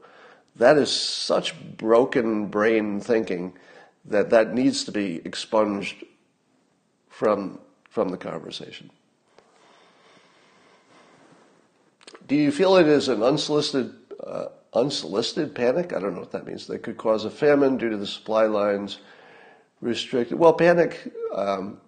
That 0.56 0.78
is 0.78 0.92
such 0.92 1.54
broken 1.78 2.48
brain 2.48 3.00
thinking 3.00 3.54
that 4.08 4.30
that 4.30 4.54
needs 4.54 4.84
to 4.86 4.92
be 4.92 5.22
expunged 5.26 6.04
from, 7.10 7.60
from 7.90 8.10
the 8.10 8.18
conversation. 8.18 8.90
Do 12.28 12.36
you 12.36 12.52
feel 12.52 12.76
it 12.78 12.88
is 12.88 13.08
an 13.08 13.22
unsolicited, 13.22 13.94
uh, 14.26 14.48
unsolicited 14.74 15.54
panic? 15.54 15.94
I 15.94 16.00
don't 16.00 16.14
know 16.14 16.22
what 16.22 16.32
that 16.32 16.46
means. 16.46 16.68
That 16.68 16.80
could 16.80 16.98
cause 16.98 17.26
a 17.26 17.30
famine 17.30 17.78
due 17.78 17.90
to 17.90 17.98
the 17.98 18.08
supply 18.08 18.46
lines 18.46 19.00
restricted. 19.82 20.40
Well, 20.40 20.54
panic, 20.54 21.14
um, 21.34 21.80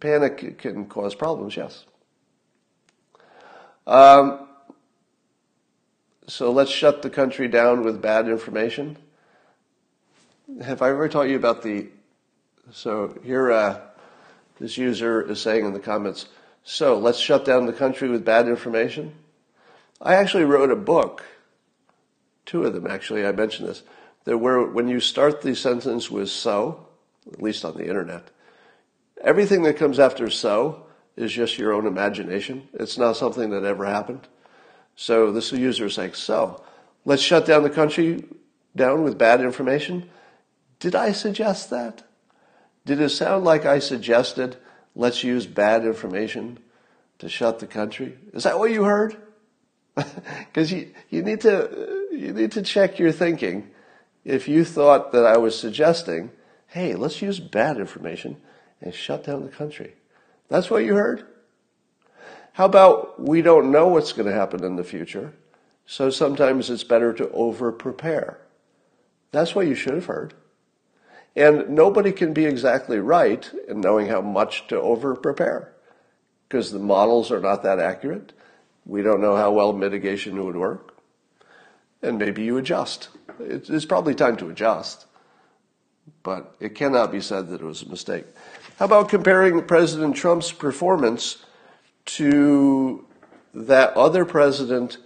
panic 0.00 0.58
can 0.58 0.86
cause 0.86 1.14
problems. 1.14 1.56
Yes. 1.56 1.84
Um, 3.86 4.48
so 6.26 6.50
let's 6.50 6.70
shut 6.70 7.02
the 7.02 7.10
country 7.10 7.46
down 7.46 7.84
with 7.84 8.02
bad 8.02 8.28
information. 8.28 8.98
Have 10.62 10.82
I 10.82 10.90
ever 10.90 11.08
taught 11.08 11.28
you 11.28 11.36
about 11.36 11.62
the? 11.62 11.88
So 12.72 13.18
here, 13.24 13.52
uh, 13.52 13.80
this 14.58 14.78
user 14.78 15.22
is 15.22 15.40
saying 15.40 15.64
in 15.64 15.72
the 15.72 15.80
comments 15.80 16.26
so 16.68 16.98
let's 16.98 17.20
shut 17.20 17.44
down 17.44 17.66
the 17.66 17.72
country 17.72 18.08
with 18.08 18.24
bad 18.24 18.48
information. 18.48 19.14
I 20.02 20.16
actually 20.16 20.42
wrote 20.42 20.72
a 20.72 20.76
book, 20.76 21.24
two 22.44 22.64
of 22.64 22.74
them 22.74 22.88
actually, 22.88 23.24
I 23.24 23.30
mentioned 23.30 23.68
this, 23.68 23.84
that 24.24 24.38
where 24.38 24.60
when 24.64 24.88
you 24.88 24.98
start 24.98 25.42
the 25.42 25.54
sentence 25.54 26.10
with 26.10 26.28
so, 26.28 26.88
at 27.32 27.40
least 27.40 27.64
on 27.64 27.76
the 27.76 27.86
internet, 27.86 28.30
everything 29.22 29.62
that 29.62 29.76
comes 29.76 30.00
after 30.00 30.28
so 30.28 30.86
is 31.14 31.32
just 31.32 31.56
your 31.56 31.72
own 31.72 31.86
imagination. 31.86 32.66
It's 32.74 32.98
not 32.98 33.16
something 33.16 33.50
that 33.50 33.62
ever 33.62 33.86
happened. 33.86 34.26
So 34.96 35.30
this 35.30 35.52
user 35.52 35.86
is 35.86 35.94
saying, 35.94 36.14
so 36.14 36.64
let's 37.04 37.22
shut 37.22 37.46
down 37.46 37.62
the 37.62 37.70
country 37.70 38.24
down 38.74 39.04
with 39.04 39.16
bad 39.16 39.40
information. 39.40 40.10
Did 40.78 40.94
I 40.94 41.12
suggest 41.12 41.70
that? 41.70 42.02
Did 42.84 43.00
it 43.00 43.10
sound 43.10 43.44
like 43.44 43.66
I 43.66 43.78
suggested 43.78 44.56
let's 44.94 45.24
use 45.24 45.46
bad 45.46 45.84
information 45.84 46.58
to 47.18 47.28
shut 47.28 47.58
the 47.58 47.66
country? 47.66 48.18
Is 48.32 48.44
that 48.44 48.58
what 48.58 48.70
you 48.70 48.84
heard? 48.84 49.16
Because 50.52 50.72
you, 50.72 50.92
you 51.10 51.22
need 51.22 51.42
to 51.42 52.08
you 52.12 52.32
need 52.32 52.52
to 52.52 52.62
check 52.62 52.98
your 52.98 53.12
thinking. 53.12 53.70
If 54.24 54.48
you 54.48 54.64
thought 54.64 55.12
that 55.12 55.26
I 55.26 55.36
was 55.36 55.58
suggesting, 55.58 56.30
hey, 56.68 56.94
let's 56.94 57.22
use 57.22 57.40
bad 57.40 57.76
information 57.76 58.36
and 58.80 58.94
shut 58.94 59.24
down 59.24 59.42
the 59.42 59.48
country. 59.48 59.94
That's 60.48 60.70
what 60.70 60.84
you 60.84 60.94
heard? 60.94 61.26
How 62.52 62.64
about 62.64 63.20
we 63.20 63.42
don't 63.42 63.70
know 63.70 63.88
what's 63.88 64.12
going 64.12 64.28
to 64.28 64.34
happen 64.34 64.64
in 64.64 64.76
the 64.76 64.84
future, 64.84 65.34
so 65.84 66.08
sometimes 66.10 66.70
it's 66.70 66.84
better 66.84 67.12
to 67.12 67.30
over 67.30 67.70
prepare. 67.70 68.40
That's 69.30 69.54
what 69.54 69.66
you 69.66 69.74
should 69.74 69.94
have 69.94 70.06
heard. 70.06 70.34
And 71.36 71.68
nobody 71.68 72.12
can 72.12 72.32
be 72.32 72.46
exactly 72.46 72.98
right 72.98 73.48
in 73.68 73.82
knowing 73.82 74.08
how 74.08 74.22
much 74.22 74.66
to 74.68 74.80
over 74.80 75.14
prepare 75.14 75.74
because 76.48 76.72
the 76.72 76.78
models 76.78 77.30
are 77.30 77.40
not 77.40 77.62
that 77.62 77.78
accurate. 77.78 78.32
We 78.86 79.02
don't 79.02 79.20
know 79.20 79.36
how 79.36 79.52
well 79.52 79.74
mitigation 79.74 80.42
would 80.44 80.56
work. 80.56 80.94
And 82.02 82.18
maybe 82.18 82.42
you 82.42 82.56
adjust. 82.56 83.10
It's 83.38 83.84
probably 83.84 84.14
time 84.14 84.36
to 84.38 84.48
adjust, 84.48 85.06
but 86.22 86.54
it 86.58 86.74
cannot 86.74 87.12
be 87.12 87.20
said 87.20 87.48
that 87.48 87.60
it 87.60 87.66
was 87.66 87.82
a 87.82 87.88
mistake. 87.88 88.24
How 88.78 88.86
about 88.86 89.08
comparing 89.08 89.62
President 89.64 90.16
Trump's 90.16 90.52
performance 90.52 91.44
to 92.06 93.04
that 93.52 93.94
other 93.94 94.24
president 94.24 94.98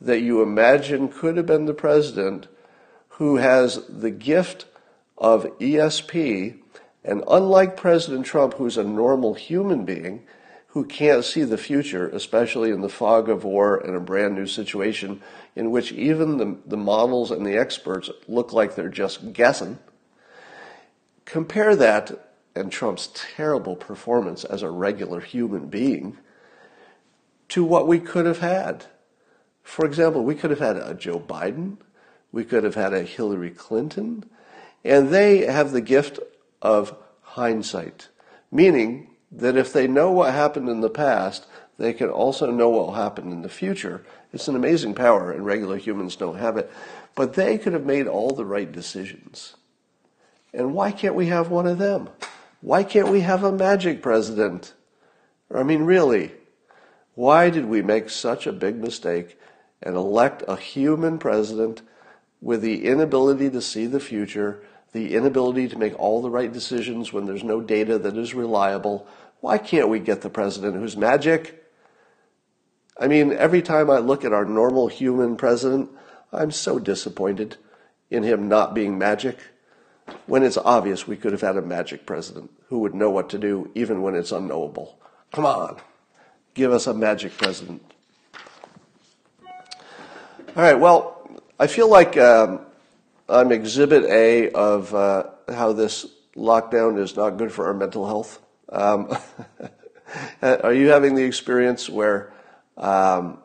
that 0.00 0.20
you 0.20 0.42
imagine 0.42 1.08
could 1.08 1.36
have 1.36 1.46
been 1.46 1.66
the 1.66 1.74
president 1.74 2.48
who 3.10 3.36
has 3.36 3.86
the 3.88 4.10
gift 4.10 4.66
of 5.18 5.44
ESP, 5.58 6.58
and 7.04 7.22
unlike 7.28 7.76
President 7.76 8.26
Trump, 8.26 8.54
who's 8.54 8.76
a 8.76 8.84
normal 8.84 9.34
human 9.34 9.84
being 9.84 10.24
who 10.68 10.84
can't 10.84 11.24
see 11.24 11.42
the 11.42 11.56
future, 11.56 12.08
especially 12.08 12.70
in 12.70 12.82
the 12.82 12.88
fog 12.88 13.30
of 13.30 13.44
war 13.44 13.78
and 13.78 13.96
a 13.96 14.00
brand 14.00 14.34
new 14.34 14.46
situation 14.46 15.22
in 15.54 15.70
which 15.70 15.90
even 15.92 16.36
the, 16.36 16.58
the 16.66 16.76
models 16.76 17.30
and 17.30 17.46
the 17.46 17.56
experts 17.56 18.10
look 18.28 18.52
like 18.52 18.74
they're 18.74 18.90
just 18.90 19.32
guessing, 19.32 19.78
compare 21.24 21.74
that 21.74 22.26
and 22.54 22.72
Trump's 22.72 23.08
terrible 23.14 23.76
performance 23.76 24.44
as 24.44 24.62
a 24.62 24.70
regular 24.70 25.20
human 25.20 25.68
being 25.68 26.18
to 27.48 27.64
what 27.64 27.86
we 27.86 27.98
could 27.98 28.26
have 28.26 28.40
had. 28.40 28.86
For 29.62 29.84
example, 29.86 30.24
we 30.24 30.34
could 30.34 30.50
have 30.50 30.58
had 30.58 30.76
a 30.76 30.94
Joe 30.94 31.20
Biden, 31.20 31.76
we 32.32 32.44
could 32.44 32.64
have 32.64 32.74
had 32.74 32.92
a 32.92 33.02
Hillary 33.02 33.50
Clinton, 33.50 34.24
and 34.86 35.10
they 35.10 35.46
have 35.46 35.72
the 35.72 35.80
gift 35.80 36.18
of 36.62 36.96
hindsight, 37.22 38.08
meaning 38.50 39.10
that 39.30 39.56
if 39.56 39.72
they 39.72 39.86
know 39.86 40.10
what 40.10 40.32
happened 40.32 40.68
in 40.68 40.80
the 40.80 40.90
past, 40.90 41.46
they 41.78 41.92
can 41.92 42.08
also 42.08 42.50
know 42.50 42.70
what 42.70 42.86
will 42.86 42.94
happen 42.94 43.32
in 43.32 43.42
the 43.42 43.48
future. 43.48 44.04
It's 44.32 44.48
an 44.48 44.56
amazing 44.56 44.94
power, 44.94 45.30
and 45.32 45.44
regular 45.44 45.76
humans 45.76 46.16
don't 46.16 46.38
have 46.38 46.56
it. 46.56 46.70
But 47.14 47.34
they 47.34 47.58
could 47.58 47.72
have 47.72 47.84
made 47.84 48.06
all 48.06 48.30
the 48.30 48.44
right 48.44 48.70
decisions. 48.70 49.56
And 50.54 50.72
why 50.72 50.92
can't 50.92 51.14
we 51.14 51.26
have 51.26 51.50
one 51.50 51.66
of 51.66 51.78
them? 51.78 52.08
Why 52.60 52.82
can't 52.82 53.08
we 53.08 53.20
have 53.20 53.44
a 53.44 53.52
magic 53.52 54.00
president? 54.02 54.72
I 55.54 55.62
mean, 55.62 55.82
really, 55.82 56.32
why 57.14 57.50
did 57.50 57.66
we 57.66 57.82
make 57.82 58.08
such 58.08 58.46
a 58.46 58.52
big 58.52 58.76
mistake 58.76 59.38
and 59.82 59.96
elect 59.96 60.42
a 60.48 60.56
human 60.56 61.18
president 61.18 61.82
with 62.40 62.62
the 62.62 62.86
inability 62.86 63.50
to 63.50 63.60
see 63.60 63.86
the 63.86 64.00
future 64.00 64.62
the 64.96 65.14
inability 65.14 65.68
to 65.68 65.78
make 65.78 65.98
all 66.00 66.22
the 66.22 66.30
right 66.30 66.50
decisions 66.50 67.12
when 67.12 67.26
there's 67.26 67.44
no 67.44 67.60
data 67.60 67.98
that 67.98 68.16
is 68.16 68.32
reliable. 68.32 69.06
Why 69.40 69.58
can't 69.58 69.90
we 69.90 70.00
get 70.00 70.22
the 70.22 70.30
president 70.30 70.74
who's 70.74 70.96
magic? 70.96 71.62
I 72.98 73.06
mean, 73.06 73.30
every 73.32 73.60
time 73.60 73.90
I 73.90 73.98
look 73.98 74.24
at 74.24 74.32
our 74.32 74.46
normal 74.46 74.88
human 74.88 75.36
president, 75.36 75.90
I'm 76.32 76.50
so 76.50 76.78
disappointed 76.78 77.58
in 78.10 78.22
him 78.22 78.48
not 78.48 78.74
being 78.74 78.96
magic 78.96 79.38
when 80.24 80.42
it's 80.42 80.56
obvious 80.56 81.06
we 81.06 81.16
could 81.16 81.32
have 81.32 81.42
had 81.42 81.58
a 81.58 81.62
magic 81.62 82.06
president 82.06 82.50
who 82.68 82.78
would 82.78 82.94
know 82.94 83.10
what 83.10 83.28
to 83.30 83.38
do 83.38 83.70
even 83.74 84.00
when 84.00 84.14
it's 84.14 84.32
unknowable. 84.32 84.98
Come 85.30 85.44
on, 85.44 85.76
give 86.54 86.72
us 86.72 86.86
a 86.86 86.94
magic 86.94 87.36
president. 87.36 87.82
All 90.56 90.62
right, 90.62 90.80
well, 90.80 91.28
I 91.58 91.66
feel 91.66 91.90
like 91.90 92.16
um, 92.16 92.60
I'm 93.28 93.50
exhibit 93.50 94.04
A 94.04 94.50
of 94.50 94.94
uh, 94.94 95.24
how 95.48 95.72
this 95.72 96.06
lockdown 96.36 96.98
is 96.98 97.16
not 97.16 97.30
good 97.30 97.50
for 97.50 97.66
our 97.66 97.74
mental 97.74 98.06
health. 98.06 98.40
Um, 98.68 99.16
are 100.42 100.72
you 100.72 100.88
having 100.88 101.16
the 101.16 101.24
experience 101.24 101.88
where 101.88 102.32
um, 102.76 103.38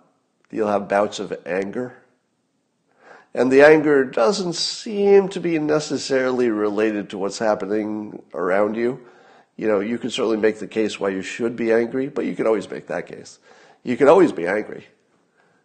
you'll 0.52 0.68
have 0.68 0.88
bouts 0.88 1.20
of 1.20 1.34
anger? 1.48 1.98
And 3.34 3.52
the 3.52 3.64
anger 3.64 4.04
doesn't 4.04 4.54
seem 4.54 5.30
to 5.30 5.40
be 5.40 5.58
necessarily 5.58 6.50
related 6.50 7.10
to 7.12 7.18
what's 7.18 7.40
happening 7.40 8.22
around 8.34 8.76
you. 8.76 9.00
You 9.56 9.68
know, 9.68 9.80
you 9.80 9.98
can 9.98 10.10
certainly 10.10 10.38
make 10.38 10.60
the 10.60 10.68
case 10.68 11.00
why 11.00 11.10
you 11.10 11.22
should 11.22 11.56
be 11.56 11.72
angry, 11.72 12.08
but 12.08 12.26
you 12.26 12.36
can 12.36 12.46
always 12.46 12.70
make 12.70 12.88
that 12.88 13.08
case. 13.08 13.40
You 13.84 13.98
can 13.98 14.08
always 14.08 14.32
be 14.32 14.46
angry. 14.46 14.86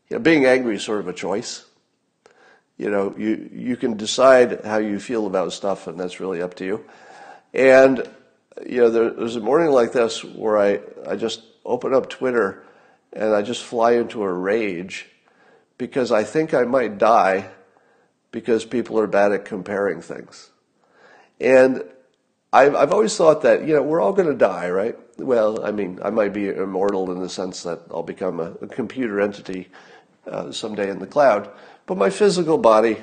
You 0.09 0.17
know, 0.17 0.23
being 0.23 0.47
angry 0.47 0.77
is 0.77 0.85
sort 0.85 1.01
of 1.01 1.09
a 1.09 1.12
choice 1.12 1.67
you 2.79 2.91
know, 2.91 3.14
you, 3.16 3.49
you 3.53 3.77
can 3.77 3.97
decide 3.97 4.64
how 4.64 4.79
you 4.79 5.01
feel 5.01 5.27
about 5.27 5.53
stuff, 5.53 5.87
and 5.87 5.99
that's 5.99 6.20
really 6.20 6.43
up 6.43 6.55
to 6.55 6.64
you. 6.64 6.85
And, 7.55 8.09
you 8.66 8.83
know, 8.83 8.91
there, 8.91 9.11
there's 9.11 9.37
a 9.37 9.41
morning 9.41 9.70
like 9.70 9.93
this 9.93 10.22
where 10.22 10.59
I, 10.59 10.81
I 11.09 11.16
just 11.16 11.43
open 11.64 11.95
up 11.95 12.11
Twitter 12.11 12.62
and 13.12 13.35
I 13.35 13.43
just 13.43 13.62
fly 13.62 13.93
into 13.93 14.22
a 14.22 14.33
rage 14.33 15.07
because 15.79 16.12
I 16.12 16.22
think 16.24 16.53
I 16.53 16.64
might 16.64 16.99
die 16.99 17.49
because 18.31 18.66
people 18.66 18.99
are 18.99 19.07
bad 19.07 19.33
at 19.33 19.47
comparing 19.47 20.03
things. 20.03 20.51
And 21.41 21.83
I've, 22.53 22.74
I've 22.74 22.93
always 22.93 23.16
thought 23.16 23.43
that, 23.43 23.66
you 23.66 23.74
know, 23.74 23.83
we're 23.83 24.01
all 24.01 24.12
going 24.12 24.29
to 24.29 24.35
die, 24.35 24.68
right? 24.68 24.97
Well, 25.18 25.64
I 25.64 25.70
mean, 25.70 25.99
I 26.03 26.11
might 26.11 26.35
be 26.35 26.49
immortal 26.49 27.11
in 27.11 27.20
the 27.20 27.29
sense 27.29 27.62
that 27.62 27.81
I'll 27.91 28.03
become 28.03 28.41
a, 28.41 28.53
a 28.61 28.66
computer 28.66 29.20
entity 29.20 29.68
uh, 30.27 30.53
someday 30.53 30.91
in 30.91 30.99
the 30.99 31.07
cloud. 31.07 31.51
But 31.87 31.97
my 31.97 32.11
physical 32.11 32.59
body, 32.59 32.99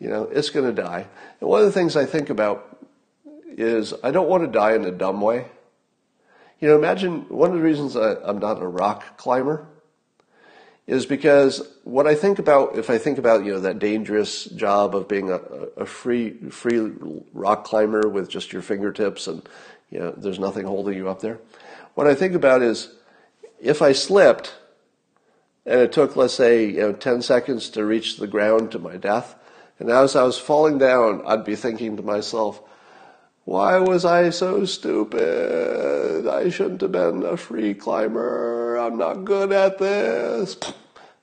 you 0.00 0.08
know, 0.08 0.24
it's 0.24 0.50
going 0.50 0.74
to 0.74 0.82
die. 0.82 1.06
And 1.40 1.48
one 1.48 1.60
of 1.60 1.66
the 1.66 1.72
things 1.72 1.96
I 1.96 2.06
think 2.06 2.30
about 2.30 2.84
is 3.46 3.94
I 4.02 4.10
don't 4.10 4.28
want 4.28 4.44
to 4.44 4.50
die 4.50 4.74
in 4.74 4.84
a 4.84 4.90
dumb 4.90 5.20
way. 5.20 5.46
You 6.58 6.68
know, 6.68 6.76
imagine 6.76 7.28
one 7.28 7.50
of 7.50 7.56
the 7.56 7.62
reasons 7.62 7.96
I, 7.96 8.14
I'm 8.24 8.38
not 8.38 8.62
a 8.62 8.66
rock 8.66 9.18
climber 9.18 9.66
is 10.86 11.06
because 11.06 11.62
what 11.84 12.06
I 12.06 12.14
think 12.14 12.38
about, 12.38 12.76
if 12.76 12.90
I 12.90 12.98
think 12.98 13.18
about, 13.18 13.44
you 13.44 13.52
know, 13.52 13.60
that 13.60 13.78
dangerous 13.78 14.46
job 14.46 14.96
of 14.96 15.06
being 15.06 15.30
a, 15.30 15.36
a 15.76 15.86
free, 15.86 16.30
free 16.50 16.92
rock 17.32 17.64
climber 17.64 18.08
with 18.08 18.28
just 18.28 18.52
your 18.52 18.62
fingertips 18.62 19.26
and, 19.26 19.48
you 19.90 19.98
know, 19.98 20.12
there's 20.16 20.38
nothing 20.38 20.66
holding 20.66 20.96
you 20.96 21.08
up 21.08 21.20
there. 21.20 21.38
What 21.94 22.06
I 22.06 22.14
think 22.14 22.34
about 22.34 22.62
is 22.62 22.94
if 23.60 23.82
I 23.82 23.92
slipped 23.92 24.54
and 25.64 25.80
it 25.80 25.92
took, 25.92 26.16
let's 26.16 26.34
say, 26.34 26.66
you 26.66 26.80
know, 26.80 26.92
10 26.92 27.22
seconds 27.22 27.70
to 27.70 27.84
reach 27.84 28.16
the 28.16 28.26
ground 28.26 28.72
to 28.72 28.78
my 28.78 28.96
death, 28.96 29.36
and 29.78 29.90
as 29.90 30.14
I 30.14 30.22
was 30.22 30.38
falling 30.38 30.78
down, 30.78 31.22
I'd 31.26 31.44
be 31.44 31.56
thinking 31.56 31.96
to 31.96 32.02
myself, 32.02 32.62
why 33.44 33.78
was 33.78 34.04
I 34.04 34.30
so 34.30 34.64
stupid? 34.64 36.28
I 36.28 36.48
shouldn't 36.48 36.80
have 36.82 36.92
been 36.92 37.24
a 37.24 37.36
free 37.36 37.74
climber. 37.74 38.76
I'm 38.76 38.96
not 38.96 39.24
good 39.24 39.50
at 39.50 39.78
this. 39.78 40.56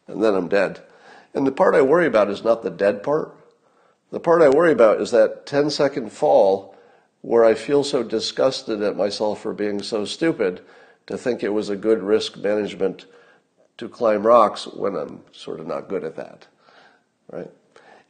And 0.08 0.22
then 0.22 0.36
I'm 0.36 0.50
dead. 0.50 0.82
And 1.34 1.48
the 1.48 1.52
part 1.52 1.76
I 1.76 1.82
worry 1.82 2.08
about 2.08 2.30
is 2.30 2.44
not 2.44 2.64
the 2.64 2.70
dead 2.70 3.04
part. 3.04 3.34
The 4.12 4.20
part 4.20 4.42
I 4.42 4.50
worry 4.50 4.74
about 4.74 5.00
is 5.00 5.12
that 5.12 5.46
10 5.46 5.70
second 5.70 6.12
fall 6.12 6.76
where 7.22 7.46
I 7.46 7.54
feel 7.54 7.84
so 7.84 8.04
disgusted 8.04 8.82
at 8.82 8.98
myself 8.98 9.42
for 9.42 9.54
being 9.54 9.82
so 9.82 10.04
stupid 10.04 10.62
to 11.08 11.18
think 11.18 11.44
it 11.44 11.54
was 11.54 11.70
a 11.70 11.76
good 11.76 12.02
risk 12.02 12.36
management 12.38 13.06
to 13.80 13.88
climb 13.90 14.28
rocks 14.28 14.68
when 14.68 14.96
I'm 14.96 15.22
sort 15.32 15.60
of 15.60 15.68
not 15.68 15.88
good 15.88 16.04
at 16.04 16.18
that. 16.18 16.48
Right? 17.32 17.50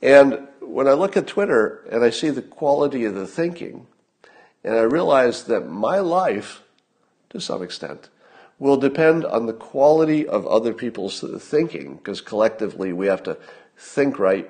And 0.01 0.47
when 0.61 0.87
I 0.87 0.93
look 0.93 1.15
at 1.15 1.27
Twitter 1.27 1.85
and 1.91 2.03
I 2.03 2.09
see 2.09 2.31
the 2.31 2.41
quality 2.41 3.05
of 3.05 3.13
the 3.13 3.27
thinking, 3.27 3.85
and 4.63 4.75
I 4.75 4.81
realize 4.81 5.43
that 5.43 5.69
my 5.69 5.99
life, 5.99 6.63
to 7.29 7.39
some 7.39 7.61
extent, 7.61 8.09
will 8.57 8.77
depend 8.77 9.25
on 9.25 9.45
the 9.45 9.53
quality 9.53 10.27
of 10.27 10.47
other 10.47 10.73
people's 10.73 11.23
thinking, 11.39 11.95
because 11.95 12.19
collectively 12.19 12.91
we 12.91 13.05
have 13.05 13.23
to 13.23 13.37
think 13.77 14.17
right 14.17 14.49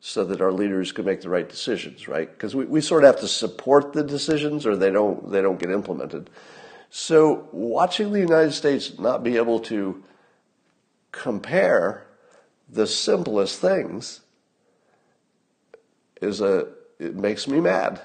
so 0.00 0.24
that 0.24 0.40
our 0.40 0.52
leaders 0.52 0.92
can 0.92 1.04
make 1.04 1.20
the 1.20 1.28
right 1.28 1.48
decisions, 1.48 2.08
right? 2.08 2.30
Because 2.30 2.54
we, 2.54 2.64
we 2.64 2.80
sort 2.80 3.04
of 3.04 3.14
have 3.14 3.20
to 3.20 3.28
support 3.28 3.92
the 3.92 4.04
decisions 4.04 4.66
or 4.66 4.76
they 4.76 4.90
don't 4.90 5.30
they 5.30 5.40
don't 5.40 5.58
get 5.58 5.70
implemented. 5.70 6.30
So 6.90 7.48
watching 7.52 8.12
the 8.12 8.20
United 8.20 8.52
States 8.52 8.98
not 8.98 9.22
be 9.22 9.36
able 9.36 9.60
to 9.60 10.02
compare 11.12 12.06
the 12.68 12.86
simplest 12.86 13.60
things 13.60 14.20
is 16.20 16.40
a 16.40 16.68
it 16.98 17.14
makes 17.14 17.46
me 17.46 17.60
mad. 17.60 18.00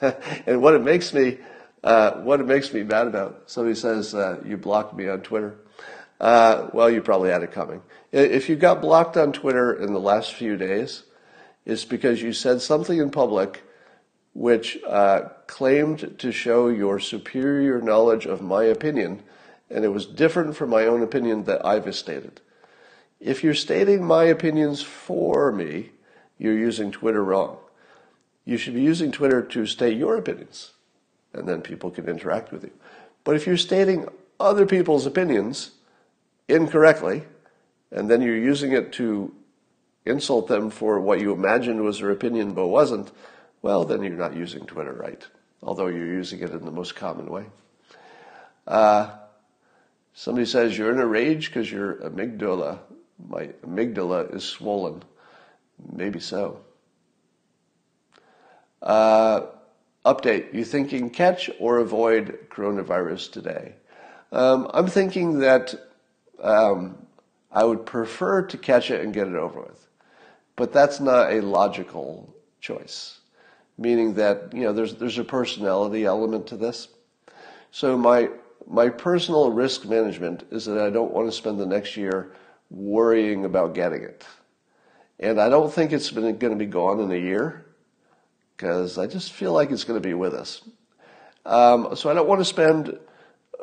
and 0.46 0.60
what 0.60 0.74
it 0.74 0.82
makes 0.82 1.14
me, 1.14 1.38
uh, 1.84 2.12
what 2.22 2.40
it 2.40 2.46
makes 2.46 2.72
me 2.72 2.82
mad 2.82 3.06
about, 3.06 3.44
somebody 3.46 3.74
says 3.74 4.14
uh, 4.14 4.40
you 4.44 4.56
blocked 4.56 4.94
me 4.94 5.08
on 5.08 5.20
Twitter. 5.20 5.56
Uh, 6.20 6.68
well, 6.72 6.90
you 6.90 7.02
probably 7.02 7.30
had 7.30 7.42
it 7.42 7.52
coming. 7.52 7.82
If 8.10 8.48
you 8.48 8.56
got 8.56 8.80
blocked 8.80 9.16
on 9.16 9.32
Twitter 9.32 9.72
in 9.72 9.92
the 9.92 10.00
last 10.00 10.34
few 10.34 10.56
days, 10.56 11.04
it's 11.64 11.84
because 11.84 12.20
you 12.20 12.32
said 12.32 12.60
something 12.60 12.98
in 12.98 13.10
public 13.10 13.62
which 14.34 14.78
uh, 14.86 15.28
claimed 15.46 16.18
to 16.18 16.32
show 16.32 16.68
your 16.68 16.98
superior 16.98 17.80
knowledge 17.80 18.26
of 18.26 18.40
my 18.40 18.64
opinion, 18.64 19.22
and 19.72 19.84
it 19.84 19.88
was 19.88 20.06
different 20.06 20.56
from 20.56 20.70
my 20.70 20.84
own 20.84 21.02
opinion 21.02 21.44
that 21.44 21.64
I've 21.64 21.92
stated. 21.94 22.40
If 23.20 23.42
you're 23.42 23.54
stating 23.54 24.04
my 24.04 24.24
opinions 24.24 24.82
for 24.82 25.52
me, 25.52 25.90
you're 26.38 26.58
using 26.58 26.90
Twitter 26.90 27.22
wrong 27.22 27.58
you 28.44 28.56
should 28.56 28.74
be 28.74 28.82
using 28.82 29.12
Twitter 29.12 29.42
to 29.42 29.66
state 29.66 29.96
your 29.96 30.16
opinions, 30.16 30.72
and 31.32 31.48
then 31.48 31.62
people 31.62 31.90
can 31.90 32.08
interact 32.08 32.52
with 32.52 32.64
you. 32.64 32.72
But 33.24 33.36
if 33.36 33.46
you're 33.46 33.56
stating 33.56 34.08
other 34.40 34.66
people's 34.66 35.06
opinions 35.06 35.72
incorrectly, 36.48 37.22
and 37.90 38.10
then 38.10 38.20
you're 38.20 38.36
using 38.36 38.72
it 38.72 38.92
to 38.94 39.32
insult 40.04 40.48
them 40.48 40.70
for 40.70 40.98
what 40.98 41.20
you 41.20 41.32
imagined 41.32 41.82
was 41.82 42.00
their 42.00 42.10
opinion 42.10 42.54
but 42.54 42.66
wasn't, 42.66 43.12
well, 43.60 43.84
then 43.84 44.02
you're 44.02 44.12
not 44.12 44.34
using 44.34 44.66
Twitter 44.66 44.92
right, 44.92 45.24
although 45.62 45.86
you're 45.86 46.06
using 46.06 46.40
it 46.40 46.50
in 46.50 46.64
the 46.64 46.72
most 46.72 46.96
common 46.96 47.30
way. 47.30 47.44
Uh, 48.66 49.10
somebody 50.14 50.46
says 50.46 50.76
you're 50.76 50.92
in 50.92 51.00
a 51.00 51.06
rage 51.06 51.46
because 51.46 51.70
your 51.70 51.94
amygdala, 51.96 52.78
my 53.28 53.46
amygdala 53.66 54.34
is 54.34 54.44
swollen. 54.44 55.02
Maybe 55.92 56.20
so. 56.20 56.60
Uh, 58.80 59.46
update, 60.04 60.52
you 60.52 60.64
thinking 60.64 61.10
catch 61.10 61.50
or 61.58 61.78
avoid 61.78 62.46
coronavirus 62.50 63.32
today? 63.32 63.74
Um, 64.32 64.70
I'm 64.74 64.86
thinking 64.86 65.40
that 65.40 65.74
um, 66.42 66.96
I 67.50 67.64
would 67.64 67.86
prefer 67.86 68.42
to 68.42 68.58
catch 68.58 68.90
it 68.90 69.02
and 69.02 69.12
get 69.12 69.28
it 69.28 69.34
over 69.34 69.60
with. 69.60 69.88
But 70.56 70.72
that's 70.72 71.00
not 71.00 71.32
a 71.32 71.40
logical 71.40 72.34
choice, 72.60 73.20
meaning 73.78 74.14
that, 74.14 74.52
you 74.52 74.62
know, 74.62 74.72
there's, 74.72 74.94
there's 74.94 75.18
a 75.18 75.24
personality 75.24 76.04
element 76.04 76.46
to 76.48 76.56
this. 76.56 76.88
So 77.70 77.96
my, 77.96 78.28
my 78.68 78.88
personal 78.88 79.50
risk 79.50 79.84
management 79.84 80.44
is 80.50 80.64
that 80.66 80.78
I 80.78 80.90
don't 80.90 81.12
want 81.12 81.28
to 81.28 81.32
spend 81.32 81.58
the 81.58 81.66
next 81.66 81.96
year 81.96 82.32
worrying 82.70 83.44
about 83.44 83.74
getting 83.74 84.02
it. 84.02 84.24
And 85.20 85.40
I 85.40 85.48
don't 85.48 85.72
think 85.72 85.92
it's 85.92 86.10
been, 86.10 86.36
going 86.38 86.52
to 86.52 86.58
be 86.58 86.66
gone 86.66 87.00
in 87.00 87.12
a 87.12 87.16
year 87.16 87.66
because 88.56 88.98
I 88.98 89.06
just 89.06 89.32
feel 89.32 89.52
like 89.52 89.70
it's 89.70 89.84
going 89.84 90.00
to 90.00 90.06
be 90.06 90.14
with 90.14 90.34
us. 90.34 90.62
Um, 91.44 91.94
so 91.96 92.10
I 92.10 92.14
don't 92.14 92.28
want 92.28 92.40
to 92.40 92.44
spend 92.44 92.98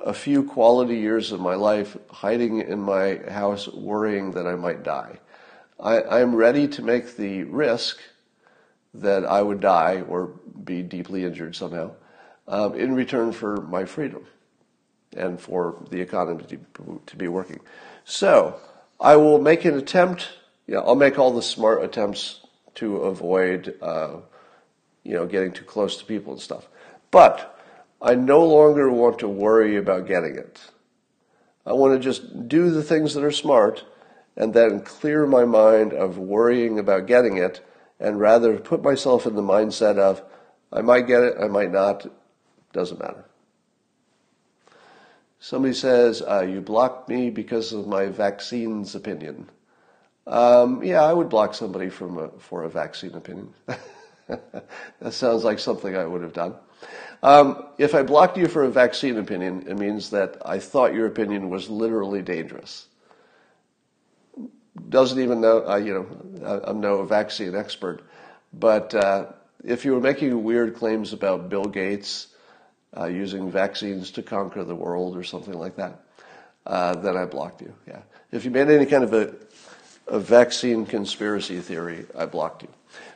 a 0.05 0.13
few 0.13 0.43
quality 0.43 0.97
years 0.97 1.31
of 1.31 1.41
my 1.41 1.55
life 1.55 1.97
hiding 2.09 2.59
in 2.61 2.79
my 2.79 3.17
house 3.29 3.67
worrying 3.67 4.31
that 4.31 4.47
I 4.47 4.55
might 4.55 4.83
die. 4.83 5.19
I, 5.79 6.19
am 6.19 6.35
ready 6.35 6.67
to 6.67 6.81
make 6.81 7.15
the 7.15 7.43
risk 7.43 7.99
that 8.93 9.25
I 9.25 9.41
would 9.41 9.61
die 9.61 10.03
or 10.07 10.27
be 10.63 10.83
deeply 10.83 11.23
injured 11.23 11.55
somehow 11.55 11.91
um, 12.47 12.75
in 12.75 12.93
return 12.93 13.31
for 13.31 13.61
my 13.61 13.85
freedom 13.85 14.25
and 15.15 15.39
for 15.39 15.83
the 15.89 16.01
economy 16.01 16.45
to, 17.05 17.15
be 17.15 17.27
working. 17.27 17.59
So 18.05 18.59
I 18.99 19.15
will 19.15 19.39
make 19.39 19.65
an 19.65 19.77
attempt. 19.77 20.29
Yeah, 20.67 20.79
I'll 20.79 20.95
make 20.95 21.17
all 21.17 21.31
the 21.31 21.41
smart 21.41 21.83
attempts 21.83 22.41
to 22.75 22.97
avoid 22.97 23.75
uh, 23.81 24.17
you 25.03 25.13
know, 25.13 25.25
getting 25.25 25.51
too 25.51 25.63
close 25.63 25.97
to 25.97 26.05
people 26.05 26.33
and 26.33 26.41
stuff. 26.41 26.67
But 27.11 27.59
I 28.01 28.15
no 28.15 28.45
longer 28.45 28.91
want 28.91 29.19
to 29.19 29.27
worry 29.27 29.75
about 29.75 30.07
getting 30.07 30.35
it. 30.35 30.59
I 31.65 31.73
want 31.73 31.93
to 31.93 31.99
just 31.99 32.47
do 32.47 32.71
the 32.71 32.83
things 32.83 33.13
that 33.13 33.23
are 33.23 33.31
smart 33.31 33.83
and 34.35 34.53
then 34.53 34.81
clear 34.81 35.25
my 35.25 35.45
mind 35.45 35.93
of 35.93 36.17
worrying 36.17 36.79
about 36.79 37.07
getting 37.07 37.37
it 37.37 37.65
and 37.99 38.19
rather 38.19 38.57
put 38.57 38.81
myself 38.81 39.25
in 39.25 39.35
the 39.35 39.41
mindset 39.41 39.97
of 39.97 40.23
I 40.71 40.81
might 40.81 41.07
get 41.07 41.23
it, 41.23 41.35
I 41.41 41.47
might 41.47 41.71
not, 41.71 42.05
doesn't 42.71 42.99
matter. 42.99 43.25
Somebody 45.39 45.73
says, 45.73 46.21
uh, 46.21 46.41
You 46.41 46.61
blocked 46.61 47.09
me 47.09 47.29
because 47.29 47.71
of 47.73 47.87
my 47.87 48.07
vaccines 48.07 48.95
opinion. 48.95 49.49
Um, 50.27 50.83
yeah, 50.83 51.03
I 51.03 51.13
would 51.13 51.29
block 51.29 51.53
somebody 51.53 51.89
from 51.89 52.17
a, 52.17 52.29
for 52.39 52.63
a 52.63 52.69
vaccine 52.69 53.15
opinion. 53.15 53.53
that 54.27 55.11
sounds 55.11 55.43
like 55.43 55.59
something 55.59 55.95
I 55.95 56.05
would 56.05 56.21
have 56.21 56.33
done. 56.33 56.55
Um, 57.23 57.65
if 57.77 57.95
I 57.95 58.03
blocked 58.03 58.37
you 58.37 58.47
for 58.47 58.63
a 58.63 58.69
vaccine 58.69 59.17
opinion, 59.17 59.65
it 59.67 59.77
means 59.77 60.11
that 60.11 60.37
I 60.45 60.59
thought 60.59 60.93
your 60.93 61.07
opinion 61.07 61.49
was 61.49 61.69
literally 61.69 62.21
dangerous. 62.21 62.87
Doesn't 64.87 65.19
even 65.19 65.41
know, 65.41 65.67
uh, 65.67 65.75
you 65.77 65.93
know, 65.93 66.61
I'm 66.63 66.79
no 66.79 67.03
vaccine 67.03 67.55
expert, 67.55 68.03
but 68.53 68.93
uh, 68.93 69.25
if 69.63 69.83
you 69.83 69.93
were 69.93 69.99
making 69.99 70.43
weird 70.43 70.75
claims 70.75 71.11
about 71.11 71.49
Bill 71.49 71.65
Gates 71.65 72.27
uh, 72.97 73.05
using 73.05 73.51
vaccines 73.51 74.11
to 74.11 74.23
conquer 74.23 74.63
the 74.63 74.75
world 74.75 75.15
or 75.15 75.23
something 75.23 75.53
like 75.53 75.75
that, 75.75 76.03
uh, 76.65 76.95
then 76.95 77.17
I 77.17 77.25
blocked 77.25 77.61
you. 77.61 77.73
Yeah. 77.87 78.01
If 78.31 78.45
you 78.45 78.51
made 78.51 78.69
any 78.69 78.85
kind 78.85 79.03
of 79.03 79.13
a, 79.13 79.33
a 80.07 80.19
vaccine 80.19 80.85
conspiracy 80.85 81.59
theory, 81.59 82.05
I 82.17 82.25
blocked 82.25 82.63
you. 82.63 82.69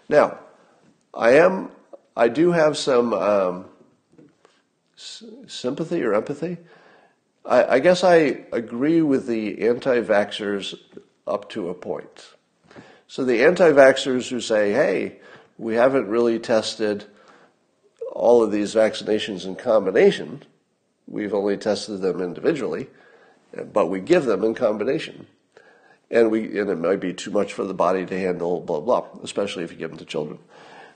Now, 0.09 0.39
I 1.13 1.31
am, 1.31 1.71
I 2.15 2.27
do 2.27 2.51
have 2.51 2.77
some 2.77 3.13
um, 3.13 3.65
s- 4.97 5.23
sympathy 5.47 6.03
or 6.03 6.13
empathy. 6.13 6.57
I, 7.45 7.75
I 7.75 7.79
guess 7.79 8.03
I 8.03 8.45
agree 8.51 9.01
with 9.01 9.27
the 9.27 9.67
anti 9.67 10.01
vaxxers 10.01 10.75
up 11.27 11.49
to 11.49 11.69
a 11.69 11.73
point. 11.73 12.33
So 13.07 13.23
the 13.23 13.43
anti 13.43 13.71
vaxxers 13.71 14.29
who 14.29 14.39
say, 14.39 14.71
hey, 14.71 15.19
we 15.57 15.75
haven't 15.75 16.07
really 16.07 16.39
tested 16.39 17.05
all 18.13 18.43
of 18.43 18.51
these 18.51 18.75
vaccinations 18.75 19.45
in 19.45 19.55
combination, 19.55 20.43
we've 21.07 21.33
only 21.33 21.57
tested 21.57 22.01
them 22.01 22.21
individually, 22.21 22.87
but 23.73 23.87
we 23.87 23.99
give 23.99 24.25
them 24.25 24.43
in 24.43 24.53
combination. 24.53 25.25
And, 26.11 26.29
we, 26.29 26.59
and 26.59 26.69
it 26.69 26.77
might 26.77 26.99
be 26.99 27.13
too 27.13 27.31
much 27.31 27.53
for 27.53 27.63
the 27.63 27.73
body 27.73 28.05
to 28.05 28.19
handle, 28.19 28.61
blah, 28.61 28.79
blah, 28.79 29.07
especially 29.23 29.63
if 29.63 29.71
you 29.71 29.77
give 29.77 29.89
them 29.89 29.97
to 29.97 30.05
children. 30.05 30.37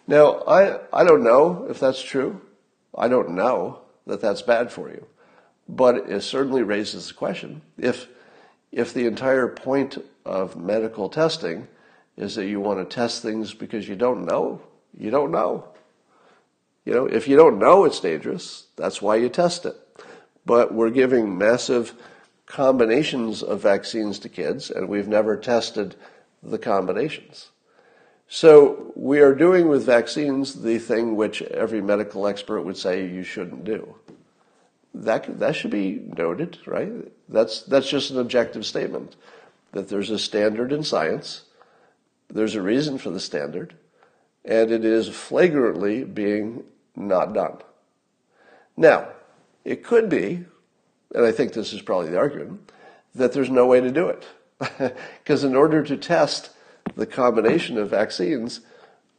Now, 0.05 0.43
I, 0.47 0.79
I 0.93 1.03
don't 1.03 1.23
know 1.23 1.65
if 1.69 1.79
that's 1.79 2.01
true. 2.01 2.39
I 2.95 3.07
don't 3.07 3.31
know 3.31 3.79
that 4.05 4.21
that's 4.21 4.43
bad 4.43 4.71
for 4.71 4.89
you. 4.89 5.07
But 5.67 6.09
it 6.09 6.21
certainly 6.21 6.61
raises 6.61 7.07
the 7.07 7.13
question 7.15 7.61
if, 7.77 8.07
if 8.71 8.93
the 8.93 9.07
entire 9.07 9.47
point 9.47 9.97
of 10.23 10.55
medical 10.55 11.09
testing 11.09 11.67
is 12.15 12.35
that 12.35 12.45
you 12.45 12.59
want 12.59 12.79
to 12.79 12.95
test 12.95 13.23
things 13.23 13.55
because 13.55 13.87
you 13.87 13.95
don't 13.95 14.23
know, 14.23 14.61
you 14.97 15.09
don't 15.09 15.31
know. 15.31 15.67
You 16.87 16.93
know, 16.93 17.05
if 17.05 17.27
you 17.27 17.35
don't 17.35 17.59
know 17.59 17.83
it's 17.83 17.99
dangerous, 17.99 18.67
that's 18.77 19.01
why 19.01 19.17
you 19.17 19.27
test 19.27 19.65
it. 19.65 19.75
But 20.45 20.73
we're 20.73 20.89
giving 20.89 21.37
massive 21.37 21.93
combinations 22.45 23.43
of 23.43 23.61
vaccines 23.61 24.19
to 24.19 24.29
kids, 24.29 24.71
and 24.71 24.87
we've 24.87 25.09
never 25.09 25.35
tested 25.35 25.97
the 26.41 26.57
combinations. 26.57 27.49
So 28.29 28.93
we 28.95 29.19
are 29.19 29.35
doing 29.35 29.67
with 29.67 29.85
vaccines 29.85 30.61
the 30.61 30.79
thing 30.79 31.17
which 31.17 31.41
every 31.41 31.81
medical 31.81 32.25
expert 32.25 32.61
would 32.61 32.77
say 32.77 33.05
you 33.05 33.23
shouldn't 33.23 33.65
do. 33.65 33.95
That, 34.93 35.39
that 35.39 35.57
should 35.57 35.71
be 35.71 36.09
noted, 36.17 36.59
right? 36.65 36.89
That's, 37.27 37.63
that's 37.63 37.89
just 37.89 38.11
an 38.11 38.19
objective 38.19 38.65
statement 38.65 39.17
that 39.73 39.89
there's 39.89 40.09
a 40.09 40.17
standard 40.17 40.71
in 40.71 40.83
science, 40.83 41.43
there's 42.29 42.55
a 42.55 42.61
reason 42.61 42.97
for 42.97 43.09
the 43.09 43.19
standard, 43.19 43.75
and 44.45 44.71
it 44.71 44.85
is 44.85 45.09
flagrantly 45.09 46.05
being 46.05 46.63
not 46.97 47.33
done. 47.33 47.57
Now, 48.75 49.09
it 49.63 49.83
could 49.83 50.09
be, 50.09 50.45
and 51.13 51.25
I 51.25 51.31
think 51.31 51.53
this 51.53 51.73
is 51.73 51.81
probably 51.81 52.09
the 52.09 52.17
argument, 52.17 52.71
that 53.15 53.33
there's 53.33 53.49
no 53.49 53.65
way 53.65 53.81
to 53.81 53.91
do 53.91 54.07
it. 54.07 54.25
Because 55.23 55.43
in 55.43 55.55
order 55.55 55.83
to 55.83 55.97
test 55.97 56.51
the 56.95 57.05
combination 57.05 57.77
of 57.77 57.89
vaccines, 57.89 58.61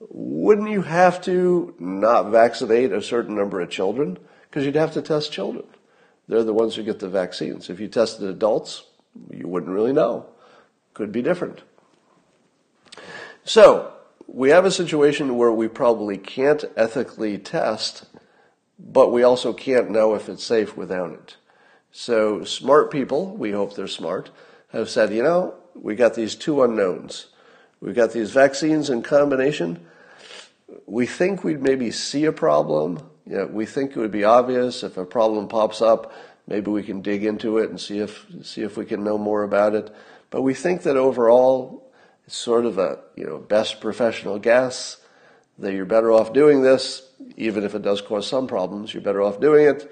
wouldn't 0.01 0.70
you 0.70 0.83
have 0.83 1.20
to 1.22 1.74
not 1.79 2.31
vaccinate 2.31 2.93
a 2.93 3.03
certain 3.03 3.37
number 3.37 3.61
of 3.61 3.70
children? 3.70 4.18
Because 4.49 4.64
you'd 4.64 4.74
have 4.74 4.95
to 4.95 5.03
test 5.03 5.33
children. 5.33 5.64
They're 6.29 6.45
the 6.45 6.55
ones 6.55 6.76
who 6.76 6.83
get 6.83 6.99
the 6.99 7.09
vaccines. 7.09 7.70
If 7.70 7.79
you 7.81 7.89
tested 7.89 8.29
adults, 8.29 8.85
you 9.31 9.47
wouldn't 9.49 9.72
really 9.72 9.93
know. 9.93 10.26
Could 10.95 11.12
be 11.12 11.22
different. 11.22 11.62
So, 13.45 13.93
we 14.29 14.51
have 14.51 14.66
a 14.66 14.70
situation 14.70 15.39
where 15.39 15.51
we 15.51 15.68
probably 15.68 16.18
can't 16.18 16.62
ethically 16.76 17.39
test, 17.39 18.05
but 18.79 19.11
we 19.11 19.22
also 19.22 19.55
can't 19.55 19.91
know 19.91 20.14
if 20.14 20.29
it's 20.29 20.45
safe 20.45 20.76
without 20.76 21.12
it. 21.12 21.37
So, 21.91 22.45
smart 22.45 22.91
people, 22.91 23.35
we 23.35 23.53
hope 23.53 23.74
they're 23.74 23.89
smart, 23.89 24.31
have 24.72 24.91
said, 24.91 25.14
you 25.14 25.22
know, 25.22 25.55
we 25.74 25.95
got 25.95 26.14
these 26.14 26.35
two 26.35 26.62
unknowns. 26.62 27.29
We've 27.81 27.95
got 27.95 28.12
these 28.12 28.31
vaccines 28.31 28.91
in 28.91 29.03
combination. 29.03 29.87
We 30.85 31.07
think 31.07 31.43
we'd 31.43 31.62
maybe 31.62 31.91
see 31.91 32.26
a 32.26 32.33
problem. 32.33 33.09
You 33.26 33.37
know, 33.37 33.47
we 33.47 33.64
think 33.64 33.93
it 33.93 33.97
would 33.97 34.11
be 34.11 34.24
obvious 34.24 34.83
if 34.83 34.99
a 34.99 35.07
problem 35.07 35.49
pops 35.49 35.81
up. 35.81 36.12
Maybe 36.47 36.70
we 36.70 36.83
can 36.83 37.01
dig 37.01 37.24
into 37.24 37.59
it 37.59 37.70
and 37.70 37.81
see 37.81 37.99
if 37.99 38.26
see 38.43 38.62
if 38.62 38.76
we 38.76 38.85
can 38.85 39.05
know 39.05 39.16
more 39.16 39.43
about 39.43 39.74
it. 39.74 39.95
But 40.31 40.43
we 40.43 40.55
think 40.55 40.83
that 40.83 40.97
overall, 40.97 41.88
it's 42.29 42.37
sort 42.37 42.66
of 42.66 42.76
a 42.76 42.99
you 43.16 43.24
know 43.24 43.39
best 43.39 43.81
professional 43.81 44.39
guess 44.39 44.99
that 45.59 45.72
you're 45.72 45.87
better 45.87 46.12
off 46.12 46.35
doing 46.35 46.61
this, 46.61 47.11
even 47.39 47.64
if 47.64 47.74
it 47.74 47.81
does 47.81 48.03
cause 48.03 48.26
some 48.26 48.47
problems. 48.47 48.93
You're 48.93 49.03
better 49.03 49.22
off 49.22 49.41
doing 49.41 49.66
it. 49.66 49.91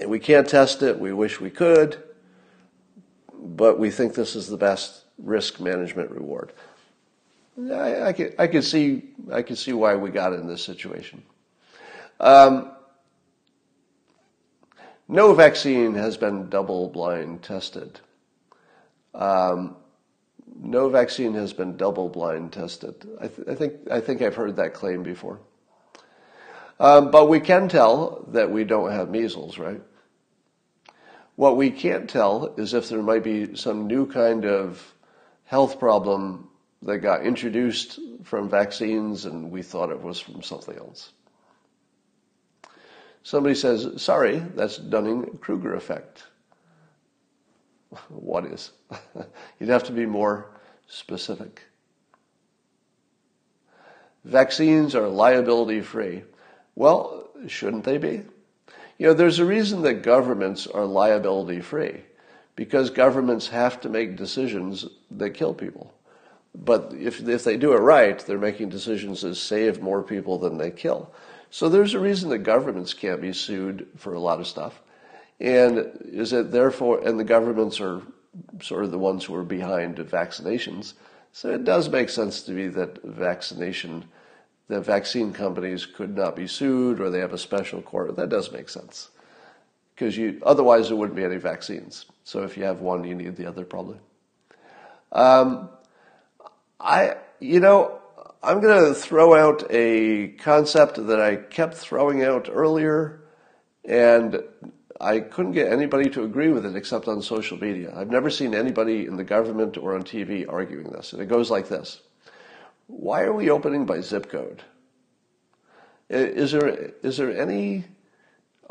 And 0.00 0.08
we 0.08 0.20
can't 0.20 0.48
test 0.48 0.82
it. 0.82 1.00
We 1.00 1.12
wish 1.12 1.40
we 1.40 1.50
could, 1.50 2.00
but 3.34 3.76
we 3.76 3.90
think 3.90 4.14
this 4.14 4.36
is 4.36 4.46
the 4.46 4.56
best 4.56 5.02
risk 5.18 5.58
management 5.58 6.12
reward. 6.12 6.52
I, 7.72 8.02
I, 8.02 8.12
could, 8.12 8.36
I 8.38 8.46
could 8.46 8.62
see 8.62 9.08
I 9.32 9.42
could 9.42 9.58
see 9.58 9.72
why 9.72 9.96
we 9.96 10.10
got 10.10 10.32
in 10.32 10.46
this 10.46 10.62
situation. 10.62 11.24
Um, 12.20 12.70
no 15.08 15.34
vaccine 15.34 15.94
has 15.94 16.16
been 16.16 16.48
double 16.50 16.88
blind 16.88 17.42
tested. 17.42 17.98
Um, 19.12 19.74
no 20.60 20.88
vaccine 20.88 21.34
has 21.34 21.52
been 21.52 21.76
double 21.76 22.08
blind 22.08 22.52
tested. 22.52 22.94
I, 23.20 23.28
th- 23.28 23.48
I, 23.48 23.54
think 23.54 23.74
I 23.90 24.00
think 24.00 24.22
I've 24.22 24.34
heard 24.34 24.56
that 24.56 24.74
claim 24.74 25.02
before. 25.02 25.40
Um, 26.78 27.10
but 27.10 27.28
we 27.28 27.40
can 27.40 27.68
tell 27.68 28.26
that 28.32 28.50
we 28.50 28.64
don't 28.64 28.92
have 28.92 29.08
measles, 29.08 29.58
right? 29.58 29.80
What 31.36 31.56
we 31.56 31.70
can't 31.70 32.08
tell 32.08 32.54
is 32.56 32.74
if 32.74 32.88
there 32.88 33.02
might 33.02 33.24
be 33.24 33.56
some 33.56 33.86
new 33.86 34.06
kind 34.06 34.44
of 34.44 34.94
health 35.44 35.78
problem 35.78 36.48
that 36.82 36.98
got 36.98 37.24
introduced 37.24 37.98
from 38.22 38.48
vaccines 38.48 39.24
and 39.24 39.50
we 39.50 39.62
thought 39.62 39.90
it 39.90 40.02
was 40.02 40.20
from 40.20 40.42
something 40.42 40.76
else. 40.76 41.12
Somebody 43.22 43.54
says, 43.54 44.00
sorry, 44.02 44.38
that's 44.38 44.76
Dunning 44.76 45.38
Kruger 45.40 45.74
effect. 45.74 46.24
What 48.08 48.44
is? 48.46 48.72
You'd 49.60 49.70
have 49.70 49.84
to 49.84 49.92
be 49.92 50.06
more 50.06 50.48
specific. 50.88 51.62
Vaccines 54.24 54.94
are 54.94 55.08
liability 55.08 55.80
free. 55.80 56.24
Well, 56.74 57.28
shouldn't 57.46 57.84
they 57.84 57.98
be? 57.98 58.22
You 58.98 59.08
know, 59.08 59.14
there's 59.14 59.38
a 59.38 59.44
reason 59.44 59.82
that 59.82 60.02
governments 60.02 60.66
are 60.66 60.84
liability 60.84 61.60
free 61.60 62.02
because 62.56 62.90
governments 62.90 63.48
have 63.48 63.80
to 63.82 63.88
make 63.88 64.16
decisions 64.16 64.86
that 65.10 65.30
kill 65.30 65.54
people. 65.54 65.92
But 66.54 66.94
if, 66.98 67.26
if 67.28 67.44
they 67.44 67.56
do 67.56 67.74
it 67.74 67.80
right, 67.80 68.18
they're 68.18 68.38
making 68.38 68.70
decisions 68.70 69.20
that 69.20 69.34
save 69.34 69.82
more 69.82 70.02
people 70.02 70.38
than 70.38 70.56
they 70.56 70.70
kill. 70.70 71.12
So 71.50 71.68
there's 71.68 71.94
a 71.94 72.00
reason 72.00 72.30
that 72.30 72.38
governments 72.38 72.94
can't 72.94 73.20
be 73.20 73.32
sued 73.32 73.86
for 73.96 74.14
a 74.14 74.20
lot 74.20 74.40
of 74.40 74.46
stuff. 74.46 74.80
And 75.38 75.98
is 76.02 76.32
it 76.32 76.50
therefore, 76.50 77.06
and 77.06 77.18
the 77.18 77.24
governments 77.24 77.80
are 77.80 78.02
sort 78.60 78.84
of 78.84 78.90
the 78.90 78.98
ones 78.98 79.24
who 79.24 79.34
are 79.34 79.44
behind 79.44 79.96
vaccinations. 79.96 80.94
So 81.32 81.50
it 81.50 81.64
does 81.64 81.88
make 81.88 82.08
sense 82.08 82.42
to 82.42 82.52
me 82.52 82.68
that 82.68 83.02
vaccination, 83.02 84.06
that 84.68 84.82
vaccine 84.82 85.32
companies 85.32 85.86
could 85.86 86.16
not 86.16 86.36
be 86.36 86.46
sued 86.46 87.00
or 87.00 87.10
they 87.10 87.20
have 87.20 87.32
a 87.32 87.38
special 87.38 87.82
court. 87.82 88.16
That 88.16 88.28
does 88.28 88.52
make 88.52 88.68
sense. 88.68 89.10
Because 89.94 90.16
you, 90.16 90.40
otherwise 90.44 90.88
there 90.88 90.96
wouldn't 90.96 91.16
be 91.16 91.24
any 91.24 91.36
vaccines. 91.36 92.06
So 92.24 92.42
if 92.42 92.56
you 92.56 92.64
have 92.64 92.80
one, 92.80 93.04
you 93.04 93.14
need 93.14 93.36
the 93.36 93.46
other 93.46 93.64
probably. 93.64 93.98
Um, 95.12 95.70
I, 96.80 97.16
you 97.40 97.60
know, 97.60 98.00
I'm 98.42 98.60
going 98.60 98.84
to 98.86 98.94
throw 98.94 99.34
out 99.34 99.64
a 99.70 100.28
concept 100.38 101.06
that 101.06 101.20
I 101.20 101.36
kept 101.36 101.74
throwing 101.74 102.22
out 102.22 102.48
earlier, 102.50 103.22
and 103.84 104.42
I 105.00 105.20
couldn't 105.20 105.52
get 105.52 105.70
anybody 105.72 106.08
to 106.10 106.24
agree 106.24 106.48
with 106.48 106.64
it 106.64 106.76
except 106.76 107.08
on 107.08 107.20
social 107.20 107.58
media. 107.58 107.92
I've 107.94 108.10
never 108.10 108.30
seen 108.30 108.54
anybody 108.54 109.06
in 109.06 109.16
the 109.16 109.24
government 109.24 109.76
or 109.76 109.94
on 109.94 110.02
TV 110.02 110.46
arguing 110.48 110.90
this, 110.90 111.12
and 111.12 111.20
it 111.20 111.26
goes 111.26 111.50
like 111.50 111.68
this: 111.68 112.00
Why 112.86 113.22
are 113.22 113.32
we 113.32 113.50
opening 113.50 113.84
by 113.84 114.00
zip 114.00 114.30
code? 114.30 114.62
Is 116.08 116.52
there 116.52 116.92
is 117.02 117.16
there 117.16 117.36
any 117.36 117.84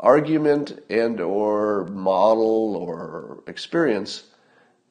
argument 0.00 0.82
and 0.90 1.20
or 1.20 1.84
model 1.86 2.76
or 2.76 3.42
experience 3.46 4.24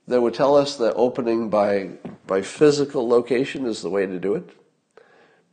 that 0.08 0.22
would 0.22 0.34
tell 0.34 0.56
us 0.56 0.78
that 0.78 0.94
opening 0.94 1.50
by 1.50 1.90
by 2.28 2.42
physical 2.42 3.08
location 3.08 3.66
is 3.66 3.82
the 3.82 3.90
way 3.90 4.06
to 4.06 4.20
do 4.20 4.36
it? 4.36 4.50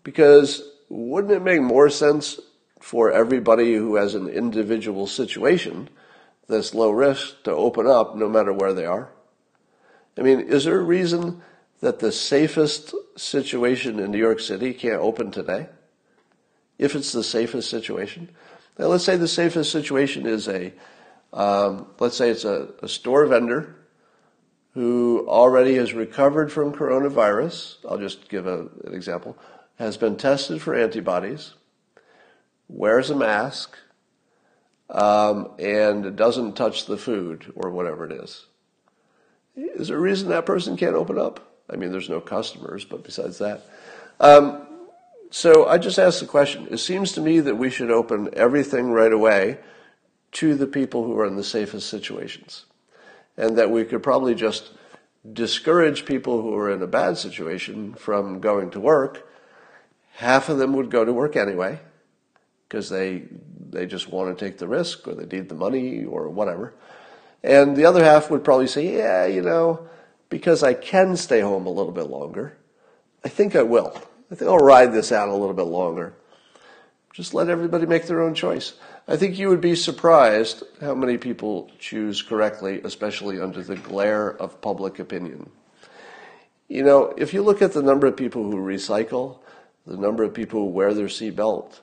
Because 0.04 0.62
wouldn't 0.88 1.32
it 1.32 1.42
make 1.42 1.62
more 1.62 1.88
sense 1.88 2.38
for 2.82 3.12
everybody 3.12 3.74
who 3.74 3.94
has 3.94 4.14
an 4.14 4.28
individual 4.28 5.06
situation 5.06 5.88
that's 6.48 6.74
low 6.74 6.90
risk 6.90 7.42
to 7.44 7.52
open 7.52 7.86
up 7.86 8.16
no 8.16 8.28
matter 8.28 8.52
where 8.52 8.72
they 8.72 8.84
are? 8.84 9.08
I 10.18 10.22
mean, 10.22 10.40
is 10.40 10.64
there 10.64 10.78
a 10.78 10.82
reason 10.82 11.40
that 11.80 12.00
the 12.00 12.12
safest 12.12 12.92
situation 13.16 14.00
in 14.00 14.10
New 14.10 14.18
York 14.18 14.40
City 14.40 14.74
can't 14.74 15.00
open 15.00 15.30
today? 15.30 15.68
If 16.78 16.96
it's 16.96 17.12
the 17.12 17.22
safest 17.22 17.70
situation? 17.70 18.28
Now, 18.78 18.86
let's 18.86 19.04
say 19.04 19.16
the 19.16 19.28
safest 19.28 19.70
situation 19.70 20.26
is 20.26 20.48
a, 20.48 20.72
um, 21.32 21.86
let's 22.00 22.16
say 22.16 22.30
it's 22.30 22.44
a, 22.44 22.70
a 22.82 22.88
store 22.88 23.26
vendor 23.26 23.76
who 24.74 25.24
already 25.28 25.76
has 25.76 25.94
recovered 25.94 26.50
from 26.50 26.72
coronavirus. 26.72 27.76
I'll 27.88 27.98
just 27.98 28.28
give 28.28 28.46
a, 28.46 28.68
an 28.84 28.92
example. 28.92 29.38
Has 29.78 29.96
been 29.96 30.16
tested 30.16 30.60
for 30.60 30.74
antibodies, 30.74 31.54
wears 32.72 33.10
a 33.10 33.14
mask, 33.14 33.76
um, 34.90 35.50
and 35.58 36.16
doesn't 36.16 36.54
touch 36.54 36.86
the 36.86 36.96
food 36.96 37.52
or 37.54 37.70
whatever 37.70 38.04
it 38.04 38.12
is. 38.12 38.46
Is 39.56 39.88
there 39.88 39.98
a 39.98 40.00
reason 40.00 40.30
that 40.30 40.46
person 40.46 40.76
can't 40.76 40.94
open 40.94 41.18
up? 41.18 41.40
I 41.70 41.76
mean, 41.76 41.92
there's 41.92 42.08
no 42.08 42.20
customers, 42.20 42.84
but 42.84 43.04
besides 43.04 43.38
that. 43.38 43.62
Um, 44.20 44.66
so 45.30 45.66
I 45.66 45.78
just 45.78 45.98
asked 45.98 46.20
the 46.20 46.26
question. 46.26 46.68
It 46.70 46.78
seems 46.78 47.12
to 47.12 47.20
me 47.20 47.40
that 47.40 47.56
we 47.56 47.70
should 47.70 47.90
open 47.90 48.30
everything 48.34 48.90
right 48.90 49.12
away 49.12 49.58
to 50.32 50.54
the 50.54 50.66
people 50.66 51.04
who 51.04 51.18
are 51.18 51.26
in 51.26 51.36
the 51.36 51.44
safest 51.44 51.88
situations. 51.88 52.64
And 53.36 53.56
that 53.56 53.70
we 53.70 53.84
could 53.84 54.02
probably 54.02 54.34
just 54.34 54.70
discourage 55.30 56.04
people 56.04 56.42
who 56.42 56.54
are 56.54 56.70
in 56.70 56.82
a 56.82 56.86
bad 56.86 57.16
situation 57.16 57.94
from 57.94 58.40
going 58.40 58.70
to 58.70 58.80
work. 58.80 59.26
Half 60.14 60.48
of 60.50 60.58
them 60.58 60.74
would 60.74 60.90
go 60.90 61.04
to 61.04 61.12
work 61.12 61.36
anyway 61.36 61.80
because 62.72 62.88
they, 62.88 63.24
they 63.68 63.84
just 63.84 64.10
want 64.10 64.34
to 64.36 64.44
take 64.44 64.56
the 64.56 64.66
risk 64.66 65.06
or 65.06 65.12
they 65.12 65.36
need 65.36 65.50
the 65.50 65.54
money 65.54 66.06
or 66.06 66.30
whatever. 66.30 66.72
And 67.42 67.76
the 67.76 67.84
other 67.84 68.02
half 68.02 68.30
would 68.30 68.42
probably 68.42 68.66
say, 68.66 68.96
yeah, 68.96 69.26
you 69.26 69.42
know, 69.42 69.86
because 70.30 70.62
I 70.62 70.72
can 70.72 71.18
stay 71.18 71.40
home 71.40 71.66
a 71.66 71.70
little 71.70 71.92
bit 71.92 72.06
longer, 72.06 72.56
I 73.22 73.28
think 73.28 73.54
I 73.54 73.62
will. 73.62 73.94
I 74.30 74.36
think 74.36 74.50
I'll 74.50 74.56
ride 74.56 74.94
this 74.94 75.12
out 75.12 75.28
a 75.28 75.34
little 75.34 75.52
bit 75.52 75.64
longer. 75.64 76.14
Just 77.12 77.34
let 77.34 77.50
everybody 77.50 77.84
make 77.84 78.06
their 78.06 78.22
own 78.22 78.34
choice. 78.34 78.72
I 79.06 79.18
think 79.18 79.38
you 79.38 79.50
would 79.50 79.60
be 79.60 79.74
surprised 79.74 80.62
how 80.80 80.94
many 80.94 81.18
people 81.18 81.70
choose 81.78 82.22
correctly, 82.22 82.80
especially 82.84 83.38
under 83.38 83.62
the 83.62 83.76
glare 83.76 84.34
of 84.40 84.62
public 84.62 84.98
opinion. 84.98 85.50
You 86.68 86.84
know, 86.84 87.12
if 87.18 87.34
you 87.34 87.42
look 87.42 87.60
at 87.60 87.74
the 87.74 87.82
number 87.82 88.06
of 88.06 88.16
people 88.16 88.50
who 88.50 88.56
recycle, 88.56 89.40
the 89.86 89.98
number 89.98 90.22
of 90.22 90.32
people 90.32 90.60
who 90.60 90.66
wear 90.68 90.94
their 90.94 91.08
seatbelt, 91.08 91.80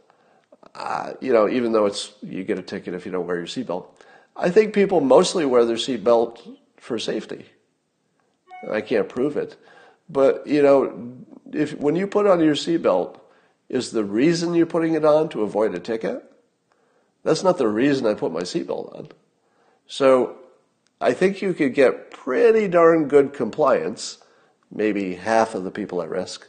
uh, 0.75 1.13
you 1.19 1.33
know, 1.33 1.49
even 1.49 1.71
though 1.71 1.85
it's 1.85 2.13
you 2.21 2.43
get 2.43 2.59
a 2.59 2.61
ticket 2.61 2.93
if 2.93 3.05
you 3.05 3.11
don't 3.11 3.27
wear 3.27 3.37
your 3.37 3.47
seatbelt, 3.47 3.87
I 4.35 4.49
think 4.49 4.73
people 4.73 5.01
mostly 5.01 5.45
wear 5.45 5.65
their 5.65 5.77
seatbelt 5.77 6.57
for 6.77 6.97
safety. 6.99 7.45
I 8.69 8.81
can't 8.81 9.09
prove 9.09 9.37
it, 9.37 9.57
but 10.09 10.45
you 10.47 10.61
know, 10.61 11.13
if 11.51 11.77
when 11.77 11.95
you 11.95 12.07
put 12.07 12.27
on 12.27 12.39
your 12.39 12.55
seatbelt, 12.55 13.19
is 13.69 13.91
the 13.91 14.03
reason 14.03 14.53
you're 14.53 14.65
putting 14.65 14.95
it 14.95 15.05
on 15.05 15.29
to 15.29 15.43
avoid 15.43 15.75
a 15.75 15.79
ticket? 15.79 16.23
That's 17.23 17.43
not 17.43 17.57
the 17.57 17.67
reason 17.67 18.05
I 18.05 18.13
put 18.13 18.31
my 18.31 18.41
seatbelt 18.41 18.97
on. 18.97 19.09
So 19.87 20.37
I 21.01 21.13
think 21.13 21.41
you 21.41 21.53
could 21.53 21.73
get 21.73 22.11
pretty 22.11 22.67
darn 22.67 23.07
good 23.07 23.33
compliance, 23.33 24.17
maybe 24.71 25.15
half 25.15 25.55
of 25.55 25.63
the 25.63 25.71
people 25.71 26.01
at 26.01 26.09
risk. 26.09 26.47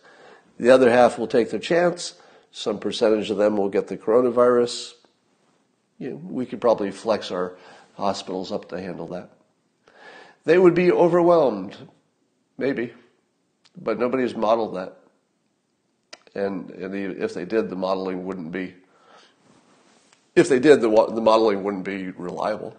The 0.58 0.70
other 0.70 0.90
half 0.90 1.18
will 1.18 1.26
take 1.26 1.50
their 1.50 1.60
chance. 1.60 2.14
Some 2.52 2.78
percentage 2.78 3.30
of 3.30 3.36
them 3.36 3.56
will 3.56 3.68
get 3.68 3.86
the 3.86 3.96
coronavirus. 3.96 4.94
You 5.98 6.10
know, 6.10 6.16
we 6.16 6.46
could 6.46 6.60
probably 6.60 6.90
flex 6.90 7.30
our 7.30 7.56
hospitals 7.94 8.50
up 8.50 8.68
to 8.70 8.80
handle 8.80 9.06
that. 9.08 9.30
They 10.44 10.58
would 10.58 10.74
be 10.74 10.90
overwhelmed, 10.90 11.76
maybe, 12.56 12.92
but 13.80 13.98
nobody's 13.98 14.34
modeled 14.34 14.76
that. 14.76 14.96
And, 16.34 16.70
and 16.70 16.94
if 16.94 17.34
they 17.34 17.44
did, 17.44 17.68
the 17.68 17.76
modeling 17.76 18.24
wouldn't 18.24 18.52
be 18.52 18.74
if 20.36 20.48
they 20.48 20.58
did, 20.58 20.80
the, 20.80 20.88
the 20.88 21.20
modeling 21.20 21.62
wouldn't 21.62 21.84
be 21.84 22.10
reliable. 22.10 22.76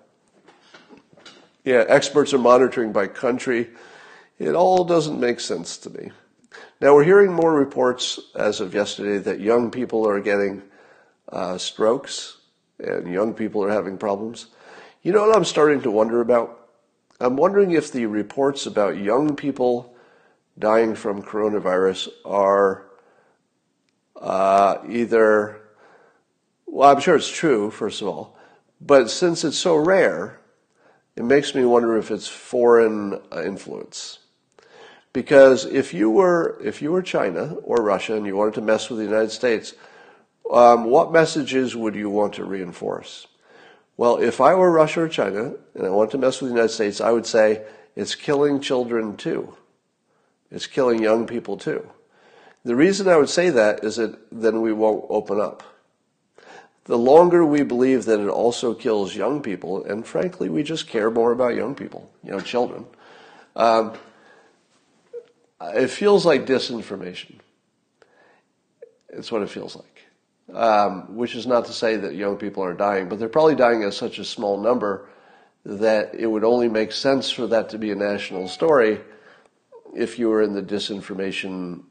Yeah, 1.64 1.86
experts 1.88 2.34
are 2.34 2.40
monitoring 2.40 2.92
by 2.92 3.08
country. 3.08 3.70
It 4.40 4.56
all 4.56 4.84
doesn't 4.84 5.20
make 5.20 5.40
sense 5.40 5.78
to 5.80 5.90
me. 5.90 6.12
Now, 6.82 6.96
we're 6.96 7.04
hearing 7.04 7.32
more 7.32 7.54
reports 7.54 8.20
as 8.34 8.60
of 8.60 8.74
yesterday 8.74 9.20
that 9.20 9.40
young 9.40 9.70
people 9.70 10.08
are 10.10 10.20
getting 10.20 10.64
uh, 11.32 11.60
strokes 11.60 12.38
and 12.80 13.08
young 13.08 13.36
people 13.36 13.64
are 13.64 13.70
having 13.70 14.00
problems. 14.00 14.48
You 15.04 15.12
know 15.12 15.28
what 15.28 15.36
I'm 15.36 15.46
starting 15.46 15.82
to 15.84 15.92
wonder 15.92 16.22
about? 16.22 16.70
I'm 17.20 17.38
wondering 17.38 17.70
if 17.74 17.92
the 17.92 18.08
reports 18.08 18.66
about 18.66 18.98
young 18.98 19.36
people 19.36 19.96
dying 20.58 20.96
from 20.96 21.22
coronavirus 21.22 22.10
are 22.26 22.88
uh, 24.20 24.78
either 24.90 25.62
well, 26.66 26.90
I'm 26.90 27.02
sure 27.02 27.16
it's 27.16 27.30
true, 27.30 27.70
first 27.70 28.02
of 28.02 28.08
all. 28.08 28.40
But 28.80 29.12
since 29.12 29.44
it's 29.44 29.58
so 29.58 29.76
rare, 29.76 30.40
it 31.16 31.26
makes 31.26 31.54
me 31.54 31.64
wonder 31.64 31.96
if 31.98 32.10
it's 32.10 32.28
foreign 32.28 33.22
uh, 33.32 33.44
influence. 33.44 34.18
Because 35.14 35.66
if 35.66 35.94
you 35.94 36.10
were 36.10 36.58
if 36.64 36.82
you 36.82 36.92
were 36.92 37.02
China 37.02 37.56
or 37.64 37.84
Russia 37.84 38.16
and 38.16 38.26
you 38.26 38.36
wanted 38.36 38.54
to 38.56 38.62
mess 38.62 38.90
with 38.90 39.00
the 39.00 39.06
United 39.06 39.32
States, 39.32 39.74
um, 40.52 40.86
what 40.86 41.12
messages 41.12 41.76
would 41.76 41.96
you 41.96 42.10
want 42.10 42.34
to 42.36 42.46
reinforce? 42.46 43.28
Well, 43.98 44.18
if 44.18 44.40
I 44.40 44.56
were 44.56 44.72
Russia 44.72 45.02
or 45.02 45.10
China 45.10 45.54
and 45.76 45.86
I 45.86 45.90
wanted 45.90 46.12
to 46.12 46.18
mess 46.18 46.42
with 46.42 46.50
the 46.50 46.56
United 46.56 46.74
States, 46.74 47.02
I 47.02 47.12
would 47.12 47.26
say 47.26 47.64
it's 47.96 48.16
killing 48.16 48.62
children 48.62 49.18
too. 49.18 49.56
It's 50.50 50.68
killing 50.68 51.02
young 51.02 51.28
people 51.28 51.58
too. 51.58 51.88
The 52.64 52.76
reason 52.76 53.08
I 53.08 53.18
would 53.18 53.30
say 53.30 53.50
that 53.50 53.84
is 53.84 53.98
that 53.98 54.18
then 54.32 54.62
we 54.62 54.72
won't 54.72 55.06
open 55.10 55.40
up 55.40 55.64
the 56.86 56.98
longer 56.98 57.46
we 57.46 57.64
believe 57.64 58.06
that 58.06 58.20
it 58.20 58.28
also 58.28 58.74
kills 58.74 59.16
young 59.16 59.42
people, 59.42 59.84
and 59.86 60.06
frankly, 60.06 60.50
we 60.50 60.64
just 60.64 60.88
care 60.88 61.12
more 61.12 61.32
about 61.32 61.56
young 61.56 61.76
people, 61.76 62.12
you 62.24 62.32
know, 62.32 62.40
children, 62.40 62.86
um, 63.56 63.94
it 65.76 65.90
feels 65.90 66.26
like 66.26 66.46
disinformation. 66.46 67.36
It's 69.10 69.32
what 69.32 69.42
it 69.42 69.50
feels 69.50 69.76
like. 69.76 69.86
Um, 70.56 71.16
which 71.16 71.36
is 71.36 71.48
not 71.48 71.66
to 71.66 71.74
say 71.74 71.96
that 71.96 72.16
young 72.16 72.36
people 72.38 72.64
are 72.64 72.74
dying, 72.74 73.08
but 73.08 73.20
they're 73.20 73.30
probably 73.30 73.56
dying 73.56 73.84
at 73.84 73.94
such 73.94 74.20
a 74.20 74.26
small 74.26 74.60
number 74.60 75.08
that 75.64 76.16
it 76.16 76.28
would 76.28 76.44
only 76.44 76.68
make 76.68 76.92
sense 76.92 77.32
for 77.32 77.48
that 77.48 77.70
to 77.70 77.78
be 77.78 77.92
a 77.92 77.96
national 77.96 78.48
story 78.48 79.00
if 79.96 80.18
you 80.18 80.30
were 80.30 80.42
in 80.42 80.54
the 80.54 80.62
disinformation 80.62 81.84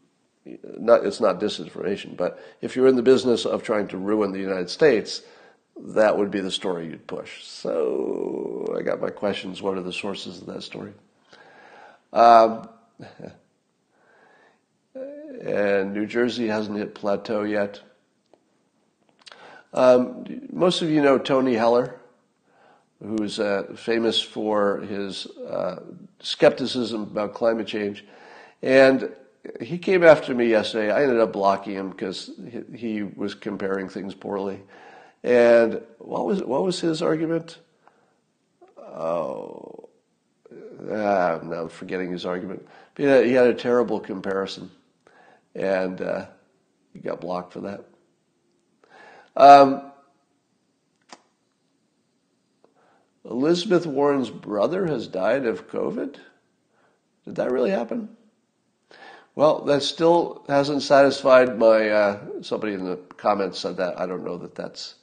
not, 0.78 1.04
it's 1.04 1.20
not 1.20 1.40
disinformation, 1.40 2.16
but 2.16 2.42
if 2.60 2.76
you're 2.76 2.88
in 2.88 2.96
the 2.96 3.02
business 3.02 3.44
of 3.44 3.62
trying 3.62 3.88
to 3.88 3.98
ruin 3.98 4.32
the 4.32 4.40
United 4.40 4.70
States, 4.70 5.22
that 5.76 6.16
would 6.16 6.30
be 6.30 6.40
the 6.40 6.50
story 6.50 6.86
you'd 6.86 7.06
push. 7.06 7.44
So 7.44 8.74
I 8.78 8.82
got 8.82 9.00
my 9.00 9.10
questions. 9.10 9.62
What 9.62 9.76
are 9.76 9.82
the 9.82 9.92
sources 9.92 10.40
of 10.40 10.46
that 10.46 10.62
story? 10.62 10.92
Um, 12.12 12.68
and 15.42 15.92
New 15.92 16.06
Jersey 16.06 16.46
hasn't 16.48 16.78
hit 16.78 16.94
plateau 16.94 17.42
yet. 17.42 17.80
Um, 19.72 20.24
most 20.52 20.82
of 20.82 20.90
you 20.90 21.00
know 21.00 21.18
Tony 21.18 21.54
Heller, 21.54 22.00
who's 23.02 23.38
uh, 23.38 23.64
famous 23.76 24.20
for 24.20 24.78
his 24.80 25.26
uh, 25.26 25.80
skepticism 26.20 27.02
about 27.02 27.34
climate 27.34 27.66
change. 27.66 28.04
And 28.62 29.10
he 29.60 29.78
came 29.78 30.04
after 30.04 30.34
me 30.34 30.46
yesterday. 30.46 30.90
I 30.92 31.02
ended 31.02 31.20
up 31.20 31.32
blocking 31.32 31.74
him 31.74 31.90
because 31.90 32.30
he, 32.74 33.02
was 33.02 33.34
comparing 33.34 33.88
things 33.88 34.14
poorly. 34.14 34.60
And 35.22 35.80
what 35.98 36.26
was 36.26 36.42
what 36.42 36.62
was 36.62 36.80
his 36.80 37.02
argument? 37.02 37.58
Oh, 38.78 39.88
ah, 40.90 41.40
now 41.42 41.62
I'm 41.62 41.68
forgetting 41.68 42.10
his 42.10 42.26
argument. 42.26 42.66
But 42.94 43.26
he 43.26 43.32
had 43.32 43.46
a 43.46 43.54
terrible 43.54 44.00
comparison, 44.00 44.70
and 45.54 46.00
uh, 46.00 46.26
he 46.92 47.00
got 47.00 47.20
blocked 47.20 47.52
for 47.52 47.60
that. 47.60 47.84
Um, 49.36 49.90
Elizabeth 53.24 53.86
Warren's 53.86 54.30
brother 54.30 54.86
has 54.86 55.06
died 55.06 55.46
of 55.46 55.68
COVID. 55.68 56.16
Did 57.24 57.36
that 57.36 57.52
really 57.52 57.70
happen? 57.70 58.16
Well, 59.34 59.64
that 59.64 59.82
still 59.82 60.44
hasn't 60.48 60.82
satisfied 60.82 61.58
my. 61.58 61.88
Uh, 61.88 62.20
somebody 62.42 62.74
in 62.74 62.84
the 62.84 62.96
comments 63.16 63.58
said 63.58 63.76
that. 63.76 63.98
I 64.00 64.06
don't 64.06 64.24
know 64.24 64.38
that 64.38 64.54
that's 64.54 64.96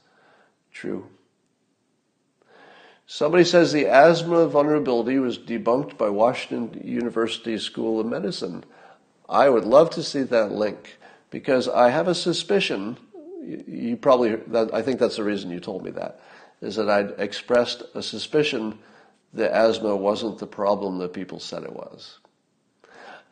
true. 0.72 1.08
Somebody 3.06 3.46
says 3.46 3.72
the 3.72 3.86
asthma 3.86 4.48
vulnerability 4.48 5.18
was 5.18 5.38
debunked 5.38 5.98
by 5.98 6.10
Washington 6.10 6.82
University 6.86 7.58
School 7.58 8.02
of 8.02 8.06
Medicine. 8.06 8.66
I 9.30 9.50
would 9.50 9.66
love 9.66 9.90
to 9.92 10.04
see 10.04 10.24
that 10.24 10.52
link 10.52 10.98
because 11.30 11.68
I 11.68 11.90
have 11.90 12.08
a 12.08 12.16
suspicion. 12.16 12.98
You 13.44 13.98
probably, 13.98 14.38
I 14.74 14.82
think 14.82 15.00
that's 15.00 15.18
the 15.18 15.24
reason 15.24 15.52
you 15.52 15.60
told 15.60 15.84
me 15.84 15.92
that, 15.92 16.22
is 16.62 16.76
that 16.76 16.90
I'd 16.90 17.20
expressed 17.20 17.84
a 17.94 18.02
suspicion 18.02 18.80
that 19.34 19.52
asthma 19.52 19.96
wasn't 19.96 20.40
the 20.40 20.48
problem 20.48 20.98
that 21.00 21.14
people 21.14 21.40
said 21.40 21.64
it 21.64 21.74
was. 21.74 22.20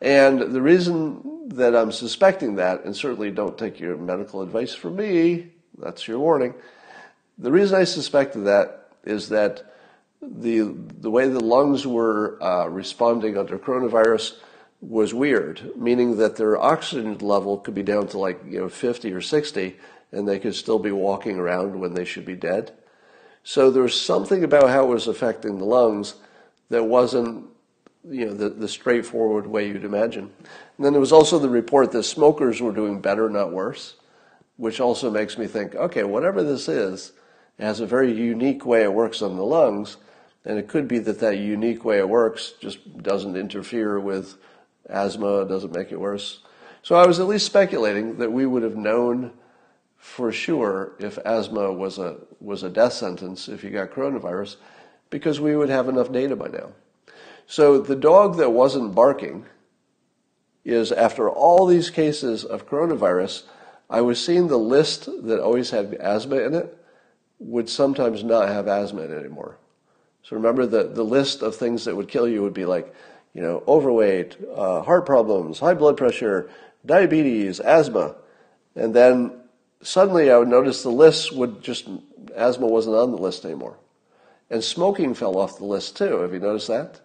And 0.00 0.40
the 0.40 0.60
reason 0.60 1.48
that 1.48 1.74
I'm 1.74 1.90
suspecting 1.90 2.56
that, 2.56 2.84
and 2.84 2.94
certainly 2.94 3.30
don't 3.30 3.56
take 3.56 3.80
your 3.80 3.96
medical 3.96 4.42
advice 4.42 4.74
from 4.74 4.96
me, 4.96 5.52
that's 5.78 6.06
your 6.06 6.18
warning. 6.18 6.54
The 7.38 7.50
reason 7.50 7.78
I 7.78 7.84
suspected 7.84 8.44
that 8.44 8.88
is 9.04 9.30
that 9.30 9.74
the 10.22 10.74
the 11.00 11.10
way 11.10 11.28
the 11.28 11.40
lungs 11.40 11.86
were 11.86 12.42
uh, 12.42 12.66
responding 12.66 13.36
under 13.36 13.58
coronavirus 13.58 14.36
was 14.88 15.12
weird, 15.12 15.72
meaning 15.76 16.16
that 16.18 16.36
their 16.36 16.56
oxygen 16.56 17.18
level 17.18 17.58
could 17.58 17.74
be 17.74 17.82
down 17.82 18.06
to 18.08 18.18
like 18.18 18.40
you 18.46 18.60
know 18.60 18.68
50 18.68 19.12
or 19.12 19.20
60, 19.20 19.76
and 20.12 20.28
they 20.28 20.38
could 20.38 20.54
still 20.54 20.78
be 20.78 20.92
walking 20.92 21.38
around 21.38 21.78
when 21.78 21.94
they 21.94 22.04
should 22.04 22.24
be 22.24 22.36
dead. 22.36 22.72
So 23.42 23.70
there 23.70 23.82
was 23.82 24.00
something 24.00 24.42
about 24.44 24.70
how 24.70 24.84
it 24.84 24.94
was 24.94 25.06
affecting 25.06 25.58
the 25.58 25.64
lungs 25.64 26.14
that 26.68 26.84
wasn't 26.84 27.46
you 28.08 28.26
know, 28.26 28.34
the, 28.34 28.48
the 28.50 28.68
straightforward 28.68 29.46
way 29.46 29.68
you'd 29.68 29.84
imagine. 29.84 30.30
And 30.76 30.84
then 30.84 30.92
there 30.92 31.00
was 31.00 31.12
also 31.12 31.38
the 31.38 31.48
report 31.48 31.92
that 31.92 32.04
smokers 32.04 32.60
were 32.60 32.72
doing 32.72 33.00
better, 33.00 33.28
not 33.28 33.52
worse, 33.52 33.96
which 34.56 34.80
also 34.80 35.10
makes 35.10 35.36
me 35.38 35.46
think, 35.46 35.74
okay, 35.74 36.04
whatever 36.04 36.42
this 36.42 36.68
is, 36.68 37.12
it 37.58 37.64
has 37.64 37.80
a 37.80 37.86
very 37.86 38.12
unique 38.12 38.64
way 38.64 38.82
it 38.82 38.92
works 38.92 39.22
on 39.22 39.36
the 39.36 39.44
lungs, 39.44 39.96
and 40.44 40.58
it 40.58 40.68
could 40.68 40.86
be 40.86 40.98
that 41.00 41.20
that 41.20 41.38
unique 41.38 41.84
way 41.84 41.98
it 41.98 42.08
works 42.08 42.52
just 42.60 43.02
doesn't 43.02 43.36
interfere 43.36 43.98
with 43.98 44.36
asthma, 44.88 45.44
doesn't 45.44 45.74
make 45.74 45.92
it 45.92 46.00
worse. 46.00 46.40
So 46.82 46.94
I 46.94 47.06
was 47.06 47.18
at 47.18 47.26
least 47.26 47.46
speculating 47.46 48.18
that 48.18 48.32
we 48.32 48.46
would 48.46 48.62
have 48.62 48.76
known 48.76 49.32
for 49.96 50.30
sure 50.30 50.92
if 50.98 51.18
asthma 51.18 51.72
was 51.72 51.98
a 51.98 52.16
was 52.40 52.62
a 52.62 52.68
death 52.68 52.92
sentence 52.92 53.48
if 53.48 53.64
you 53.64 53.70
got 53.70 53.90
coronavirus 53.90 54.56
because 55.10 55.40
we 55.40 55.56
would 55.56 55.68
have 55.68 55.88
enough 55.88 56.12
data 56.12 56.36
by 56.36 56.48
now. 56.48 56.70
So 57.46 57.78
the 57.78 57.96
dog 57.96 58.36
that 58.36 58.50
wasn't 58.50 58.94
barking 58.94 59.46
is 60.64 60.92
after 60.92 61.30
all 61.30 61.66
these 61.66 61.90
cases 61.90 62.44
of 62.44 62.68
coronavirus, 62.68 63.44
I 63.88 64.00
was 64.00 64.24
seeing 64.24 64.48
the 64.48 64.58
list 64.58 65.08
that 65.24 65.40
always 65.40 65.70
had 65.70 65.94
asthma 65.94 66.36
in 66.36 66.54
it 66.54 66.76
would 67.38 67.68
sometimes 67.68 68.24
not 68.24 68.48
have 68.48 68.66
asthma 68.66 69.02
in 69.02 69.12
it 69.12 69.18
anymore. 69.18 69.58
So 70.22 70.34
remember 70.34 70.66
the, 70.66 70.88
the 70.88 71.04
list 71.04 71.42
of 71.42 71.54
things 71.54 71.84
that 71.84 71.94
would 71.94 72.08
kill 72.08 72.26
you 72.26 72.42
would 72.42 72.54
be 72.54 72.64
like, 72.64 72.92
you 73.36 73.42
know, 73.42 73.62
overweight, 73.68 74.34
uh, 74.54 74.80
heart 74.80 75.04
problems, 75.04 75.58
high 75.58 75.74
blood 75.74 75.98
pressure, 75.98 76.48
diabetes, 76.86 77.60
asthma. 77.60 78.14
And 78.74 78.94
then 78.94 79.30
suddenly 79.82 80.30
I 80.30 80.38
would 80.38 80.48
notice 80.48 80.82
the 80.82 80.88
list 80.88 81.36
would 81.36 81.60
just, 81.60 81.86
asthma 82.34 82.66
wasn't 82.66 82.96
on 82.96 83.10
the 83.10 83.18
list 83.18 83.44
anymore. 83.44 83.76
And 84.48 84.64
smoking 84.64 85.12
fell 85.12 85.36
off 85.36 85.58
the 85.58 85.66
list 85.66 85.98
too. 85.98 86.20
Have 86.20 86.32
you 86.32 86.38
noticed 86.38 86.68
that? 86.68 87.02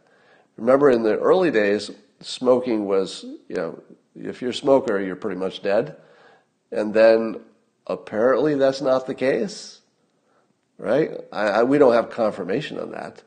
Remember 0.55 0.89
in 0.89 1.03
the 1.03 1.19
early 1.19 1.51
days, 1.51 1.91
smoking 2.21 2.85
was, 2.85 3.25
you 3.49 3.55
know, 3.57 3.83
if 4.15 4.41
you're 4.41 4.51
a 4.51 4.53
smoker, 4.53 5.01
you're 5.01 5.17
pretty 5.17 5.39
much 5.39 5.61
dead. 5.61 5.97
And 6.71 6.93
then 6.93 7.41
apparently 7.85 8.55
that's 8.55 8.79
not 8.79 9.05
the 9.05 9.15
case, 9.15 9.81
right? 10.77 11.11
I, 11.33 11.47
I, 11.47 11.63
we 11.63 11.77
don't 11.77 11.93
have 11.93 12.09
confirmation 12.09 12.79
on 12.79 12.91
that. 12.91 13.21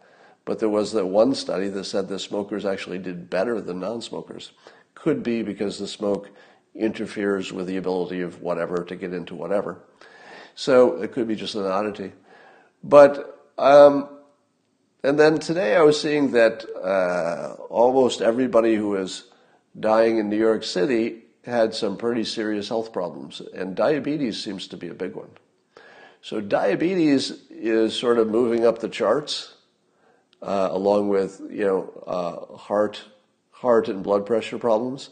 But 0.45 0.59
there 0.59 0.69
was 0.69 0.93
that 0.93 1.07
one 1.07 1.35
study 1.35 1.69
that 1.69 1.85
said 1.85 2.09
that 2.09 2.19
smokers 2.19 2.65
actually 2.65 2.99
did 2.99 3.31
better 3.31 3.61
than 3.61 3.81
non 3.81 4.03
smokers. 4.03 4.53
Could 4.95 5.23
be 5.23 5.43
because 5.43 5.79
the 5.79 5.89
smoke 5.89 6.31
interferes 6.75 7.53
with 7.53 7.67
the 7.67 7.77
ability 7.77 8.21
of 8.21 8.43
whatever 8.43 8.85
to 8.85 8.97
get 8.97 9.13
into 9.13 9.35
whatever. 9.35 9.79
So 10.55 11.01
it 11.03 11.13
could 11.13 11.29
be 11.29 11.37
just 11.37 11.55
an 11.55 11.67
oddity. 11.67 12.13
But 12.83 13.51
um, 13.57 14.09
and 15.03 15.19
then 15.19 15.39
today 15.39 15.77
I 15.77 15.83
was 15.83 16.01
seeing 16.01 16.33
that 16.33 16.65
uh, 16.77 17.63
almost 17.69 18.21
everybody 18.21 18.75
who 18.75 18.97
is 18.97 19.25
dying 19.79 20.19
in 20.19 20.29
New 20.29 20.39
York 20.39 20.65
City 20.65 21.25
had 21.45 21.75
some 21.75 21.97
pretty 21.97 22.25
serious 22.25 22.69
health 22.69 22.93
problems, 22.93 23.43
and 23.55 23.77
diabetes 23.77 24.43
seems 24.43 24.67
to 24.69 24.77
be 24.77 24.89
a 24.89 24.95
big 24.95 25.15
one. 25.15 25.29
So 26.23 26.41
diabetes 26.41 27.43
is 27.51 27.95
sort 27.95 28.19
of 28.19 28.29
moving 28.29 28.67
up 28.67 28.79
the 28.79 28.89
charts, 28.89 29.54
along 30.45 31.09
with 31.09 31.41
you 31.51 31.65
know 31.65 32.03
uh, 32.07 32.57
heart, 32.57 33.05
heart 33.51 33.89
and 33.89 34.03
blood 34.03 34.27
pressure 34.27 34.59
problems. 34.59 35.11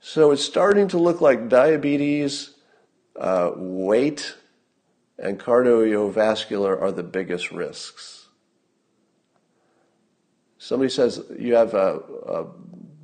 So 0.00 0.32
it's 0.32 0.44
starting 0.44 0.88
to 0.88 0.98
look 0.98 1.20
like 1.20 1.48
diabetes, 1.48 2.50
uh, 3.18 3.52
weight, 3.54 4.36
and 5.18 5.38
cardiovascular 5.38 6.80
are 6.80 6.92
the 6.92 7.02
biggest 7.02 7.50
risks. 7.50 8.26
Somebody 10.58 10.90
says 10.90 11.22
you 11.38 11.54
have 11.54 11.74
a, 11.74 12.00
a 12.26 12.44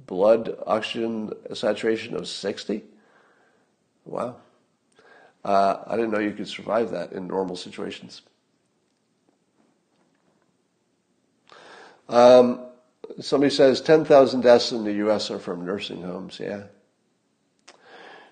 blood 0.06 0.56
oxygen 0.66 1.32
saturation 1.54 2.16
of 2.16 2.26
60. 2.26 2.82
Wow. 4.04 4.36
Uh, 5.44 5.82
I 5.86 5.96
didn't 5.96 6.10
know 6.10 6.18
you 6.18 6.32
could 6.32 6.48
survive 6.48 6.90
that 6.90 7.12
in 7.12 7.26
normal 7.26 7.56
situations. 7.56 8.22
Um, 12.12 12.66
somebody 13.20 13.50
says 13.50 13.80
10,000 13.80 14.42
deaths 14.42 14.70
in 14.70 14.84
the 14.84 14.92
U.S. 14.94 15.30
are 15.30 15.38
from 15.38 15.64
nursing 15.64 16.02
homes. 16.02 16.38
Yeah. 16.38 16.64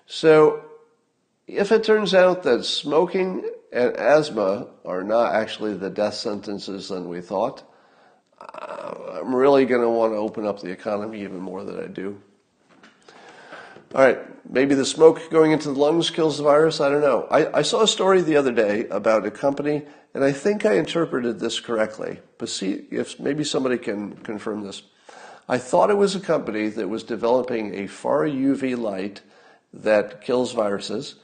So, 0.05 0.63
if 1.47 1.71
it 1.71 1.83
turns 1.83 2.13
out 2.13 2.43
that 2.43 2.63
smoking 2.63 3.49
and 3.73 3.95
asthma 3.95 4.67
are 4.85 5.03
not 5.03 5.33
actually 5.33 5.73
the 5.75 5.89
death 5.89 6.13
sentences 6.13 6.89
than 6.89 7.09
we 7.09 7.21
thought, 7.21 7.63
I'm 8.39 9.33
really 9.33 9.65
going 9.65 9.81
to 9.81 9.89
want 9.89 10.13
to 10.13 10.17
open 10.17 10.45
up 10.45 10.61
the 10.61 10.69
economy 10.69 11.21
even 11.21 11.39
more 11.39 11.63
than 11.63 11.79
I 11.83 11.87
do. 11.87 12.21
All 13.93 14.01
right, 14.01 14.19
maybe 14.49 14.73
the 14.73 14.85
smoke 14.85 15.29
going 15.29 15.51
into 15.51 15.71
the 15.71 15.79
lungs 15.79 16.09
kills 16.09 16.37
the 16.37 16.43
virus. 16.43 16.79
I 16.79 16.87
don't 16.87 17.01
know. 17.01 17.27
I, 17.29 17.59
I 17.59 17.61
saw 17.61 17.81
a 17.81 17.87
story 17.87 18.21
the 18.21 18.37
other 18.37 18.53
day 18.53 18.87
about 18.87 19.25
a 19.25 19.31
company, 19.31 19.83
and 20.13 20.23
I 20.23 20.31
think 20.31 20.65
I 20.65 20.77
interpreted 20.77 21.39
this 21.39 21.59
correctly. 21.59 22.19
But 22.37 22.47
see 22.47 22.85
if 22.89 23.19
maybe 23.19 23.43
somebody 23.43 23.77
can 23.77 24.15
confirm 24.17 24.63
this. 24.63 24.83
I 25.49 25.57
thought 25.57 25.89
it 25.89 25.97
was 25.97 26.15
a 26.15 26.21
company 26.21 26.69
that 26.69 26.87
was 26.87 27.03
developing 27.03 27.75
a 27.75 27.87
far 27.87 28.25
UV 28.25 28.77
light 28.77 29.21
that 29.73 30.21
kills 30.21 30.53
viruses 30.53 31.15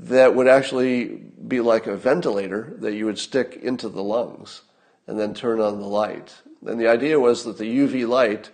that 0.00 0.34
would 0.34 0.48
actually 0.48 1.04
be 1.46 1.60
like 1.60 1.86
a 1.86 1.96
ventilator 1.96 2.74
that 2.78 2.94
you 2.94 3.06
would 3.06 3.18
stick 3.18 3.58
into 3.62 3.88
the 3.88 4.02
lungs 4.02 4.62
and 5.06 5.18
then 5.18 5.34
turn 5.34 5.60
on 5.60 5.80
the 5.80 5.86
light. 5.86 6.34
And 6.66 6.80
the 6.80 6.88
idea 6.88 7.18
was 7.18 7.44
that 7.44 7.58
the 7.58 7.78
UV 7.78 8.08
light, 8.08 8.50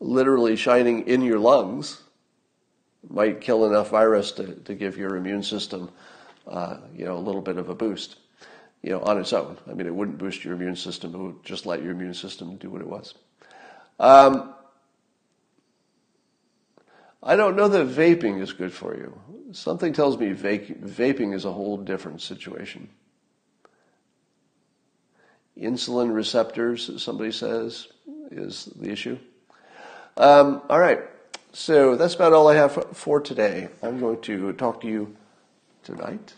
literally 0.00 0.56
shining 0.56 1.06
in 1.06 1.22
your 1.22 1.38
lungs, 1.38 2.02
might 3.08 3.40
kill 3.40 3.66
enough 3.66 3.90
virus 3.90 4.32
to, 4.32 4.54
to 4.54 4.74
give 4.74 4.96
your 4.96 5.16
immune 5.16 5.42
system, 5.42 5.90
uh, 6.46 6.78
you 6.94 7.04
know, 7.04 7.16
a 7.16 7.20
little 7.20 7.40
bit 7.40 7.56
of 7.56 7.68
a 7.68 7.74
boost, 7.74 8.16
you 8.82 8.90
know, 8.90 9.00
on 9.00 9.18
its 9.18 9.32
own. 9.32 9.56
I 9.68 9.74
mean, 9.74 9.86
it 9.86 9.94
wouldn't 9.94 10.18
boost 10.18 10.44
your 10.44 10.54
immune 10.54 10.76
system; 10.76 11.14
it 11.14 11.18
would 11.18 11.44
just 11.44 11.66
let 11.66 11.82
your 11.82 11.92
immune 11.92 12.14
system 12.14 12.56
do 12.56 12.70
what 12.70 12.80
it 12.80 12.88
was. 12.88 13.14
Um, 14.00 14.54
I 17.22 17.36
don't 17.36 17.56
know 17.56 17.68
that 17.68 17.88
vaping 17.88 18.40
is 18.40 18.52
good 18.52 18.72
for 18.72 18.96
you. 18.96 19.20
Something 19.52 19.92
tells 19.92 20.18
me 20.18 20.32
vaping 20.32 21.34
is 21.34 21.44
a 21.44 21.52
whole 21.52 21.76
different 21.76 22.20
situation 22.20 22.88
insulin 25.60 26.14
receptors, 26.14 27.02
somebody 27.02 27.32
says, 27.32 27.88
is 28.30 28.66
the 28.76 28.90
issue. 28.90 29.18
Um, 30.16 30.62
all 30.68 30.78
right, 30.78 31.00
so 31.52 31.96
that's 31.96 32.14
about 32.14 32.32
all 32.32 32.48
I 32.48 32.54
have 32.54 32.96
for 32.96 33.20
today. 33.20 33.68
I'm 33.82 34.00
going 34.00 34.20
to 34.22 34.52
talk 34.52 34.80
to 34.82 34.86
you 34.86 35.16
tonight. 35.82 36.34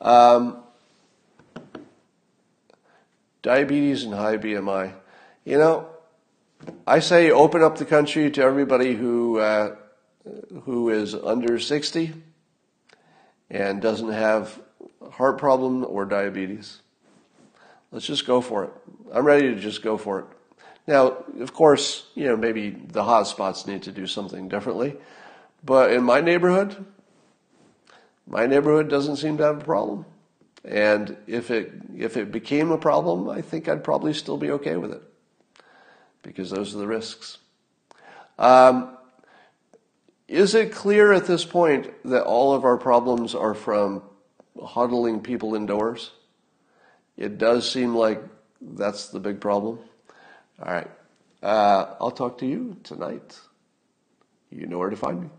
Um, 0.00 0.58
diabetes 3.42 4.04
and 4.04 4.14
high 4.14 4.36
BMI. 4.36 4.94
You 5.44 5.58
know, 5.58 5.88
I 6.86 7.00
say 7.00 7.30
open 7.30 7.62
up 7.62 7.78
the 7.78 7.84
country 7.84 8.30
to 8.30 8.42
everybody 8.42 8.94
who 8.94 9.38
uh, 9.38 9.76
who 10.62 10.90
is 10.90 11.14
under 11.14 11.58
60 11.58 12.12
and 13.50 13.80
doesn't 13.80 14.12
have 14.12 14.60
heart 15.12 15.38
problem 15.38 15.84
or 15.84 16.04
diabetes. 16.04 16.80
Let's 17.90 18.06
just 18.06 18.26
go 18.26 18.40
for 18.40 18.64
it. 18.64 18.70
I'm 19.12 19.24
ready 19.24 19.52
to 19.54 19.60
just 19.60 19.82
go 19.82 19.96
for 19.96 20.20
it. 20.20 20.26
Now, 20.86 21.24
of 21.40 21.52
course, 21.52 22.06
you 22.14 22.26
know, 22.26 22.36
maybe 22.36 22.70
the 22.70 23.02
hotspots 23.02 23.66
need 23.66 23.82
to 23.84 23.92
do 23.92 24.06
something 24.06 24.48
differently. 24.48 24.96
But 25.64 25.92
in 25.92 26.02
my 26.02 26.20
neighborhood, 26.20 26.84
my 28.26 28.46
neighborhood 28.46 28.88
doesn't 28.88 29.16
seem 29.16 29.36
to 29.38 29.44
have 29.44 29.60
a 29.60 29.64
problem. 29.64 30.06
And 30.64 31.16
if 31.26 31.50
it 31.50 31.72
if 31.96 32.16
it 32.16 32.32
became 32.32 32.70
a 32.70 32.78
problem, 32.78 33.28
I 33.28 33.40
think 33.40 33.68
I'd 33.68 33.84
probably 33.84 34.12
still 34.12 34.36
be 34.36 34.50
okay 34.52 34.76
with 34.76 34.92
it. 34.92 35.02
Because 36.22 36.50
those 36.50 36.74
are 36.74 36.78
the 36.78 36.86
risks. 36.86 37.38
Um, 38.38 38.96
is 40.28 40.54
it 40.54 40.72
clear 40.72 41.12
at 41.12 41.26
this 41.26 41.44
point 41.44 41.90
that 42.04 42.24
all 42.24 42.52
of 42.52 42.64
our 42.64 42.76
problems 42.76 43.34
are 43.34 43.54
from 43.54 44.02
huddling 44.62 45.20
people 45.20 45.54
indoors? 45.54 46.10
it 47.20 47.36
does 47.36 47.70
seem 47.70 47.94
like 47.94 48.20
that's 48.60 49.08
the 49.08 49.20
big 49.20 49.40
problem. 49.40 49.78
All 50.62 50.72
right. 50.72 50.90
Uh, 51.42 51.94
I'll 52.00 52.10
talk 52.10 52.38
to 52.38 52.46
you 52.46 52.76
tonight. 52.82 53.38
You 54.50 54.66
know 54.66 54.78
where 54.78 54.90
to 54.90 54.96
find 54.96 55.22
me. 55.22 55.30